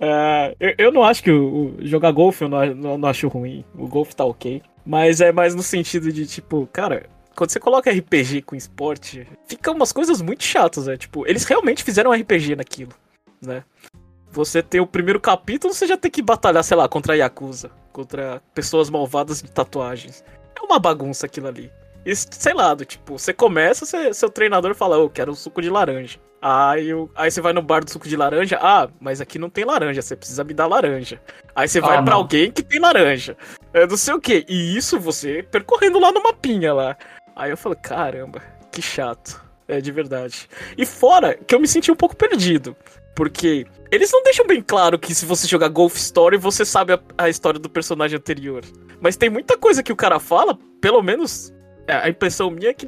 ah, 0.01 0.51
eu, 0.59 0.75
eu 0.77 0.91
não 0.91 1.03
acho 1.03 1.23
que 1.23 1.31
o, 1.31 1.77
o- 1.77 1.77
jogar 1.85 2.11
golfe 2.11 2.43
eu 2.43 2.49
não, 2.49 2.65
não, 2.75 2.97
não 2.97 3.09
acho 3.09 3.27
ruim. 3.29 3.63
O 3.77 3.87
golfe 3.87 4.13
tá 4.15 4.25
ok. 4.25 4.61
Mas 4.85 5.21
é 5.21 5.31
mais 5.31 5.55
no 5.55 5.63
sentido 5.63 6.11
de, 6.11 6.27
tipo, 6.27 6.67
cara, 6.73 7.05
quando 7.35 7.49
você 7.49 7.59
coloca 7.61 7.89
RPG 7.89 8.41
com 8.41 8.55
esporte, 8.57 9.25
fica 9.47 9.71
umas 9.71 9.93
coisas 9.93 10.21
muito 10.21 10.43
chatas, 10.43 10.87
né? 10.87 10.97
Tipo, 10.97 11.25
eles 11.25 11.45
realmente 11.45 11.81
fizeram 11.83 12.11
um 12.11 12.13
RPG 12.13 12.57
naquilo, 12.57 12.91
né? 13.41 13.63
Você 14.31 14.61
ter 14.61 14.81
o 14.81 14.85
primeiro 14.87 15.19
capítulo, 15.21 15.73
você 15.73 15.87
já 15.87 15.95
tem 15.95 16.11
que 16.11 16.21
batalhar, 16.21 16.63
sei 16.63 16.75
lá, 16.75 16.89
contra 16.89 17.13
a 17.13 17.15
Yakuza, 17.15 17.71
contra 17.93 18.41
pessoas 18.53 18.89
malvadas 18.89 19.41
de 19.41 19.49
tatuagens. 19.51 20.23
É 20.59 20.61
uma 20.65 20.79
bagunça 20.79 21.25
aquilo 21.27 21.47
ali. 21.47 21.71
E, 22.05 22.13
sei 22.15 22.53
lá, 22.53 22.73
do 22.73 22.83
tipo, 22.83 23.17
você 23.17 23.31
começa, 23.33 23.85
você- 23.85 24.13
seu 24.13 24.29
treinador 24.29 24.75
fala, 24.75 24.97
eu 24.97 25.09
quero 25.09 25.31
um 25.31 25.35
suco 25.35 25.61
de 25.61 25.69
laranja. 25.69 26.19
Aí, 26.41 26.89
aí 27.15 27.31
você 27.31 27.39
vai 27.39 27.53
no 27.53 27.61
bar 27.61 27.85
do 27.85 27.89
suco 27.89 28.05
de 28.09 28.17
laranja, 28.17 28.59
ah, 28.61 28.89
mas 28.99 29.21
aqui 29.21 29.39
não 29.39 29.49
tem 29.49 29.63
laranja, 29.63 30.01
você 30.01 30.13
precisa 30.13 30.43
me 30.43 30.53
dar 30.53 30.67
laranja. 30.67 31.21
Aí 31.55 31.69
você 31.69 31.79
vai 31.79 31.95
Ah, 31.95 32.03
pra 32.03 32.11
não. 32.11 32.17
alguém 32.19 32.51
que 32.51 32.61
tem 32.61 32.81
laranja. 32.81 33.37
É 33.73 33.87
não 33.87 33.95
sei 33.95 34.13
o 34.13 34.19
que. 34.19 34.45
E 34.49 34.75
isso 34.75 34.99
você 34.99 35.41
percorrendo 35.43 35.99
lá 35.99 36.11
no 36.11 36.21
mapinha 36.21 36.73
lá. 36.73 36.97
Aí 37.33 37.49
eu 37.51 37.55
falo, 37.55 37.77
caramba, 37.81 38.41
que 38.69 38.81
chato. 38.81 39.41
É 39.65 39.79
de 39.79 39.89
verdade. 39.93 40.49
E 40.77 40.85
fora 40.85 41.35
que 41.35 41.55
eu 41.55 41.59
me 41.61 41.67
senti 41.69 41.89
um 41.89 41.95
pouco 41.95 42.13
perdido. 42.17 42.75
Porque 43.15 43.65
eles 43.91 44.11
não 44.11 44.23
deixam 44.23 44.47
bem 44.47 44.61
claro 44.61 44.97
que 44.97 45.13
se 45.13 45.25
você 45.25 45.47
jogar 45.47 45.69
Golf 45.69 45.95
Story, 45.95 46.37
você 46.37 46.65
sabe 46.65 46.93
a, 46.93 46.99
a 47.17 47.29
história 47.29 47.59
do 47.59 47.69
personagem 47.69 48.17
anterior. 48.17 48.63
Mas 48.99 49.15
tem 49.15 49.29
muita 49.29 49.57
coisa 49.57 49.83
que 49.83 49.91
o 49.91 49.95
cara 49.95 50.19
fala, 50.19 50.57
pelo 50.81 51.01
menos 51.01 51.53
é, 51.87 51.93
a 51.93 52.09
impressão 52.09 52.49
minha 52.49 52.69
é 52.69 52.73
que, 52.73 52.87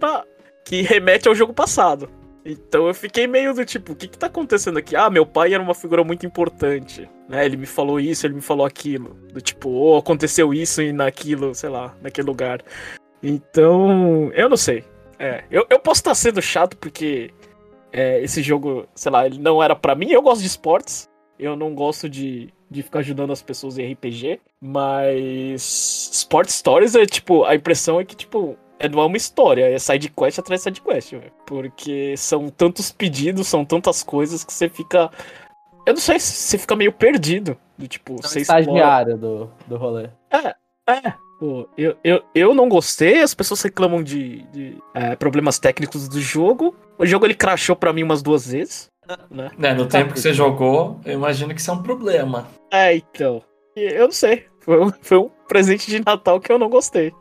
que 0.63 0.81
remete 0.81 1.27
ao 1.27 1.35
jogo 1.35 1.53
passado. 1.53 2.09
Então 2.45 2.87
eu 2.87 2.93
fiquei 2.93 3.25
meio 3.25 3.53
do 3.55 3.65
tipo, 3.65 3.93
o 3.93 3.95
que 3.95 4.07
que 4.07 4.17
tá 4.17 4.27
acontecendo 4.27 4.77
aqui? 4.77 4.95
Ah, 4.95 5.09
meu 5.09 5.25
pai 5.25 5.53
era 5.53 5.63
uma 5.63 5.73
figura 5.73 6.03
muito 6.03 6.27
importante, 6.27 7.09
né? 7.27 7.43
Ele 7.43 7.57
me 7.57 7.65
falou 7.65 7.99
isso, 7.99 8.25
ele 8.25 8.35
me 8.35 8.41
falou 8.41 8.65
aquilo. 8.65 9.15
Do 9.33 9.41
tipo, 9.41 9.67
oh, 9.69 9.97
aconteceu 9.97 10.53
isso 10.53 10.81
e 10.81 10.93
naquilo, 10.93 11.55
sei 11.55 11.69
lá, 11.69 11.95
naquele 12.01 12.27
lugar. 12.27 12.61
Então, 13.21 14.31
eu 14.33 14.47
não 14.47 14.57
sei. 14.57 14.83
É, 15.17 15.43
eu, 15.49 15.65
eu 15.69 15.79
posso 15.79 16.01
estar 16.01 16.13
sendo 16.13 16.41
chato 16.41 16.77
porque 16.77 17.31
é, 17.95 18.21
esse 18.21 18.41
jogo, 18.43 18.85
sei 18.93 19.11
lá, 19.11 19.25
ele 19.25 19.37
não 19.39 19.61
era 19.63 19.75
pra 19.75 19.95
mim. 19.95 20.09
Eu 20.11 20.21
gosto 20.21 20.41
de 20.41 20.47
esportes, 20.47 21.09
eu 21.39 21.55
não 21.55 21.73
gosto 21.73 22.09
de, 22.09 22.53
de 22.69 22.83
ficar 22.83 22.99
ajudando 22.99 23.31
as 23.31 23.41
pessoas 23.41 23.77
em 23.77 23.91
RPG, 23.93 24.39
mas 24.61 26.09
Sport 26.13 26.49
Stories 26.49 26.95
é 26.95 27.05
tipo, 27.05 27.43
a 27.45 27.55
impressão 27.55 27.99
é 27.99 28.05
que, 28.05 28.15
tipo, 28.15 28.57
é, 28.79 28.89
não 28.89 28.99
é 29.01 29.05
uma 29.05 29.17
história, 29.17 29.69
é 29.69 29.79
side 29.79 30.09
quest 30.09 30.39
atrás 30.39 30.61
de 30.61 30.63
side 30.65 30.81
quest, 30.81 31.11
velho. 31.11 31.31
Porque 31.45 32.15
são 32.17 32.49
tantos 32.49 32.91
pedidos, 32.91 33.47
são 33.47 33.63
tantas 33.65 34.03
coisas 34.03 34.43
que 34.43 34.53
você 34.53 34.67
fica. 34.69 35.09
Eu 35.85 35.93
não 35.93 36.01
sei, 36.01 36.19
você 36.19 36.57
fica 36.57 36.75
meio 36.75 36.91
perdido. 36.91 37.57
Do 37.77 37.87
tipo, 37.87 38.13
É 38.13 38.17
você 38.27 38.39
explora- 38.39 38.61
estagiário 38.61 39.17
do, 39.17 39.51
do 39.67 39.77
rolê. 39.77 40.09
é, 40.31 40.55
pô, 41.39 41.67
eu, 41.77 41.95
eu, 42.03 42.21
eu 42.33 42.53
não 42.53 42.69
gostei, 42.69 43.21
as 43.21 43.33
pessoas 43.33 43.61
reclamam 43.61 44.01
de, 44.03 44.43
de, 44.51 44.77
é, 44.93 45.15
problemas 45.15 45.59
técnicos 45.59 46.07
do 46.07 46.19
jogo. 46.21 46.75
O 46.97 47.05
jogo 47.05 47.25
ele 47.25 47.35
crashou 47.35 47.75
pra 47.75 47.91
mim 47.93 48.03
umas 48.03 48.21
duas 48.21 48.47
vezes, 48.51 48.87
né? 49.29 49.51
Né, 49.57 49.73
no 49.73 49.85
tempo 49.87 50.13
que 50.13 50.19
você 50.19 50.33
jogou, 50.33 50.99
eu 51.05 51.13
imagino 51.13 51.53
que 51.53 51.59
isso 51.61 51.71
é 51.71 51.73
um 51.73 51.83
problema. 51.83 52.47
É, 52.71 52.95
então. 52.95 53.41
Eu 53.75 54.05
não 54.05 54.11
sei. 54.11 54.45
Foi 54.61 54.81
um, 54.83 54.91
foi 55.01 55.17
um 55.17 55.29
presente 55.47 55.89
de 55.91 56.03
Natal 56.03 56.39
que 56.39 56.51
eu 56.51 56.57
não 56.57 56.69
gostei. 56.69 57.13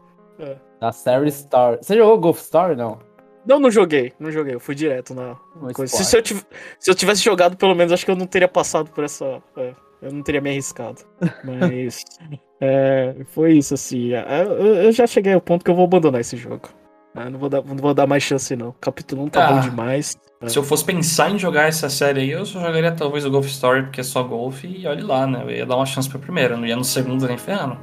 Da 0.81 0.93
série 0.93 1.29
Story. 1.29 1.79
Você 1.83 1.97
jogou 1.97 2.19
Golf 2.19 2.41
Story? 2.41 2.77
Não. 2.77 2.99
Não, 3.47 3.59
não 3.61 3.71
joguei, 3.71 4.13
não 4.19 4.31
joguei, 4.31 4.55
eu 4.55 4.61
fui 4.61 4.75
direto 4.75 5.13
na 5.15 5.37
coisa. 5.75 5.95
Se, 5.95 6.03
se 6.05 6.17
eu 6.17 6.23
tiv- 6.23 6.45
se 6.79 6.91
eu 6.91 6.95
tivesse 6.95 7.23
jogado, 7.23 7.57
pelo 7.59 7.75
menos, 7.75 7.93
acho 7.93 8.05
que 8.05 8.11
eu 8.11 8.17
não 8.17 8.27
teria 8.27 8.49
passado 8.49 8.91
por 8.91 9.05
essa. 9.05 9.43
é, 9.57 9.75
eu 10.05 10.13
não 10.13 10.23
teria 10.23 10.41
me 10.41 10.51
arriscado. 10.51 11.03
Mas. 11.43 12.05
é, 12.61 13.15
foi 13.27 13.55
isso, 13.55 13.75
assim. 13.75 14.13
é, 14.13 14.43
Eu, 14.43 14.53
eu 14.77 14.93
já 14.93 15.07
cheguei 15.07 15.33
ao 15.33 15.41
ponto 15.41 15.65
que 15.65 15.71
eu 15.71 15.75
vou 15.75 15.85
abandonar 15.85 16.21
esse 16.21 16.37
jogo. 16.37 16.69
É, 17.17 17.31
não, 17.31 17.39
vou 17.39 17.49
dar, 17.49 17.63
não 17.65 17.77
vou 17.77 17.95
dar 17.95 18.07
mais 18.07 18.23
chance, 18.25 18.55
não. 18.57 18.75
Capítulo 18.81 19.23
1 19.25 19.29
tá 19.29 19.47
Ah. 19.49 19.53
bom 19.53 19.61
demais. 19.61 20.17
É. 20.41 20.49
Se 20.49 20.59
eu 20.59 20.65
fosse 20.65 20.85
pensar 20.85 21.31
em 21.31 21.39
jogar 21.39 21.69
essa 21.69 21.89
série 21.89 22.21
aí, 22.23 22.31
eu 22.31 22.45
só 22.45 22.61
jogaria 22.61 22.91
talvez 22.93 23.25
o 23.25 23.31
Golf 23.31 23.47
Story, 23.47 23.85
porque 23.85 24.01
é 24.01 24.05
só 24.05 24.23
golfe, 24.23 24.67
e 24.67 24.87
olhe 24.87 25.03
lá, 25.03 25.27
né? 25.27 25.43
Eu 25.45 25.51
ia 25.51 25.65
dar 25.67 25.77
uma 25.77 25.87
chance 25.87 26.09
pro 26.09 26.19
primeiro, 26.19 26.55
eu 26.55 26.59
não 26.59 26.67
ia 26.67 26.75
no 26.77 26.85
segundo 26.85 27.27
nem 27.29 27.39
ferrando. 27.39 27.79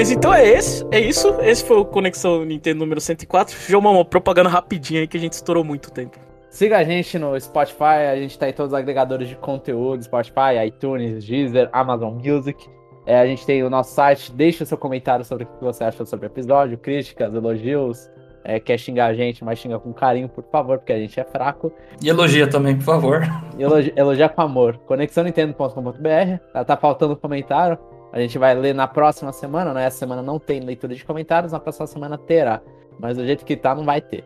Mas 0.00 0.10
então 0.10 0.32
é 0.32 0.48
esse, 0.48 0.82
é 0.90 0.98
isso. 0.98 1.28
Esse 1.42 1.62
foi 1.62 1.76
o 1.76 1.84
Conexão 1.84 2.42
Nintendo 2.42 2.78
número 2.78 3.02
104. 3.02 3.54
João, 3.68 3.82
uma 3.92 4.02
propaganda 4.02 4.48
rapidinha 4.48 5.02
aí 5.02 5.06
que 5.06 5.18
a 5.18 5.20
gente 5.20 5.34
estourou 5.34 5.62
muito 5.62 5.90
tempo. 5.92 6.18
Siga 6.48 6.78
a 6.78 6.84
gente 6.84 7.18
no 7.18 7.38
Spotify, 7.38 8.08
a 8.10 8.16
gente 8.16 8.38
tá 8.38 8.48
em 8.48 8.52
todos 8.54 8.72
os 8.72 8.78
agregadores 8.78 9.28
de 9.28 9.36
conteúdo, 9.36 10.02
Spotify, 10.02 10.56
iTunes, 10.66 11.22
Deezer, 11.22 11.68
Amazon 11.70 12.14
Music. 12.14 12.66
É, 13.04 13.20
a 13.20 13.26
gente 13.26 13.44
tem 13.44 13.62
o 13.62 13.68
nosso 13.68 13.92
site, 13.94 14.32
deixa 14.32 14.64
o 14.64 14.66
seu 14.66 14.78
comentário 14.78 15.22
sobre 15.22 15.44
o 15.44 15.46
que 15.46 15.62
você 15.62 15.84
achou 15.84 16.06
sobre 16.06 16.24
o 16.24 16.28
episódio, 16.28 16.78
críticas, 16.78 17.34
elogios. 17.34 18.08
É, 18.42 18.58
quer 18.58 18.78
xingar 18.78 19.08
a 19.08 19.12
gente, 19.14 19.44
mas 19.44 19.58
xinga 19.58 19.78
com 19.78 19.92
carinho, 19.92 20.30
por 20.30 20.42
favor, 20.50 20.78
porque 20.78 20.94
a 20.94 20.98
gente 20.98 21.20
é 21.20 21.24
fraco. 21.24 21.70
E 22.02 22.08
elogia 22.08 22.48
também, 22.48 22.74
por 22.74 22.84
favor. 22.84 23.22
E 23.58 23.62
elogi- 23.62 23.92
elogiar 23.94 24.30
com 24.30 24.40
amor. 24.40 24.78
conexãonintendo.com.br. 24.86 26.38
Tá, 26.54 26.64
tá 26.64 26.74
faltando 26.78 27.14
comentário. 27.16 27.78
A 28.12 28.20
gente 28.20 28.38
vai 28.38 28.54
ler 28.54 28.74
na 28.74 28.88
próxima 28.88 29.32
semana, 29.32 29.72
né? 29.72 29.84
Essa 29.84 29.98
semana 29.98 30.22
não 30.22 30.38
tem 30.38 30.60
leitura 30.60 30.94
de 30.94 31.04
comentários, 31.04 31.52
na 31.52 31.60
próxima 31.60 31.86
semana 31.86 32.18
terá. 32.18 32.60
Mas 32.98 33.16
do 33.16 33.24
jeito 33.24 33.44
que 33.44 33.56
tá, 33.56 33.74
não 33.74 33.84
vai 33.84 34.00
ter. 34.00 34.24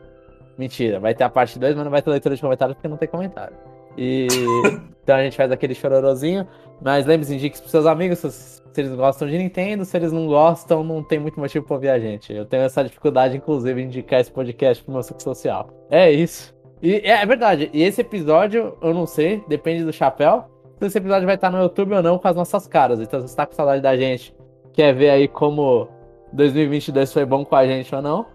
Mentira, 0.56 0.98
vai 1.00 1.14
ter 1.14 1.24
a 1.24 1.28
parte 1.28 1.58
2, 1.58 1.74
mas 1.74 1.84
não 1.84 1.90
vai 1.90 2.00
ter 2.00 2.10
leitura 2.10 2.34
de 2.34 2.40
comentários 2.40 2.74
porque 2.76 2.88
não 2.88 2.96
tem 2.96 3.08
comentário. 3.08 3.56
E 3.96 4.26
então 5.02 5.16
a 5.16 5.22
gente 5.22 5.36
faz 5.36 5.50
aquele 5.50 5.74
chororozinho. 5.74 6.46
Mas 6.80 7.06
lembre-se, 7.06 7.34
indique 7.34 7.58
pros 7.58 7.70
seus 7.70 7.86
amigos 7.86 8.18
se, 8.18 8.62
eles 8.76 8.94
gostam 8.94 9.28
de 9.28 9.38
Nintendo. 9.38 9.84
Se 9.84 9.96
eles 9.96 10.12
não 10.12 10.26
gostam, 10.26 10.82
não 10.82 11.02
tem 11.02 11.18
muito 11.18 11.38
motivo 11.38 11.64
pra 11.64 11.74
ouvir 11.74 11.90
a 11.90 11.98
gente. 11.98 12.32
Eu 12.32 12.44
tenho 12.44 12.62
essa 12.62 12.82
dificuldade, 12.82 13.36
inclusive, 13.36 13.80
em 13.80 13.84
indicar 13.84 14.20
esse 14.20 14.30
podcast 14.30 14.82
pro 14.82 14.92
meu 14.92 15.02
ciclo 15.02 15.20
social. 15.20 15.68
É 15.90 16.10
isso. 16.10 16.54
E 16.82 16.96
é, 16.96 17.22
é 17.22 17.26
verdade, 17.26 17.70
e 17.72 17.82
esse 17.82 18.02
episódio, 18.02 18.76
eu 18.82 18.92
não 18.92 19.06
sei, 19.06 19.42
depende 19.48 19.84
do 19.84 19.92
chapéu. 19.92 20.44
Se 20.78 20.86
esse 20.86 20.98
episódio 20.98 21.26
vai 21.26 21.34
estar 21.34 21.50
no 21.50 21.58
YouTube 21.58 21.94
ou 21.94 22.02
não 22.02 22.18
com 22.18 22.28
as 22.28 22.36
nossas 22.36 22.66
caras. 22.66 23.00
Então, 23.00 23.20
se 23.20 23.28
você 23.28 23.36
tá 23.36 23.46
com 23.46 23.54
saudade 23.54 23.82
da 23.82 23.96
gente, 23.96 24.34
quer 24.72 24.94
ver 24.94 25.10
aí 25.10 25.28
como 25.28 25.88
2022 26.32 27.12
foi 27.12 27.24
bom 27.24 27.44
com 27.44 27.56
a 27.56 27.66
gente 27.66 27.94
ou 27.94 28.02
não, 28.02 28.26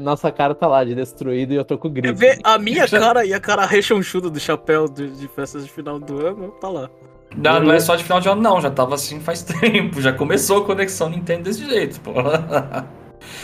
nossa 0.00 0.30
cara 0.30 0.54
tá 0.54 0.66
lá 0.66 0.84
de 0.84 0.94
destruído 0.94 1.52
e 1.52 1.56
eu 1.56 1.64
tô 1.64 1.76
com 1.76 1.88
grito. 1.88 2.14
Ver 2.14 2.38
a 2.44 2.58
minha 2.58 2.86
cara 2.88 3.24
e 3.24 3.32
a 3.32 3.40
cara 3.40 3.64
rechonchuda 3.66 4.30
do 4.30 4.38
chapéu 4.38 4.88
de, 4.88 5.08
de 5.10 5.28
festas 5.28 5.64
de 5.64 5.70
final 5.70 5.98
do 5.98 6.24
ano, 6.24 6.50
tá 6.60 6.68
lá. 6.68 6.90
Não, 7.36 7.60
não 7.60 7.72
é 7.72 7.80
só 7.80 7.96
de 7.96 8.04
final 8.04 8.20
de 8.20 8.28
ano, 8.28 8.40
não. 8.40 8.60
Já 8.60 8.70
tava 8.70 8.94
assim 8.94 9.20
faz 9.20 9.42
tempo. 9.60 10.00
Já 10.00 10.12
começou 10.12 10.58
a 10.58 10.64
conexão 10.64 11.10
Nintendo 11.10 11.44
desse 11.44 11.68
jeito, 11.68 12.00
pô. 12.00 12.12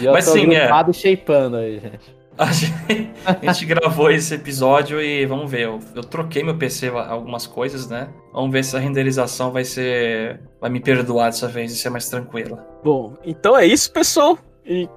E 0.01 0.05
eu 0.05 0.13
Mas 0.13 0.27
tô 0.27 0.33
sim, 0.33 0.55
é. 0.55 0.93
shapeando 0.93 1.57
aí, 1.57 1.81
gente. 1.81 2.22
A 2.39 2.51
gente, 2.51 3.11
a 3.25 3.53
gente 3.53 3.67
gravou 3.67 4.11
esse 4.11 4.35
episódio 4.35 5.01
e 5.01 5.27
vamos 5.27 5.51
ver. 5.51 5.63
Eu, 5.63 5.79
eu, 5.95 6.03
troquei 6.03 6.43
meu 6.43 6.57
PC 6.57 6.89
algumas 6.89 7.47
coisas, 7.47 7.89
né? 7.89 8.09
Vamos 8.33 8.51
ver 8.51 8.65
se 8.65 8.77
a 8.77 8.81
renderização 8.81 9.53
vai 9.53 9.65
ser. 9.65 10.41
Vai 10.61 10.71
me 10.71 10.81
perdoar 10.81 11.27
dessa 11.27 11.47
vez 11.47 11.73
e 11.73 11.77
ser 11.77 11.91
mais 11.91 12.09
tranquila. 12.09 12.67
Bom, 12.83 13.15
então 13.25 13.57
é 13.57 13.67
isso, 13.67 13.93
pessoal. 13.93 14.39
E 14.65 14.89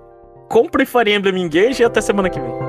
compre 0.50 0.86
Fire 0.86 1.14
Emblem 1.14 1.44
Engage 1.44 1.82
e 1.82 1.86
até 1.86 2.00
semana 2.02 2.30
que 2.30 2.40
vem. 2.40 2.65